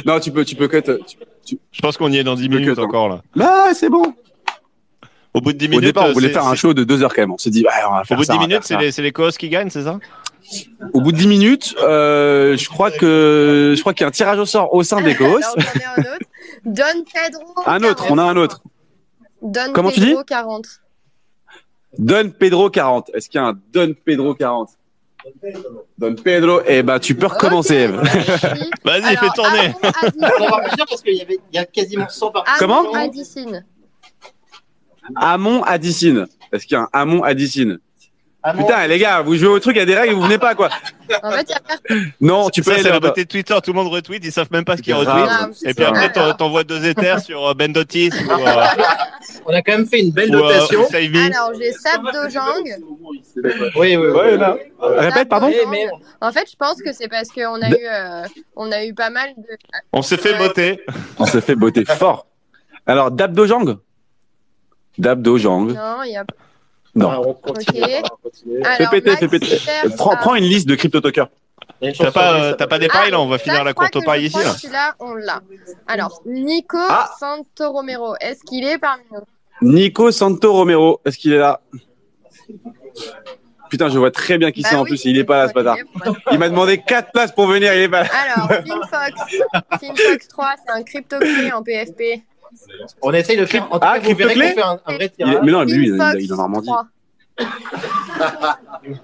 Non, 0.07 0.21
tu 0.21 0.31
peux, 0.31 0.45
tu 0.45 0.55
peux 0.57 0.69
cut. 0.69 0.83
tu- 1.45 1.59
Je 1.73 1.81
pense 1.81 1.97
qu'on 1.97 2.11
y 2.13 2.19
est 2.19 2.25
dans 2.25 2.35
10 2.35 2.49
minutes 2.49 2.67
que 2.67 2.73
attends. 2.73 2.83
encore 2.85 3.09
là. 3.09 3.23
Là, 3.35 3.73
c'est 3.75 3.89
bon. 3.89 4.15
Au 5.35 5.41
bout 5.41 5.53
de 5.53 5.59
10 5.59 5.67
Au 5.67 5.71
minutes, 5.71 5.85
départ, 5.85 6.05
on 6.05 6.09
euh, 6.09 6.13
voulait 6.13 6.29
faire 6.29 6.47
un 6.47 6.55
show 6.55 6.75
de 6.75 6.85
deux 6.85 7.03
heures 7.03 7.15
quand 7.15 7.23
même. 7.23 7.33
On 7.33 7.39
s'est 7.39 7.51
dit, 7.51 7.63
ouais, 7.63 7.71
on 7.89 7.93
va 7.93 8.01
Au 8.03 8.05
faire 8.05 8.17
bout 8.17 8.23
de 8.23 8.27
ça, 8.27 8.33
10 8.35 8.39
on 8.39 8.41
va 8.43 8.47
minutes, 8.49 8.63
c'est 8.65 8.77
les, 8.77 8.91
les 9.03 9.13
causes 9.13 9.39
qui 9.39 9.49
gagnent, 9.49 9.71
c'est 9.71 9.85
ça? 9.85 9.99
Ça. 10.43 10.67
Au 10.93 11.01
bout 11.01 11.13
de 11.13 11.17
10 11.17 11.27
minutes, 11.27 11.75
euh, 11.83 12.57
je 12.57 12.69
crois 12.69 12.91
que, 12.91 13.75
je 13.77 13.81
crois 13.81 13.95
qu'il 13.95 14.03
y 14.03 14.05
a 14.05 14.09
un 14.09 14.13
tirage 14.13 14.39
au 14.39 14.45
sort 14.47 14.75
au 14.75 14.83
sein 14.83 15.01
des 15.01 15.17
autre. 15.17 15.57
Don 16.65 16.83
Pedro. 17.13 17.43
Un 17.67 17.83
autre, 17.85 18.03
40. 18.05 18.11
on 18.11 18.19
a 18.19 18.23
un 18.25 18.37
autre. 18.37 18.63
Don 19.41 19.73
Comment 19.73 19.91
tu 19.91 20.01
Pedro 20.01 20.19
dis 20.21 20.25
40. 20.27 20.67
Don 21.99 22.31
Pedro 22.39 22.71
40. 22.71 23.11
Est-ce 23.15 23.29
qu'il 23.29 23.41
y 23.41 23.45
a 23.45 23.49
un 23.49 23.59
Don 23.73 23.93
Pedro 24.05 24.35
40 24.35 24.71
Don 25.99 26.15
Pedro, 26.17 26.61
eh 26.67 26.83
ben, 26.83 26.99
tu 26.99 27.15
peux 27.15 27.27
recommencer, 27.27 27.75
Eve. 27.75 27.97
Vas-y, 28.85 29.05
Alors, 29.05 29.21
fais 29.21 29.43
tourner. 29.43 29.75
On 30.17 30.21
va 30.21 30.47
avoir 30.47 30.63
plusieurs 30.65 30.87
parce 30.89 31.03
qu'il 31.03 31.15
y 31.15 31.23
avait, 31.23 31.39
il 31.53 31.57
y 31.57 31.59
a 31.59 31.65
quasiment 31.65 32.09
100 32.09 32.31
participants. 32.33 32.59
Comment? 32.59 32.93
Amon 32.93 32.95
Addison. 32.95 33.63
Amon 35.15 35.63
Addicine. 35.63 36.27
Est-ce 36.53 36.67
qu'il 36.67 36.77
y 36.77 36.79
a 36.79 36.83
un 36.83 36.89
Amon 36.93 37.23
Addicine 37.23 37.79
Amon. 38.45 38.63
Putain, 38.65 38.87
les 38.89 38.99
gars, 38.99 39.21
vous 39.23 39.37
jouez 39.37 39.47
au 39.49 39.61
truc, 39.61 39.77
il 39.77 39.79
y 39.79 39.83
a 39.83 39.87
des 39.87 39.95
règles, 39.95 40.15
vous 40.15 40.23
venez 40.23 40.39
pas, 40.39 40.55
quoi. 40.57 40.69
En 41.23 41.31
fait, 41.31 41.43
il 41.49 41.51
y 41.51 41.55
a 41.55 41.61
personne. 41.61 42.13
Non, 42.21 42.51
tu 42.51 42.61
peux 42.63 42.71
Ça, 42.71 42.75
aller 42.75 42.83
c'est 42.83 42.89
la 42.91 42.99
beauté 42.99 43.23
de 43.25 43.29
Twitter. 43.29 43.55
Tout 43.63 43.73
le 43.73 43.79
monde 43.79 43.93
retweet, 43.93 44.25
ils 44.25 44.33
savent 44.33 44.49
même 44.51 44.65
pas 44.65 44.77
ce 44.77 44.83
qu'ils 44.83 44.95
retweetent. 44.95 45.29
Ah, 45.31 45.49
Et 45.65 45.75
puis 45.75 45.85
ça. 45.85 45.91
après, 45.91 46.11
t'en- 46.13 46.33
t'envoies 46.35 46.65
deux 46.65 46.85
éthers 46.85 47.21
sur 47.21 47.47
euh, 47.47 47.55
Ben 47.55 47.73
Dotis 47.73 48.11
ou, 48.11 48.31
euh, 48.33 48.65
On 49.47 49.53
a 49.55 49.63
quand 49.63 49.73
même 49.73 49.87
fait 49.87 50.01
une 50.01 50.11
belle 50.11 50.35
ou, 50.35 50.41
euh. 50.45 50.53
Alors, 50.53 51.53
j'ai 51.59 51.73
Sabdojang. 51.73 52.65
Oui, 53.07 53.23
oui, 53.77 53.97
oui. 53.97 54.09
Ouais, 54.11 54.37
là. 54.37 54.57
Répète, 54.81 55.29
pardon 55.29 55.51
mais 55.71 55.89
En 56.21 56.33
fait, 56.33 56.49
je 56.51 56.57
pense 56.57 56.83
que 56.83 56.93
c'est 56.93 57.09
parce 57.09 57.29
qu'on 57.29 57.61
a 57.63 57.71
eu, 57.71 57.87
euh, 57.89 58.23
on 58.57 58.73
a 58.73 58.85
eu 58.85 58.93
pas 58.95 59.11
mal 59.11 59.31
de. 59.37 59.57
On 59.93 60.03
s'est 60.03 60.17
fait 60.17 60.37
botter. 60.37 60.81
On 61.19 61.27
s'est 61.27 61.41
fait 61.41 61.55
botter 61.55 61.85
fort. 61.85 62.27
Alors, 62.87 63.11
Dabdojang 63.13 63.79
Dabdojang. 64.99 65.73
Non, 65.73 66.03
il 66.05 66.13
y 66.13 66.17
a. 66.17 66.25
Non. 66.95 67.11
Ah, 67.11 67.21
on 67.21 67.33
continue. 67.35 67.83
Ok. 67.83 67.91
on 68.05 68.29
continue. 68.29 68.63
Fais 68.77 68.87
péter, 68.91 69.17
fais 69.17 69.29
péter. 69.29 69.59
Euh, 69.85 69.89
Prends, 69.97 70.17
une 70.35 70.45
liste 70.45 70.69
de 70.69 70.75
T'as 71.99 72.11
pas, 72.13 72.35
oui, 72.35 72.41
euh, 72.43 72.53
t'as 72.55 72.67
pas 72.67 72.77
va. 72.77 72.79
des 72.79 72.89
pailles 72.89 73.11
là 73.11 73.21
On 73.21 73.27
va 73.29 73.37
Ah, 73.37 73.39
finir 73.39 73.59
là, 73.59 73.65
la 73.65 73.75
courte 73.75 73.93
que 73.93 74.05
paille 74.05 74.23
je 74.23 74.27
ici 74.27 74.39
là. 74.39 74.53
Celui-là, 74.53 74.95
on 75.01 75.15
l'a. 75.15 75.41
Alors, 75.87 76.21
Nico 76.27 76.77
Ah. 76.79 77.11
Santo 77.19 77.73
Romero, 77.73 78.15
est-ce 78.21 78.43
qu'il 78.45 78.65
est 78.65 78.79
parmi 78.79 79.03
nous? 79.13 79.21
Nico 79.73 80.11
Santo 80.11 80.53
Romero. 80.53 81.01
Est-ce 81.05 81.17
qu'il 81.19 81.33
est 81.33 81.39
là? 81.39 81.61
Putain, 83.71 83.89
je 83.89 83.99
vois 83.99 84.11
très 84.11 84.37
bien 84.37 84.53
qui 84.53 84.63
Bah 84.63 84.69
c'est 84.71 84.77
en 84.77 84.85
plus. 84.85 85.03
Il 85.07 85.17
est 85.19 85.25
pas 85.25 85.39
là, 85.45 85.49
ce 85.49 85.55
bâtard. 85.55 85.77
Il 86.31 86.39
m'a 86.39 86.49
demandé 86.51 86.79
quatre 86.79 87.11
places 87.11 87.33
pour 87.33 87.47
venir. 87.47 87.73
Il 87.73 87.81
est 87.83 87.89
pas 87.89 88.03
là. 88.03 88.09
Alors, 88.37 88.49
FinFox. 88.65 89.41
FinFox 89.81 90.29
3, 90.29 90.55
c'est 90.67 90.73
un 90.73 90.83
crypto-clé 90.83 91.53
en 91.53 91.63
PFP. 91.63 92.23
On 93.03 93.13
essaye 93.13 93.37
de 93.37 93.47
faire. 93.47 93.67
En 93.71 93.79
tout 93.79 93.87
Ah, 93.89 93.99
cas, 93.99 94.09
vous 94.09 94.15
verrez 94.17 94.35
qu'on 94.35 94.41
fait 94.41 94.63
un, 94.63 94.81
un 94.87 94.95
vrai 94.95 95.07
Il 95.07 95.11
tirage. 95.11 95.39
Mais 95.43 95.53
non, 95.53 95.65
mais 95.65 95.73
lui, 95.73 95.89
il, 95.89 96.25
est 96.29 96.33
en 96.33 96.37
Normandie. 96.37 96.67
3. 96.69 96.87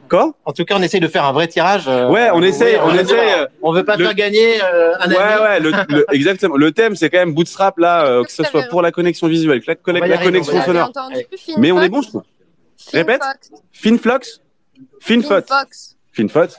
Quoi? 0.08 0.32
En 0.44 0.52
tout 0.52 0.64
cas, 0.64 0.74
on 0.78 0.82
essaye 0.82 1.00
de 1.00 1.08
faire 1.08 1.24
un 1.24 1.32
vrai 1.32 1.48
tirage. 1.48 1.84
euh, 1.88 2.08
Ouais, 2.10 2.30
on 2.32 2.42
essaye, 2.42 2.74
ouais, 2.76 2.80
on 2.82 2.88
veut- 2.88 3.00
essaye. 3.00 3.16
euh, 3.40 3.46
On 3.62 3.72
veut 3.72 3.84
pas 3.84 3.96
Le- 3.96 4.04
faire 4.04 4.14
gagner 4.14 4.62
euh, 4.62 4.94
un 4.98 5.04
ami. 5.04 5.14
Ouais, 5.14 5.40
ouais, 5.42 5.60
le, 5.60 5.70
le- 5.88 6.06
exactement. 6.14 6.56
Le 6.56 6.72
thème, 6.72 6.94
c'est 6.96 7.10
quand 7.10 7.18
même 7.18 7.32
Bootstrap, 7.34 7.78
là, 7.78 8.04
euh, 8.06 8.24
que 8.24 8.30
ce 8.32 8.42
soit 8.44 8.64
pour 8.64 8.82
la 8.82 8.90
connexion 8.92 9.28
visuelle, 9.28 9.60
que 9.62 9.70
la, 9.70 9.76
On 9.86 9.92
la 9.92 10.00
arriver, 10.16 10.24
connexion 10.24 10.56
on 10.58 10.62
sonore. 10.62 10.92
Mais 11.58 11.72
on 11.72 11.80
est 11.80 11.88
bon, 11.88 12.02
je 12.02 12.08
trouve. 12.08 12.22
Répète. 12.92 13.20
Finfox. 13.72 14.40
Finflox 15.00 15.40
Finfox 15.42 15.46
Finfox. 16.12 16.56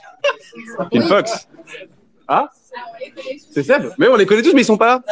Finfox 0.90 0.90
Finfox 0.92 1.48
Ah 2.28 2.48
C'est 3.50 3.62
Seb 3.62 3.90
Mais 3.98 4.08
on 4.08 4.16
les 4.16 4.26
connaît 4.26 4.42
tous, 4.42 4.52
mais 4.54 4.62
ils 4.62 4.64
sont 4.66 4.76
pas 4.78 4.86
là. 4.86 5.02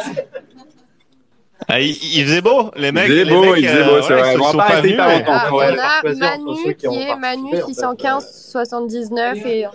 Ah, 1.71 1.79
il, 1.79 1.89
il 1.89 2.25
faisait 2.25 2.41
beau, 2.41 2.71
les 2.75 2.91
mecs. 2.91 3.07
faisait 3.07 3.23
les 3.25 3.31
beau, 3.31 3.41
mecs, 3.43 3.57
il 3.59 3.67
faisait 3.67 3.81
euh, 3.81 3.85
beau, 3.85 4.01
c'est 4.01 4.13
vrai. 4.13 4.33
ils 4.35 4.43
sont 4.43 4.57
pas 4.57 4.81
longtemps. 4.81 5.23
Ah, 5.27 5.49
on 5.53 5.59
les 5.59 5.77
a 5.79 6.01
Manu 6.15 6.75
qui 6.75 6.85
est 6.87 7.15
Manu 7.15 7.51
participé, 7.51 7.63
en 7.63 7.67
fait. 7.67 7.73
615 7.73 8.49
79 8.51 9.45
et 9.45 9.65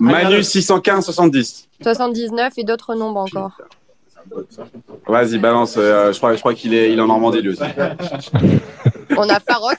Manu 0.00 0.42
615 0.42 1.04
70. 1.04 1.68
79 1.82 2.52
et 2.56 2.64
d'autres 2.64 2.94
nombres 2.94 3.20
encore. 3.20 3.52
Vas-y, 5.06 5.38
balance. 5.38 5.74
euh, 5.76 6.10
je 6.12 6.16
crois, 6.18 6.34
je 6.34 6.40
crois 6.40 6.54
qu'il 6.54 6.72
est, 6.74 6.90
il 6.92 6.98
est 6.98 7.02
en 7.02 7.06
Normandie, 7.06 7.42
lui 7.42 7.50
aussi. 7.50 7.62
On 9.16 9.28
a 9.28 9.38
Farok. 9.38 9.78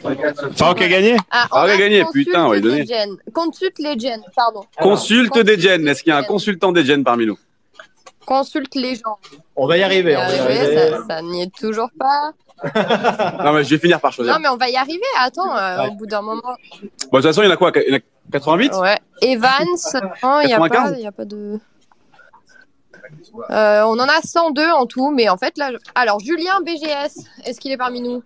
Farok 0.56 0.80
a 0.80 0.88
gagné 0.88 1.16
Ah, 1.30 1.46
Farok 1.50 1.70
a 1.70 1.76
gagné, 1.76 2.02
Consulte 2.02 2.26
putain, 2.26 2.44
on 2.46 2.48
va 2.48 2.54
lui 2.54 2.62
donner. 2.62 2.86
Consulte 3.34 3.78
Legend, 3.78 4.22
pardon. 4.34 4.62
Consulte 4.80 5.38
des 5.40 5.58
gens. 5.60 5.84
Est-ce 5.86 6.02
qu'il 6.02 6.10
y 6.12 6.14
a 6.14 6.18
un 6.18 6.22
consultant 6.22 6.72
des 6.72 6.84
gens 6.84 7.02
parmi 7.02 7.26
nous? 7.26 7.38
Consulte 8.26 8.74
les 8.74 8.94
gens. 8.96 9.18
On 9.56 9.66
va 9.66 9.76
y 9.78 9.82
arriver. 9.82 10.16
on 10.16 10.20
va 10.20 10.34
y 10.34 10.38
arriver. 10.38 10.90
ça, 10.90 11.06
ça 11.08 11.22
n'y 11.22 11.42
est 11.42 11.54
toujours 11.54 11.88
pas. 11.98 12.32
Non, 13.44 13.52
mais 13.52 13.64
je 13.64 13.70
vais 13.70 13.78
finir 13.78 14.00
par 14.00 14.12
choisir. 14.12 14.32
Non, 14.32 14.40
mais 14.40 14.48
on 14.48 14.56
va 14.56 14.68
y 14.70 14.76
arriver. 14.76 15.00
Attends, 15.18 15.56
euh, 15.56 15.78
Ouais. 15.82 15.88
au 15.88 15.92
bout 15.94 16.06
d'un 16.06 16.22
moment. 16.22 16.40
Bon, 16.44 16.54
de 16.54 17.16
toute 17.16 17.22
façon, 17.22 17.42
il 17.42 17.46
y 17.46 17.48
en 17.48 17.52
a 17.52 17.56
quoi? 17.56 17.72
Il 17.74 17.90
y 17.90 17.94
en 17.94 17.98
a 17.98 18.00
88 18.30 18.72
Ouais. 18.76 18.98
Evans, 19.22 19.66
non, 20.22 20.40
il 20.42 20.46
n'y 20.46 20.52
a, 20.54 20.58
95? 20.58 20.90
pas- 20.92 20.96
il 20.98 21.02
y 21.02 21.06
a 21.06 21.12
pas 21.12 21.24
de. 21.24 21.58
Euh, 23.50 23.82
on 23.82 23.98
en 23.98 24.08
a 24.08 24.20
102 24.24 24.70
en 24.70 24.86
tout, 24.86 25.10
mais 25.10 25.28
en 25.28 25.36
fait, 25.36 25.58
là. 25.58 25.72
je- 25.72 25.76
Alors, 25.94 26.20
Julien 26.20 26.60
BGS, 26.64 27.26
est-ce 27.44 27.60
qu'il 27.60 27.72
est 27.72 27.76
parmi 27.76 28.00
nous? 28.00 28.22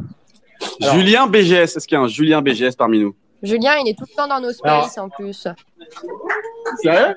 Julien 0.80 1.26
BGS. 1.26 1.76
Est-ce 1.76 1.86
qu'il 1.86 1.96
y 1.96 2.00
a 2.00 2.04
un 2.04 2.08
Julien 2.08 2.42
BGS 2.42 2.76
parmi 2.76 2.98
nous? 3.00 3.14
Julien, 3.42 3.74
il 3.84 3.88
est 3.90 3.94
tout 3.98 4.04
le 4.08 4.14
temps 4.14 4.28
dans 4.28 4.40
nos 4.40 4.52
spaces 4.52 4.96
en 4.98 5.08
plus. 5.08 5.46
Sérieux? 6.82 7.16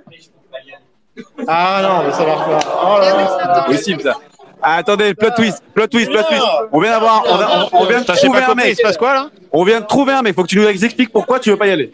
Ah 1.47 1.79
non, 1.83 2.03
mais 2.07 2.11
ça 2.13 2.25
marche 2.25 2.45
pas. 2.49 2.59
Oh 2.83 2.99
là 2.99 3.05
Eh 3.09 3.17
oui, 3.17 3.23
là. 3.23 3.37
ça 3.39 3.47
tombe. 3.61 3.75
Possible, 3.75 4.01
ça. 4.01 4.13
Ah, 4.61 4.75
attendez, 4.75 5.13
plot 5.13 5.29
twist, 5.35 5.63
plot 5.73 5.87
twist, 5.87 6.11
plot 6.11 6.23
twist. 6.27 6.43
On 6.73 6.81
vient 6.81 6.91
d'avoir, 6.91 7.23
on, 7.25 7.35
a- 7.35 7.69
on- 7.71 7.77
on 7.81 7.85
vient 7.85 7.97
de 7.97 8.01
Putain, 8.01 8.13
j'ai 8.15 8.19
trouver 8.25 8.39
pas 8.39 8.45
un 8.45 8.49
compris, 8.49 8.63
mec. 8.65 8.73
il 8.73 8.75
se 8.77 8.81
passe 8.81 8.97
quoi 8.97 9.13
là 9.13 9.29
On 9.53 9.63
vient 9.63 9.79
de 9.79 9.85
trouver 9.85 10.11
un 10.13 10.21
mec. 10.21 10.35
Faut 10.35 10.43
que 10.43 10.47
tu 10.49 10.57
nous 10.59 10.67
expliques 10.67 11.11
pourquoi 11.13 11.39
tu 11.39 11.49
veux 11.49 11.55
pas 11.57 11.67
y 11.67 11.71
aller. 11.71 11.93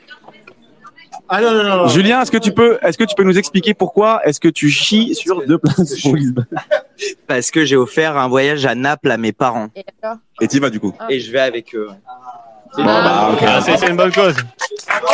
Ah 1.30 1.42
non, 1.42 1.52
non, 1.52 1.64
non. 1.64 1.76
non. 1.78 1.88
Julien, 1.88 2.22
est-ce 2.22 2.32
que 2.32 2.38
tu 2.38 2.52
peux, 2.52 2.78
est-ce 2.84 2.98
que 2.98 3.04
tu 3.04 3.16
peux 3.16 3.24
nous 3.24 3.38
expliquer 3.38 3.74
pourquoi 3.74 4.22
est-ce 4.26 4.40
que 4.40 4.48
tu 4.48 4.70
chies 4.70 5.16
sur 5.16 5.46
deux 5.46 5.58
places 5.58 6.00
pour 6.02 6.16
Lisbonne 6.16 6.46
Parce 7.28 7.50
que 7.52 7.66
j'ai 7.66 7.76
offert 7.76 8.16
un 8.18 8.28
voyage 8.28 8.66
à 8.66 8.74
Naples 8.76 9.10
à 9.12 9.18
mes 9.18 9.32
parents. 9.32 9.68
Et 9.76 9.84
alors 10.04 10.18
Et 10.42 10.48
t'y 10.48 10.60
vas 10.60 10.70
du 10.70 10.80
coup. 10.80 10.94
Et 11.10 11.20
je 11.20 11.32
vais 11.32 11.40
avec 11.40 11.74
eux. 11.76 11.90
Bon, 12.78 12.84
bah, 12.84 13.30
ok. 13.34 13.40
Ah, 13.48 13.60
c'est 13.62 13.88
une 13.88 13.96
bonne 13.96 14.12
cause. 14.12 14.36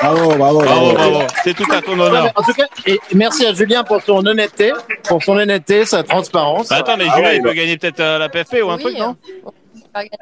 Bravo, 0.02 0.36
bravo, 0.36 0.62
Bravo, 0.62 0.94
bravo. 0.94 1.20
C'est 1.44 1.54
tout 1.54 1.72
à 1.72 1.82
ton 1.82 2.00
honneur. 2.00 2.32
En 2.36 2.42
tout 2.44 2.54
cas, 2.54 2.66
et 2.86 3.00
merci 3.14 3.46
à 3.46 3.54
Julien 3.54 3.84
pour 3.84 4.02
son 4.02 4.26
honnêteté, 4.26 4.74
pour 5.08 5.24
son 5.24 5.38
honnêteté, 5.38 5.86
sa 5.86 6.04
transparence. 6.04 6.70
Bah, 6.70 6.78
attends, 6.78 6.98
mais 6.98 7.06
Ah 7.10 7.16
Julien, 7.16 7.30
ouais, 7.30 7.36
il 7.38 7.42
peut 7.44 7.54
gagner 7.54 7.78
peut-être 7.78 8.00
euh, 8.00 8.18
la 8.18 8.30
PFP 8.30 8.64
ou 8.64 8.70
un 8.72 8.78
Oui, 8.78 8.82
truc, 8.84 8.98
non? 8.98 9.16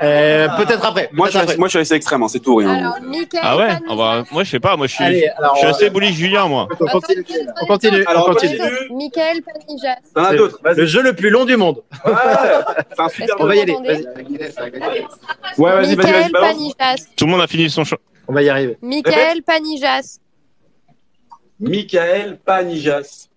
Euh, 0.01 0.47
peut-être 0.57 0.85
après. 0.85 1.09
Moi, 1.11 1.27
je 1.27 1.31
peut-être 1.31 1.31
suis, 1.31 1.39
après. 1.39 1.57
moi, 1.57 1.67
je 1.67 1.69
suis 1.71 1.79
resté 1.79 1.95
extrême, 1.95 2.23
hein, 2.23 2.27
c'est 2.27 2.39
tout, 2.39 2.55
rien. 2.55 2.73
Alors, 2.73 2.95
Michael 3.01 3.41
Ah 3.43 3.57
ouais 3.57 3.69
on 3.87 3.95
va... 3.95 4.23
Moi, 4.31 4.43
je 4.43 4.49
sais 4.51 4.59
pas, 4.59 4.75
moi, 4.75 4.87
je 4.87 4.95
suis, 4.95 5.03
Allez, 5.03 5.27
alors, 5.37 5.53
je 5.55 5.59
suis 5.59 5.67
euh, 5.67 5.71
assez 5.71 5.89
bullish 5.89 6.15
Julien, 6.15 6.47
moi. 6.47 6.67
On 6.79 6.85
continue. 6.87 7.25
On 7.61 7.65
continue. 7.67 8.03
Alors, 8.07 8.27
on 8.27 8.31
on 8.31 8.33
continue. 8.33 8.57
Michael 8.91 9.41
Panijas. 9.43 9.97
T'en 10.15 10.23
as 10.23 10.35
d'autres. 10.35 10.59
Le 10.63 10.85
jeu 10.85 11.01
le 11.03 11.13
plus 11.13 11.29
long 11.29 11.45
du 11.45 11.55
monde. 11.57 11.83
Ouais, 12.05 12.11
c'est 12.91 12.99
un 13.01 13.05
Est-ce 13.07 13.15
super. 13.15 13.35
que 13.37 13.43
On 13.43 13.45
va 13.47 13.55
y 13.55 13.61
aller. 13.61 13.73
m'entendez 13.73 14.03
Vas-y. 14.03 15.05
Ouais, 15.57 15.71
vas-y, 15.71 15.95
vas-y, 15.95 15.95
vas-y, 15.95 15.95
Michael 15.95 16.31
balance. 16.31 16.47
Panijas. 16.75 17.07
Tout 17.15 17.25
le 17.25 17.31
monde 17.31 17.41
a 17.41 17.47
fini 17.47 17.69
son 17.69 17.83
choix. 17.83 17.99
On 18.27 18.33
va 18.33 18.41
y 18.41 18.49
arriver. 18.49 18.77
Michael 18.81 19.43
Panijas. 19.43 20.19
Michael 21.59 22.37
Panijas. 22.45 23.29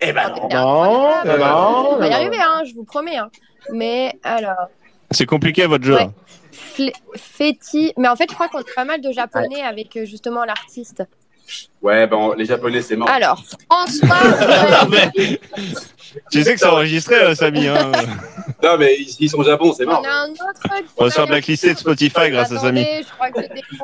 Eh 0.00 0.12
ben 0.12 0.28
non. 0.30 0.48
Non, 0.50 1.38
non, 1.38 1.88
On 1.92 1.96
va 1.98 2.06
y 2.08 2.12
arriver, 2.12 2.38
hein, 2.40 2.62
je 2.66 2.74
vous 2.74 2.84
promets. 2.84 3.16
hein. 3.16 3.30
Mais 3.72 4.12
alors, 4.24 4.68
C'est 5.12 5.26
compliqué, 5.26 5.66
votre 5.66 5.84
jeu. 5.84 5.94
Ouais. 5.96 6.92
Feti. 7.16 7.92
Mais 7.98 8.08
en 8.08 8.16
fait, 8.16 8.26
je 8.30 8.34
crois 8.34 8.48
qu'on 8.48 8.58
a 8.58 8.64
pas 8.74 8.84
mal 8.84 9.00
de 9.00 9.12
japonais 9.12 9.62
avec 9.62 9.96
euh, 9.96 10.04
justement 10.04 10.44
l'artiste. 10.44 11.02
Ouais, 11.82 12.06
ben, 12.06 12.30
les 12.38 12.44
Japonais, 12.46 12.80
c'est 12.80 12.96
mort. 12.96 13.10
Alors, 13.10 13.42
François. 13.68 14.16
Mais- 14.90 15.38
Tu 16.30 16.42
sais 16.44 16.54
que 16.54 16.60
c'est 16.60 16.66
enregistré, 16.66 17.16
euh, 17.16 17.34
Samy. 17.34 17.66
Hein. 17.68 17.92
Non, 18.62 18.76
mais 18.78 18.94
ils, 18.96 19.16
ils 19.18 19.28
sont 19.28 19.38
au 19.38 19.44
Japon, 19.44 19.72
c'est 19.76 19.84
On 19.86 19.90
mort. 19.90 20.06
a 20.06 20.22
un 20.22 20.30
autre. 20.30 20.84
On 20.96 21.10
faire 21.10 21.26
blacklister 21.26 21.74
de 21.74 21.78
Spotify 21.78 22.30
grâce 22.30 22.52
à 22.52 22.58
Samy. 22.60 22.86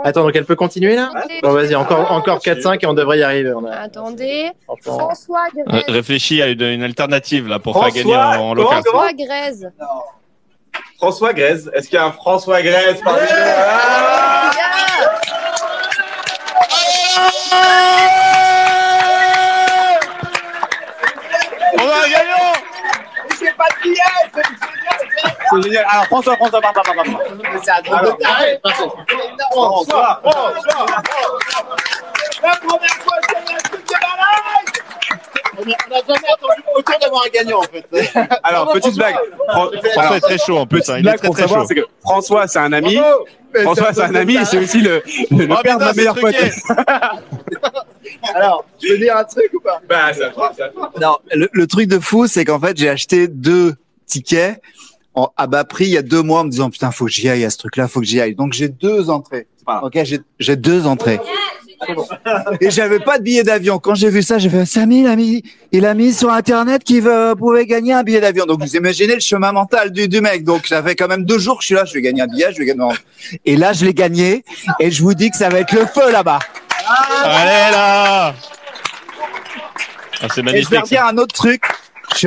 Attends, 0.05 0.23
donc 0.23 0.37
elle 0.37 0.45
peut 0.45 0.55
continuer 0.55 0.95
là 0.95 1.11
Bon, 1.43 1.51
vas-y, 1.53 1.75
encore, 1.75 2.13
encore 2.13 2.39
4-5 2.39 2.79
et 2.83 2.87
on 2.87 2.95
devrait 2.95 3.19
y 3.19 3.23
arriver. 3.25 3.53
On 3.55 3.65
a- 3.67 3.75
Attendez. 3.75 4.51
François 4.83 5.47
Grèze. 5.53 5.85
Réfléchis 5.89 6.41
à 6.43 6.49
une, 6.49 6.63
une 6.63 6.83
alternative 6.85 7.49
là 7.49 7.59
pour 7.59 7.73
François, 7.75 7.91
faire 7.93 8.03
gagner 8.05 8.17
en, 8.17 8.51
en 8.51 8.55
local. 8.55 8.83
François 8.85 9.13
Grèze. 9.15 9.71
François 10.99 11.33
Grèze. 11.33 11.71
Est-ce 11.75 11.89
qu'il 11.89 11.97
y 11.97 12.03
a 12.03 12.07
un 12.07 12.13
François 12.13 12.61
Grèze 12.61 13.01
parmi 13.03 13.21
nous 13.21 13.27
Ah 13.31 14.51
On 21.75 21.89
a 21.89 21.95
un 22.05 22.09
gagnant. 22.09 22.53
C'est 25.51 25.63
génial. 25.63 25.87
Alors, 25.89 26.05
François, 26.07 26.37
François, 26.37 26.61
pardon, 26.61 26.81
pardon, 26.85 27.03
pardon. 27.03 27.19
Alors, 27.93 28.19
Arrête, 28.25 28.61
parce 28.63 28.79
que- 28.79 28.85
François, 29.53 30.21
On 35.61 35.65
n'a 35.65 36.01
jamais 36.07 36.29
entendu 36.33 36.63
autant 36.89 36.99
d'avoir 37.01 37.25
un 37.25 37.29
gagnant 37.31 37.59
en 37.59 37.63
fait. 37.63 37.87
Alors, 38.43 38.73
petite 38.73 38.97
blague. 38.97 39.15
Fran- 39.49 39.71
François 39.71 40.03
alors, 40.03 40.15
est 40.15 40.21
très 40.21 40.39
chaud 40.39 40.59
en 40.59 40.67
plus, 40.67 40.89
hein, 40.89 40.95
il 40.95 40.99
est 40.99 41.03
blague 41.03 41.19
très 41.19 41.27
pour 41.29 41.37
très 41.37 41.47
savoir, 41.49 41.69
chaud. 41.69 41.75
que 41.75 41.81
François, 42.03 42.47
c'est 42.49 42.59
un 42.59 42.73
ami. 42.73 42.97
Bravo. 42.97 43.27
François, 43.63 43.93
c'est 43.95 44.03
un 44.03 44.15
ami 44.15 44.37
et 44.37 44.45
c'est 44.45 44.59
aussi 44.59 44.81
le, 44.81 45.03
le 45.31 45.47
Oh, 45.51 45.55
père 45.63 45.79
de 45.79 45.85
ma 45.85 45.93
meilleure 45.95 46.15
pote. 46.17 46.35
Alors, 48.35 48.65
tu 48.79 48.89
veux 48.89 48.99
dire 48.99 49.17
un 49.17 49.25
truc 49.25 49.51
ou 49.55 49.61
pas? 49.61 49.81
Bah, 49.89 50.07
à 50.07 50.15
toi. 50.31 50.53
Non, 51.01 51.17
le, 51.35 51.49
le 51.53 51.67
truc 51.67 51.89
de 51.89 51.99
fou, 51.99 52.27
c'est 52.27 52.45
qu'en 52.45 52.61
fait, 52.61 52.77
j'ai 52.77 52.89
acheté 52.89 53.29
deux 53.29 53.75
tickets 54.07 54.61
en, 55.15 55.31
à 55.37 55.47
bas 55.47 55.65
prix 55.65 55.87
il 55.87 55.91
y 55.91 55.99
a 55.99 56.03
deux 56.03 56.23
mois 56.23 56.41
en 56.41 56.45
me 56.45 56.51
disant 56.51 56.71
putain, 56.71 56.91
faut 56.91 57.07
que 57.07 57.11
j'y 57.11 57.29
aille 57.29 57.45
à 57.45 57.51
ce 57.51 57.59
truc-là, 57.59 57.89
faut 57.89 58.01
que 58.01 58.07
j'y 58.07 58.21
aille. 58.21 58.35
Donc 58.35 58.53
j'ai 58.53 58.69
deux 58.69 59.11
entrées. 59.11 59.47
pas 59.67 59.81
grave. 59.81 59.85
Ok, 59.85 59.99
j'ai 60.05 60.21
j'ai 60.39 60.57
deux 60.57 60.87
entrées. 60.87 61.21
Et 62.61 62.71
j'avais 62.71 62.99
pas 63.01 63.19
de 63.19 63.23
billet 63.23 63.43
d'avion. 63.43 63.79
Quand 63.79 63.95
j'ai 63.95 64.11
vu 64.11 64.23
ça, 64.23 64.39
j'ai 64.39 64.49
fait 64.49 64.65
Samy, 64.65 65.01
il 65.03 65.07
a 65.07 65.17
mis, 65.17 65.43
il 65.73 65.87
a 65.87 65.95
mis 65.95 66.13
sur 66.13 66.31
internet 66.31 66.83
qu'il 66.85 67.03
veut- 67.03 67.35
pouvait 67.39 67.67
gagner 67.67 67.93
un 67.93 68.03
billet 68.03 68.21
d'avion. 68.21 68.47
Donc 68.47 68.61
vous 68.61 68.77
imaginez 68.77 69.15
le 69.15 69.21
chemin 69.21 69.53
mental 69.53 69.93
du, 69.93 70.09
du 70.09 70.21
mec. 70.21 70.45
Donc 70.45 70.67
ça 70.67 70.83
fait 70.83 70.97
quand 70.97 71.09
même 71.09 71.25
deux 71.25 71.39
jours 71.39 71.57
que 71.59 71.63
je 71.63 71.67
suis 71.67 71.75
là, 71.75 71.85
je 71.85 71.95
vais 71.95 72.03
gagner 72.03 72.23
un 72.23 72.27
billet, 72.27 72.49
je 72.53 72.59
vais 72.59 72.67
gagner. 72.67 72.83
Et 73.45 73.57
là, 73.57 73.73
je 73.73 73.85
l'ai 73.85 73.95
gagné. 73.95 74.45
Et 74.81 74.91
je 74.91 75.03
vous 75.03 75.15
dis 75.15 75.31
que 75.31 75.37
ça 75.37 75.49
va 75.49 75.61
être 75.61 75.73
le 75.73 75.87
feu 75.87 76.11
là-bas. 76.11 76.41
Allez 77.25 77.73
là 77.73 78.35
ah, 80.21 80.27
C'est 80.29 80.29
Et 80.29 80.29
je 80.31 80.35
vais 80.37 80.43
magnifique. 80.53 80.79
redire 80.81 81.05
un 81.07 81.17
autre 81.19 81.35
truc. 81.35 81.63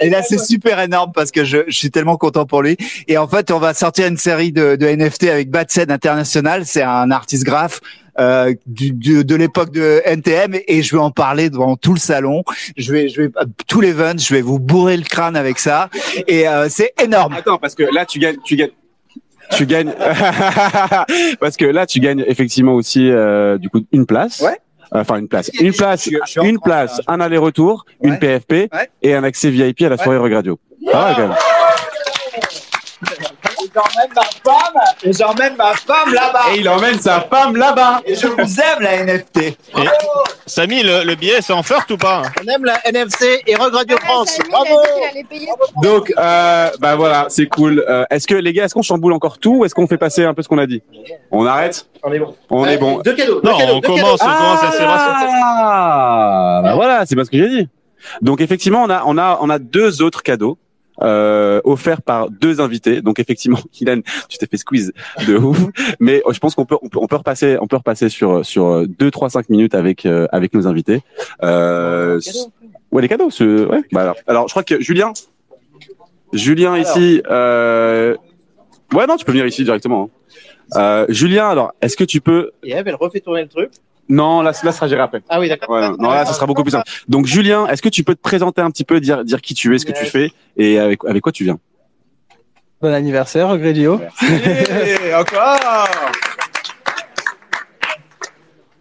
Et 0.00 0.10
là, 0.10 0.22
c'est 0.22 0.38
super 0.38 0.78
énorme 0.80 1.12
parce 1.14 1.30
que 1.30 1.44
je, 1.44 1.58
je 1.68 1.76
suis 1.76 1.90
tellement 1.90 2.16
content 2.16 2.44
pour 2.46 2.62
lui. 2.62 2.76
Et 3.08 3.16
en 3.18 3.26
fait, 3.26 3.50
on 3.50 3.58
va 3.58 3.72
sortir 3.74 4.06
une 4.06 4.18
série 4.18 4.52
de, 4.52 4.76
de 4.76 4.86
NFT 4.86 5.24
avec 5.24 5.50
Batsen 5.50 5.90
International. 5.90 6.64
C'est 6.66 6.82
un 6.82 7.10
artiste 7.10 7.44
graphe 7.44 7.80
euh, 8.18 8.54
du, 8.66 8.92
du- 8.92 9.24
de 9.24 9.34
l'époque 9.34 9.70
de 9.72 10.00
NTM 10.04 10.54
et 10.66 10.82
je 10.82 10.94
vais 10.96 11.00
en 11.02 11.10
parler 11.10 11.50
devant 11.50 11.76
tout 11.76 11.92
le 11.94 11.98
salon. 12.00 12.42
Je 12.76 12.92
vais, 12.92 13.08
je 13.08 13.22
vais 13.22 13.30
tous 13.68 13.80
les 13.80 13.90
events, 13.90 14.18
je 14.18 14.34
vais 14.34 14.42
vous 14.42 14.58
bourrer 14.58 14.96
le 14.96 15.04
crâne 15.04 15.36
avec 15.36 15.58
ça. 15.58 15.88
Et 16.26 16.48
euh, 16.48 16.68
c'est 16.70 16.92
énorme. 17.02 17.34
Attends, 17.34 17.58
parce 17.58 17.74
que 17.74 17.82
là, 17.92 18.04
tu 18.06 18.18
gagnes, 18.18 18.38
tu 18.44 18.56
gagnes. 18.56 18.70
Tu 19.56 19.64
gagnes 19.64 19.92
parce 21.40 21.56
que 21.56 21.64
là 21.64 21.86
tu 21.86 22.00
gagnes 22.00 22.24
effectivement 22.26 22.74
aussi 22.74 23.08
euh, 23.10 23.58
du 23.58 23.68
coup 23.68 23.80
une 23.92 24.04
place. 24.06 24.40
Ouais. 24.40 24.56
Enfin 24.92 25.16
une 25.18 25.28
place, 25.28 25.50
une 25.60 25.72
place, 25.72 26.08
une 26.42 26.58
place, 26.58 27.00
un 27.06 27.20
aller-retour, 27.20 27.84
Ouais. 28.00 28.08
une 28.10 28.18
PFP 28.18 28.52
Ouais. 28.72 28.88
et 29.02 29.14
un 29.14 29.22
accès 29.24 29.50
VIP 29.50 29.82
à 29.82 29.88
la 29.88 29.98
soirée 29.98 30.18
Regradio. 30.18 30.58
Ah 30.92 31.08
ouais, 31.08 31.12
quand 31.16 31.28
même. 31.28 31.36
J'emmène 33.76 34.10
ma 34.14 34.22
femme, 34.22 34.80
et 35.02 35.12
j'emmène 35.12 35.56
ma 35.56 35.74
femme 35.74 36.14
là-bas. 36.14 36.40
Et 36.54 36.60
il 36.60 36.68
emmène 36.68 36.98
sa 37.00 37.20
femme 37.20 37.56
là-bas. 37.56 38.00
Et 38.06 38.14
je 38.14 38.26
vous 38.26 38.60
aime 38.60 38.80
la 38.80 39.04
NFT. 39.04 39.36
Et, 39.38 39.56
Samy, 40.46 40.82
le, 40.82 41.04
le 41.04 41.14
billet, 41.14 41.40
c'est 41.42 41.52
en 41.52 41.62
first 41.62 41.90
ou 41.90 41.96
pas 41.96 42.22
On 42.42 42.48
aime 42.48 42.64
la 42.64 42.78
NFC 42.86 43.42
et 43.46 43.54
Rock 43.56 43.74
Radio 43.74 43.96
France. 43.98 44.38
Bravo 44.50 44.80
Donc, 45.82 46.12
euh, 46.16 46.70
bah 46.80 46.96
voilà, 46.96 47.26
c'est 47.28 47.46
cool. 47.46 47.84
Euh, 47.88 48.04
est-ce 48.10 48.26
que 48.26 48.34
les 48.34 48.52
gars, 48.52 48.64
est-ce 48.64 48.74
qu'on 48.74 48.82
chamboule 48.82 49.12
encore 49.12 49.38
tout 49.38 49.56
ou 49.58 49.64
est-ce 49.64 49.74
qu'on 49.74 49.86
fait 49.86 49.98
passer 49.98 50.24
un 50.24 50.34
peu 50.34 50.42
ce 50.42 50.48
qu'on 50.48 50.58
a 50.58 50.66
dit 50.66 50.82
On 51.30 51.44
arrête 51.46 51.86
On 52.02 52.12
est 52.12 52.18
bon. 52.18 52.34
On 52.50 52.64
est 52.66 52.78
bon. 52.78 53.00
Deux 53.04 53.14
cadeaux. 53.14 53.40
deux 53.40 53.50
Non, 53.50 53.58
cadeaux, 53.58 53.72
on 53.74 53.80
deux 53.80 53.86
commence, 53.88 54.20
cadeaux. 54.20 54.32
on 54.32 54.36
commence 54.36 54.62
à 54.62 54.72
serrer. 54.72 54.86
Ah, 54.88 56.60
bah 56.62 56.74
voilà, 56.74 57.04
c'est 57.06 57.16
pas 57.16 57.24
ce 57.24 57.30
que 57.30 57.38
j'ai 57.38 57.48
dit. 57.48 57.68
Donc 58.22 58.40
effectivement, 58.40 58.84
on 58.84 58.90
a 58.90 59.02
on 59.04 59.18
a 59.18 59.38
on 59.40 59.50
a 59.50 59.58
deux 59.58 60.00
autres 60.02 60.22
cadeaux 60.22 60.58
euh, 61.02 61.60
offerts 61.64 62.02
par 62.02 62.30
deux 62.30 62.60
invités. 62.60 63.02
Donc 63.02 63.18
effectivement, 63.18 63.58
Kylian, 63.72 64.00
tu 64.28 64.38
t'es 64.38 64.46
fait 64.46 64.56
squeeze 64.56 64.92
de 65.26 65.36
ouf, 65.36 65.58
mais 66.00 66.22
euh, 66.26 66.32
je 66.32 66.38
pense 66.38 66.54
qu'on 66.54 66.64
peut 66.66 66.76
on 66.82 66.88
peut 66.88 66.98
on 67.00 67.06
peut 67.06 67.16
repasser 67.16 67.56
on 67.60 67.66
peut 67.66 67.76
repasser 67.76 68.08
sur 68.08 68.44
sur 68.44 68.86
deux 68.86 69.10
trois 69.10 69.30
cinq 69.30 69.48
minutes 69.50 69.74
avec 69.74 70.06
euh, 70.06 70.26
avec 70.32 70.54
nos 70.54 70.66
invités. 70.66 71.02
Euh, 71.42 72.20
ouais, 72.92 73.02
les 73.02 73.08
cadeaux. 73.08 73.30
ce- 73.30 73.66
Ouais. 73.66 73.82
Bah 73.92 74.02
alors, 74.02 74.16
alors, 74.26 74.48
je 74.48 74.52
crois 74.52 74.62
que 74.62 74.80
Julien, 74.80 75.12
Julien 76.32 76.76
ici. 76.78 77.22
Euh, 77.30 78.16
ouais, 78.92 79.06
non, 79.06 79.16
tu 79.16 79.24
peux 79.24 79.32
venir 79.32 79.46
ici 79.46 79.64
directement. 79.64 80.10
hein. 80.74 80.76
Euh, 80.76 81.06
Julien, 81.08 81.48
alors, 81.48 81.72
est-ce 81.80 81.96
que 81.96 82.04
tu 82.04 82.20
peux 82.20 82.50
Et 82.64 82.72
Eve, 82.72 82.88
elle 82.88 82.94
refait 82.96 83.20
tourner 83.20 83.42
le 83.42 83.48
truc. 83.48 83.70
Non, 84.08 84.40
là, 84.42 84.50
là, 84.50 84.52
ça 84.52 84.72
sera 84.72 84.88
géré 84.88 85.02
après. 85.02 85.22
Ah 85.28 85.40
oui, 85.40 85.48
d'accord. 85.48 85.70
Ouais, 85.70 85.88
non, 85.98 86.10
là, 86.10 86.24
ça 86.24 86.32
sera 86.32 86.46
beaucoup 86.46 86.62
plus 86.62 86.70
simple. 86.70 86.88
Donc, 87.08 87.26
Julien, 87.26 87.66
est-ce 87.66 87.82
que 87.82 87.88
tu 87.88 88.04
peux 88.04 88.14
te 88.14 88.20
présenter 88.20 88.60
un 88.60 88.70
petit 88.70 88.84
peu, 88.84 89.00
dire, 89.00 89.24
dire 89.24 89.40
qui 89.40 89.54
tu 89.54 89.74
es, 89.74 89.78
ce 89.78 89.86
que 89.86 89.92
tu 89.92 90.04
fais 90.04 90.30
et 90.56 90.78
avec, 90.78 91.00
avec 91.04 91.22
quoi 91.22 91.32
tu 91.32 91.44
viens? 91.44 91.58
Bon 92.80 92.92
anniversaire, 92.92 93.56
Gredio. 93.56 94.00
encore 95.18 95.58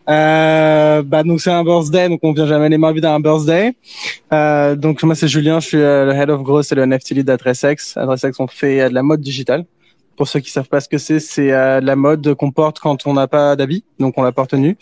Euh, 0.08 1.02
bah 1.02 1.24
donc 1.24 1.42
c'est 1.42 1.50
un 1.50 1.64
birthday, 1.64 2.10
donc 2.10 2.20
on 2.22 2.32
vient 2.32 2.46
jamais 2.46 2.70
les 2.70 2.78
mains 2.78 2.92
vides 2.92 3.06
à 3.06 3.14
un 3.14 3.20
birthday. 3.20 3.74
Euh, 4.32 4.76
donc 4.76 5.02
moi 5.02 5.16
c'est 5.16 5.28
Julien, 5.28 5.60
je 5.60 5.68
suis 5.68 5.78
euh, 5.80 6.06
le 6.06 6.12
head 6.14 6.30
of 6.30 6.44
growth 6.44 6.72
et 6.72 6.76
le 6.76 6.86
NFT 6.86 7.12
lead 7.12 7.26
d'Adressex. 7.26 7.98
Adressex 7.98 8.40
on 8.40 8.48
fait 8.48 8.82
euh, 8.82 8.90
de 8.90 8.94
la 8.94 9.02
mode 9.02 9.22
digitale. 9.22 9.66
Pour 10.16 10.28
ceux 10.28 10.40
qui 10.40 10.50
savent 10.50 10.68
pas 10.68 10.80
ce 10.80 10.90
que 10.90 10.98
c'est, 10.98 11.20
c'est 11.20 11.52
euh, 11.52 11.82
la 11.82 11.96
mode 11.96 12.34
qu'on 12.36 12.52
porte 12.52 12.80
quand 12.80 13.06
on 13.08 13.14
n'a 13.14 13.28
pas 13.28 13.56
d'habit, 13.56 13.84
donc 14.00 14.18
on 14.18 14.24
la 14.24 14.32
porte 14.32 14.54
nue. 14.54 14.78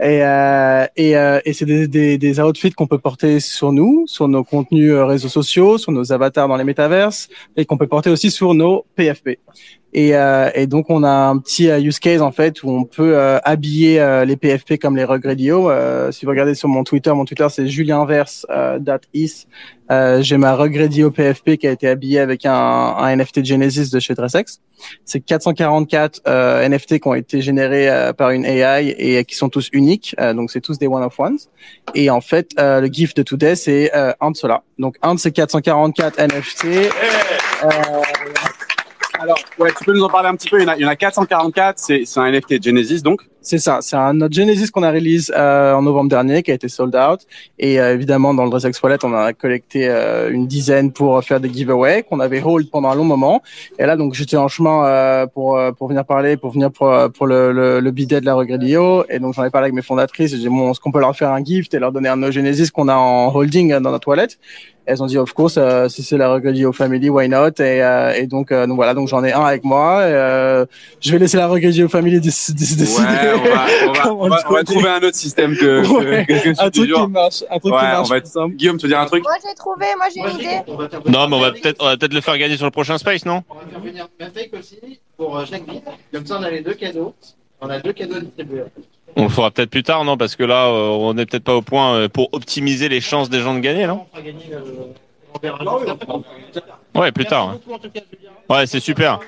Et 0.00 0.22
euh, 0.22 0.86
et, 0.96 1.16
euh, 1.16 1.40
et 1.44 1.52
c'est 1.52 1.64
des, 1.64 1.88
des, 1.88 2.18
des 2.18 2.40
outfits 2.40 2.70
qu'on 2.70 2.86
peut 2.86 2.98
porter 2.98 3.40
sur 3.40 3.72
nous, 3.72 4.04
sur 4.06 4.28
nos 4.28 4.44
contenus 4.44 4.92
euh, 4.92 5.04
réseaux 5.04 5.28
sociaux, 5.28 5.78
sur 5.78 5.92
nos 5.92 6.12
avatars 6.12 6.48
dans 6.48 6.56
les 6.56 6.64
métaverses, 6.64 7.28
et 7.56 7.64
qu'on 7.64 7.78
peut 7.78 7.86
porter 7.86 8.10
aussi 8.10 8.30
sur 8.30 8.54
nos 8.54 8.84
PFP. 8.96 9.38
Et, 9.96 10.16
euh, 10.16 10.50
et 10.54 10.66
donc 10.66 10.86
on 10.90 11.04
a 11.04 11.08
un 11.08 11.38
petit 11.38 11.70
euh, 11.70 11.78
use 11.78 12.00
case 12.00 12.20
en 12.20 12.32
fait 12.32 12.64
où 12.64 12.70
on 12.70 12.82
peut 12.84 13.16
euh, 13.16 13.38
habiller 13.44 14.00
euh, 14.00 14.24
les 14.24 14.36
PFP 14.36 14.76
comme 14.80 14.96
les 14.96 15.04
Rug 15.04 15.24
Radio. 15.24 15.70
Euh, 15.70 16.10
si 16.10 16.24
vous 16.24 16.30
regardez 16.30 16.56
sur 16.56 16.68
mon 16.68 16.82
Twitter, 16.82 17.12
mon 17.12 17.24
Twitter 17.24 17.46
c'est 17.48 17.68
julienverse 17.68 18.44
euh, 18.50 18.80
is. 19.14 19.46
Euh, 19.92 20.20
J'ai 20.20 20.36
ma 20.36 20.56
Rug 20.56 20.76
Radio 20.76 21.12
PFP 21.12 21.58
qui 21.58 21.68
a 21.68 21.70
été 21.70 21.86
habillée 21.86 22.18
avec 22.18 22.44
un, 22.44 22.52
un 22.52 23.16
NFT 23.16 23.44
Genesis 23.44 23.90
de 23.90 24.00
chez 24.00 24.14
Dressex. 24.14 24.60
C'est 25.04 25.20
444 25.20 26.22
euh, 26.26 26.68
NFT 26.68 26.98
qui 26.98 27.08
ont 27.08 27.14
été 27.14 27.40
générés 27.40 27.88
euh, 27.88 28.12
par 28.12 28.30
une 28.30 28.44
AI 28.44 28.96
et 28.98 29.24
qui 29.24 29.36
sont 29.36 29.48
tous 29.48 29.68
uniques. 29.72 30.16
Euh, 30.18 30.34
donc 30.34 30.50
c'est 30.50 30.60
tous 30.60 30.76
des 30.76 30.88
one 30.88 31.04
of 31.04 31.16
ones. 31.20 31.38
Et 31.94 32.10
en 32.10 32.20
fait 32.20 32.50
euh, 32.58 32.80
le 32.80 32.88
gift 32.88 33.16
de 33.16 33.22
today 33.22 33.54
c'est 33.54 33.94
euh, 33.94 34.12
un 34.20 34.32
de 34.32 34.36
ceux-là. 34.36 34.64
Donc 34.80 34.96
un 35.02 35.14
de 35.14 35.20
ces 35.20 35.30
444 35.30 36.18
NFT. 36.18 36.64
Euh, 36.64 37.68
Alors, 39.24 39.38
ouais, 39.58 39.70
tu 39.78 39.84
peux 39.84 39.94
nous 39.94 40.04
en 40.04 40.10
parler 40.10 40.28
un 40.28 40.36
petit 40.36 40.50
peu. 40.50 40.60
Il 40.60 40.64
y 40.64 40.66
en 40.66 40.68
a, 40.68 40.76
il 40.76 40.82
y 40.82 40.84
en 40.84 40.88
a 40.88 40.96
444. 40.96 41.78
C'est, 41.78 42.04
un 42.18 42.30
NFT 42.30 42.62
Genesis, 42.62 43.00
donc. 43.02 43.22
C'est 43.40 43.58
ça, 43.58 43.80
c'est 43.82 43.96
un 43.96 44.14
notre 44.14 44.34
Genesis 44.34 44.70
qu'on 44.70 44.82
a 44.82 44.90
release 44.90 45.30
euh, 45.36 45.74
en 45.74 45.82
novembre 45.82 46.08
dernier, 46.08 46.42
qui 46.42 46.50
a 46.50 46.54
été 46.54 46.68
sold 46.68 46.94
out. 46.96 47.20
Et 47.58 47.78
euh, 47.78 47.92
évidemment, 47.92 48.32
dans 48.32 48.44
le 48.44 48.50
Dressex 48.50 48.82
Wallet, 48.82 48.96
on 49.02 49.12
a 49.12 49.34
collecté 49.34 49.88
euh, 49.88 50.30
une 50.30 50.46
dizaine 50.46 50.92
pour 50.92 51.22
faire 51.22 51.40
des 51.40 51.52
giveaways 51.52 52.04
qu'on 52.04 52.20
avait 52.20 52.42
hold 52.42 52.70
pendant 52.70 52.90
un 52.90 52.94
long 52.94 53.04
moment. 53.04 53.42
Et 53.78 53.84
là, 53.84 53.96
donc, 53.96 54.14
j'étais 54.14 54.38
en 54.38 54.48
chemin 54.48 54.86
euh, 54.86 55.26
pour 55.26 55.58
euh, 55.58 55.72
pour 55.72 55.88
venir 55.88 56.06
parler, 56.06 56.38
pour 56.38 56.52
venir 56.52 56.70
pour 56.70 56.90
euh, 56.90 57.08
pour 57.08 57.26
le 57.26 57.52
le, 57.52 57.80
le 57.80 57.90
bidet 57.90 58.20
de 58.20 58.26
la 58.26 58.34
Regredio. 58.34 59.04
Et 59.10 59.18
donc, 59.18 59.34
j'en 59.34 59.44
ai 59.44 59.50
parlé 59.50 59.66
avec 59.66 59.74
mes 59.74 59.82
fondatrices. 59.82 60.30
J'ai 60.30 60.38
dit, 60.38 60.48
bon, 60.48 60.70
est-ce 60.70 60.80
qu'on 60.80 60.92
peut 60.92 61.00
leur 61.00 61.14
faire 61.16 61.30
un 61.30 61.44
gift 61.44 61.72
et 61.74 61.78
leur 61.78 61.92
donner 61.92 62.08
un 62.08 62.16
de 62.16 62.22
nos 62.22 62.30
Genesis 62.30 62.70
qu'on 62.70 62.88
a 62.88 62.94
en 62.94 63.34
holding 63.34 63.78
dans 63.78 63.90
notre 63.90 64.08
wallet? 64.08 64.28
Elles 64.86 65.02
ont 65.02 65.06
dit 65.06 65.18
of 65.18 65.32
course 65.32 65.56
euh, 65.56 65.88
si 65.88 66.02
c'est 66.02 66.16
la 66.16 66.28
Regredio 66.32 66.72
Family 66.72 67.08
why 67.10 67.28
not? 67.28 67.48
Et, 67.60 67.82
euh, 67.82 68.12
et 68.14 68.26
donc 68.26 68.52
euh, 68.52 68.66
donc 68.66 68.76
voilà 68.76 68.94
donc 68.94 69.08
j'en 69.08 69.22
ai 69.24 69.32
un 69.32 69.42
avec 69.44 69.64
moi 69.64 70.02
et, 70.02 70.12
euh, 70.12 70.66
je 71.00 71.10
vais 71.12 71.18
laisser 71.18 71.36
la 71.36 71.46
Regredio 71.48 71.88
Family 71.88 72.20
déc- 72.20 72.50
déc- 72.54 72.76
décider 72.76 73.02
Ouais, 73.02 73.32
on 73.34 73.44
va, 73.44 73.66
on 73.86 73.92
va, 73.92 74.02
comment 74.02 74.22
on 74.24 74.28
va, 74.28 74.36
le 74.38 74.42
on 74.48 74.52
va 74.52 74.62
donner. 74.62 74.64
trouver 74.64 74.88
un 74.90 74.98
autre 75.08 75.16
système 75.16 75.56
que, 75.56 75.82
que- 75.82 76.04
Ouais, 76.10 76.26
que, 76.26 76.32
que 76.32 76.48
un 76.62 76.70
truc 76.70 76.92
qui 76.92 77.06
marche 77.10 77.44
un 77.50 77.58
truc 77.58 77.72
Ouais, 77.74 77.80
qui 77.80 77.86
on 77.86 78.08
marche 78.08 78.08
va. 78.10 78.48
Guillaume, 78.48 78.76
tu 78.78 78.82
veux 78.86 78.88
dire 78.88 79.00
un 79.00 79.06
truc? 79.06 79.22
Moi 79.24 79.34
j'ai 79.46 79.54
trouvé, 79.54 79.86
moi 79.96 80.06
j'ai 80.14 80.20
une 80.20 80.40
idée. 80.40 81.10
Non, 81.10 81.28
mais 81.28 81.36
on 81.36 81.40
va 81.40 81.52
peut-être, 81.52 81.76
on 81.82 81.86
va 81.86 81.96
peut-être 81.96 82.14
le 82.14 82.20
faire 82.20 82.36
gagner 82.38 82.56
sur 82.56 82.66
le 82.66 82.70
prochain 82.70 82.98
Space, 82.98 83.24
non? 83.24 83.42
On 83.50 83.54
va 83.54 83.60
faire 83.70 83.80
venir 83.80 84.08
Patrick 84.18 84.52
aussi 84.58 84.78
pour 85.16 85.38
euh, 85.38 85.44
chaque 85.48 85.64
bit. 85.66 85.82
Comme 86.12 86.26
ça, 86.26 86.38
on 86.38 86.42
a 86.42 86.50
les 86.50 86.60
deux 86.60 86.74
cadeaux. 86.74 87.14
On 87.60 87.68
a 87.70 87.78
deux 87.80 87.92
cadeaux 87.92 88.20
distribués. 88.20 88.64
On 89.16 89.24
le 89.24 89.28
fera 89.28 89.50
peut-être 89.50 89.70
plus 89.70 89.82
tard, 89.82 90.04
non 90.04 90.16
Parce 90.16 90.36
que 90.36 90.42
là, 90.44 90.66
euh, 90.66 90.88
on 90.88 91.14
n'est 91.14 91.26
peut-être 91.26 91.44
pas 91.44 91.54
au 91.54 91.62
point 91.62 91.94
euh, 91.94 92.08
pour 92.08 92.28
optimiser 92.32 92.88
les 92.88 93.00
chances 93.00 93.30
des 93.30 93.40
gens 93.40 93.54
de 93.54 93.60
gagner, 93.60 93.86
non? 93.86 94.06
Ouais, 96.94 97.12
plus 97.12 97.24
tard. 97.24 97.56
Julien. 97.66 98.30
Ouais, 98.48 98.66
c'est 98.66 98.80
super. 98.80 99.20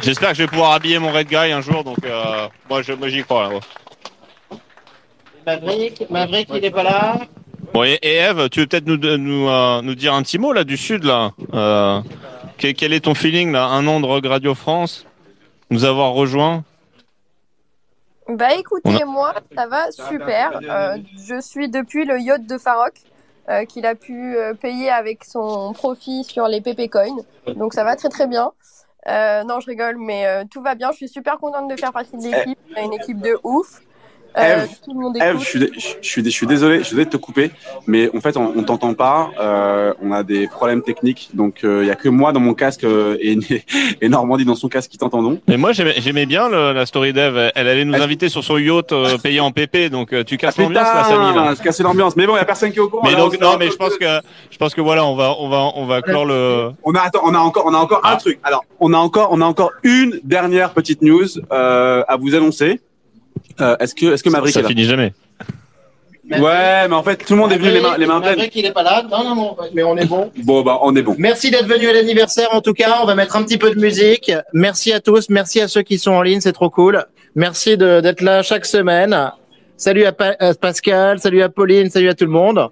J'espère 0.00 0.30
que 0.30 0.36
je 0.36 0.42
vais 0.42 0.48
pouvoir 0.48 0.72
habiller 0.72 0.98
mon 0.98 1.12
Red 1.12 1.28
Guy 1.28 1.52
un 1.52 1.60
jour, 1.60 1.84
donc 1.84 1.98
euh, 2.04 2.48
moi, 2.68 2.82
je, 2.82 2.92
moi, 2.92 3.08
j'y 3.08 3.22
crois. 3.22 3.44
Là, 3.44 3.48
ouais. 3.54 3.60
Maverick, 5.46 6.10
Maverick, 6.10 6.48
il 6.54 6.64
est 6.64 6.70
pas 6.70 6.82
là. 6.82 7.18
Bon, 7.72 7.84
et, 7.84 7.98
et 8.02 8.16
Eve, 8.16 8.48
tu 8.50 8.60
veux 8.60 8.66
peut-être 8.66 8.86
nous, 8.86 8.96
nous, 8.96 9.48
euh, 9.48 9.82
nous 9.82 9.94
dire 9.94 10.14
un 10.14 10.22
petit 10.22 10.38
mot 10.38 10.52
là 10.52 10.64
du 10.64 10.76
sud 10.76 11.04
là 11.04 11.32
euh, 11.54 12.00
quel, 12.58 12.74
quel 12.74 12.92
est 12.92 13.00
ton 13.00 13.14
feeling 13.14 13.50
là 13.52 13.66
Un 13.66 13.86
an 13.86 14.00
de 14.00 14.28
Radio 14.28 14.54
France, 14.54 15.06
nous 15.70 15.84
avoir 15.84 16.12
rejoint. 16.12 16.64
Bah 18.36 18.54
écoutez, 18.54 18.98
On 18.98 19.02
a- 19.02 19.04
moi 19.04 19.34
ça 19.56 19.66
va 19.66 19.90
super. 19.90 20.60
Euh, 20.70 20.96
je 21.16 21.40
suis 21.40 21.68
depuis 21.68 22.04
le 22.04 22.18
yacht 22.18 22.46
de 22.46 22.58
Farok 22.58 22.94
euh, 23.48 23.64
qu'il 23.64 23.84
a 23.86 23.94
pu 23.94 24.36
euh, 24.36 24.54
payer 24.54 24.90
avec 24.90 25.24
son 25.24 25.72
profit 25.72 26.24
sur 26.24 26.46
les 26.48 26.60
PP 26.60 26.88
Coins. 26.90 27.16
Donc 27.54 27.74
ça 27.74 27.84
va 27.84 27.96
très 27.96 28.08
très 28.08 28.26
bien. 28.26 28.52
Non, 29.06 29.58
je 29.60 29.66
rigole, 29.66 29.96
mais 29.98 30.44
tout 30.50 30.62
va 30.62 30.74
bien. 30.76 30.90
Je 30.92 30.96
suis 30.98 31.08
super 31.08 31.38
contente 31.38 31.68
de 31.68 31.76
faire 31.76 31.92
partie 31.92 32.16
de 32.16 32.22
l'équipe. 32.22 32.58
On 32.76 32.80
a 32.80 32.84
une 32.84 32.92
équipe 32.94 33.20
de 33.20 33.36
ouf. 33.42 33.80
Euh, 34.38 34.64
Eve, 35.20 35.36
écoute. 35.36 35.40
je 35.40 35.44
suis, 35.46 35.58
je, 35.74 36.06
suis, 36.06 36.24
je 36.24 36.30
suis 36.30 36.46
désolé, 36.46 36.78
je 36.78 36.82
suis 36.84 36.90
désolé 36.94 37.04
de 37.06 37.10
te 37.10 37.16
couper, 37.16 37.50
mais 37.86 38.10
en 38.16 38.20
fait, 38.20 38.36
on, 38.36 38.52
on 38.56 38.62
t'entend 38.62 38.94
pas. 38.94 39.30
Euh, 39.40 39.92
on 40.02 40.10
a 40.12 40.22
des 40.22 40.46
problèmes 40.48 40.82
techniques, 40.82 41.30
donc 41.34 41.60
il 41.62 41.84
y 41.84 41.90
a 41.90 41.94
que 41.94 42.08
moi 42.08 42.32
dans 42.32 42.40
mon 42.40 42.54
casque 42.54 42.84
euh, 42.84 43.16
et, 43.20 43.38
et 44.00 44.08
Normandie 44.08 44.44
dans 44.44 44.54
son 44.54 44.68
casque 44.68 44.90
qui 44.90 44.98
t'entendons. 44.98 45.40
Mais 45.48 45.56
moi 45.56 45.72
j'aimais 45.72 45.94
j'aimais 45.98 46.26
bien 46.26 46.48
le- 46.48 46.72
la 46.72 46.86
story 46.86 47.12
d'Eve. 47.12 47.50
Elle 47.54 47.68
allait 47.68 47.84
nous 47.84 47.94
inviter 48.00 48.28
sur 48.28 48.42
son 48.42 48.58
yacht 48.58 48.92
euh, 48.92 49.18
payé 49.18 49.40
en 49.40 49.50
PP, 49.50 49.90
donc 49.90 50.12
euh, 50.12 50.24
tu 50.24 50.36
casses 50.38 50.56
l'ambiance 50.56 50.84
là, 50.84 51.04
Samy. 51.04 51.34
Là. 51.34 51.54
je 51.56 51.62
cassé 51.62 51.82
l'ambiance. 51.82 52.16
Mais 52.16 52.26
bon, 52.26 52.34
il 52.34 52.38
y 52.38 52.40
a 52.40 52.44
personne 52.44 52.72
qui 52.72 52.78
est 52.78 52.82
au 52.82 52.88
courant. 52.88 53.02
Mais 53.04 53.12
là, 53.12 53.18
donc 53.18 53.36
on- 53.40 53.44
non, 53.44 53.56
mais 53.58 53.70
je 53.70 53.76
pense 53.76 53.96
que 53.98 54.06
je 54.50 54.56
pense 54.58 54.74
que 54.74 54.80
voilà, 54.80 55.04
on 55.04 55.14
va 55.14 55.34
on 55.38 55.48
va 55.48 55.70
on 55.74 55.86
va 55.86 56.00
clore 56.02 56.24
le. 56.24 56.70
On 56.84 56.94
a, 56.94 57.00
attends, 57.00 57.20
on 57.24 57.34
a 57.34 57.38
encore, 57.38 57.64
on 57.66 57.74
a 57.74 57.78
encore 57.78 58.00
un 58.04 58.16
truc. 58.16 58.38
Alors, 58.44 58.64
on 58.80 58.92
a 58.92 58.98
encore, 58.98 59.28
on 59.30 59.40
a 59.40 59.44
encore 59.44 59.72
une 59.82 60.20
dernière 60.24 60.70
petite 60.72 61.02
news 61.02 61.26
euh, 61.52 62.02
à 62.08 62.16
vous 62.16 62.34
annoncer. 62.34 62.80
Euh, 63.60 63.76
est-ce 63.80 63.94
que, 63.94 64.14
est-ce 64.14 64.22
que 64.22 64.30
Maverick 64.30 64.54
Ça 64.54 64.60
est 64.60 64.62
là 64.64 64.68
finit 64.68 64.84
jamais. 64.84 65.12
Ouais, 66.30 66.88
mais 66.88 66.94
en 66.94 67.02
fait, 67.02 67.16
tout 67.16 67.34
le 67.34 67.40
monde 67.40 67.52
est 67.52 67.58
venu 67.58 67.70
les 67.72 67.80
mains, 67.80 67.96
les 67.98 68.06
mains 68.06 68.20
pleines. 68.20 68.36
Maverick, 68.36 68.54
il 68.56 68.64
est 68.64 68.72
pas 68.72 68.82
là. 68.84 69.02
Non, 69.10 69.24
non, 69.24 69.34
non, 69.34 69.56
mais 69.74 69.82
on 69.82 69.96
est 69.96 70.06
bon. 70.06 70.30
Bon, 70.44 70.62
bah, 70.62 70.78
on 70.82 70.94
est 70.96 71.02
bon. 71.02 71.14
Merci 71.18 71.50
d'être 71.50 71.66
venu 71.66 71.88
à 71.88 71.92
l'anniversaire 71.92 72.48
en 72.52 72.60
tout 72.60 72.72
cas. 72.72 72.98
On 73.02 73.06
va 73.06 73.14
mettre 73.14 73.36
un 73.36 73.42
petit 73.42 73.58
peu 73.58 73.70
de 73.74 73.78
musique. 73.80 74.32
Merci 74.54 74.92
à 74.92 75.00
tous. 75.00 75.28
Merci 75.28 75.60
à 75.60 75.68
ceux 75.68 75.82
qui 75.82 75.98
sont 75.98 76.12
en 76.12 76.22
ligne. 76.22 76.40
C'est 76.40 76.52
trop 76.52 76.70
cool. 76.70 77.04
Merci 77.34 77.76
de- 77.76 78.00
d'être 78.00 78.20
là 78.22 78.42
chaque 78.42 78.64
semaine. 78.66 79.32
Salut 79.76 80.04
à, 80.04 80.12
Pa- 80.12 80.36
à 80.38 80.54
Pascal. 80.54 81.18
Salut 81.18 81.42
à 81.42 81.48
Pauline. 81.48 81.90
Salut 81.90 82.08
à 82.08 82.14
tout 82.14 82.24
le 82.24 82.30
monde. 82.30 82.68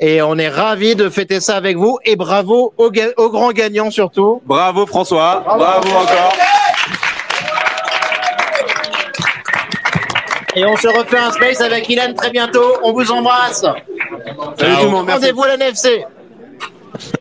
Et 0.00 0.20
on 0.20 0.36
est 0.36 0.48
ravis 0.48 0.96
de 0.96 1.08
fêter 1.08 1.38
ça 1.40 1.56
avec 1.56 1.76
vous. 1.76 1.98
Et 2.04 2.16
bravo 2.16 2.74
aux, 2.76 2.90
ga- 2.90 3.12
aux 3.16 3.30
grands 3.30 3.52
gagnants 3.52 3.92
surtout. 3.92 4.42
Bravo 4.44 4.86
François. 4.86 5.42
Bravo 5.46 5.88
encore. 5.88 6.32
Et 10.54 10.64
on 10.66 10.76
se 10.76 10.88
refait 10.88 11.18
un 11.18 11.30
space 11.30 11.60
avec 11.60 11.88
Ilan 11.88 12.12
très 12.14 12.30
bientôt. 12.30 12.76
On 12.82 12.92
vous 12.92 13.10
embrasse. 13.10 13.62
Salut 14.58 14.76
tout 14.76 14.84
le 14.84 14.90
monde. 14.90 15.10
Rendez-vous 15.10 15.42
à 15.44 15.48
la 15.48 15.54
NFC. 15.54 16.04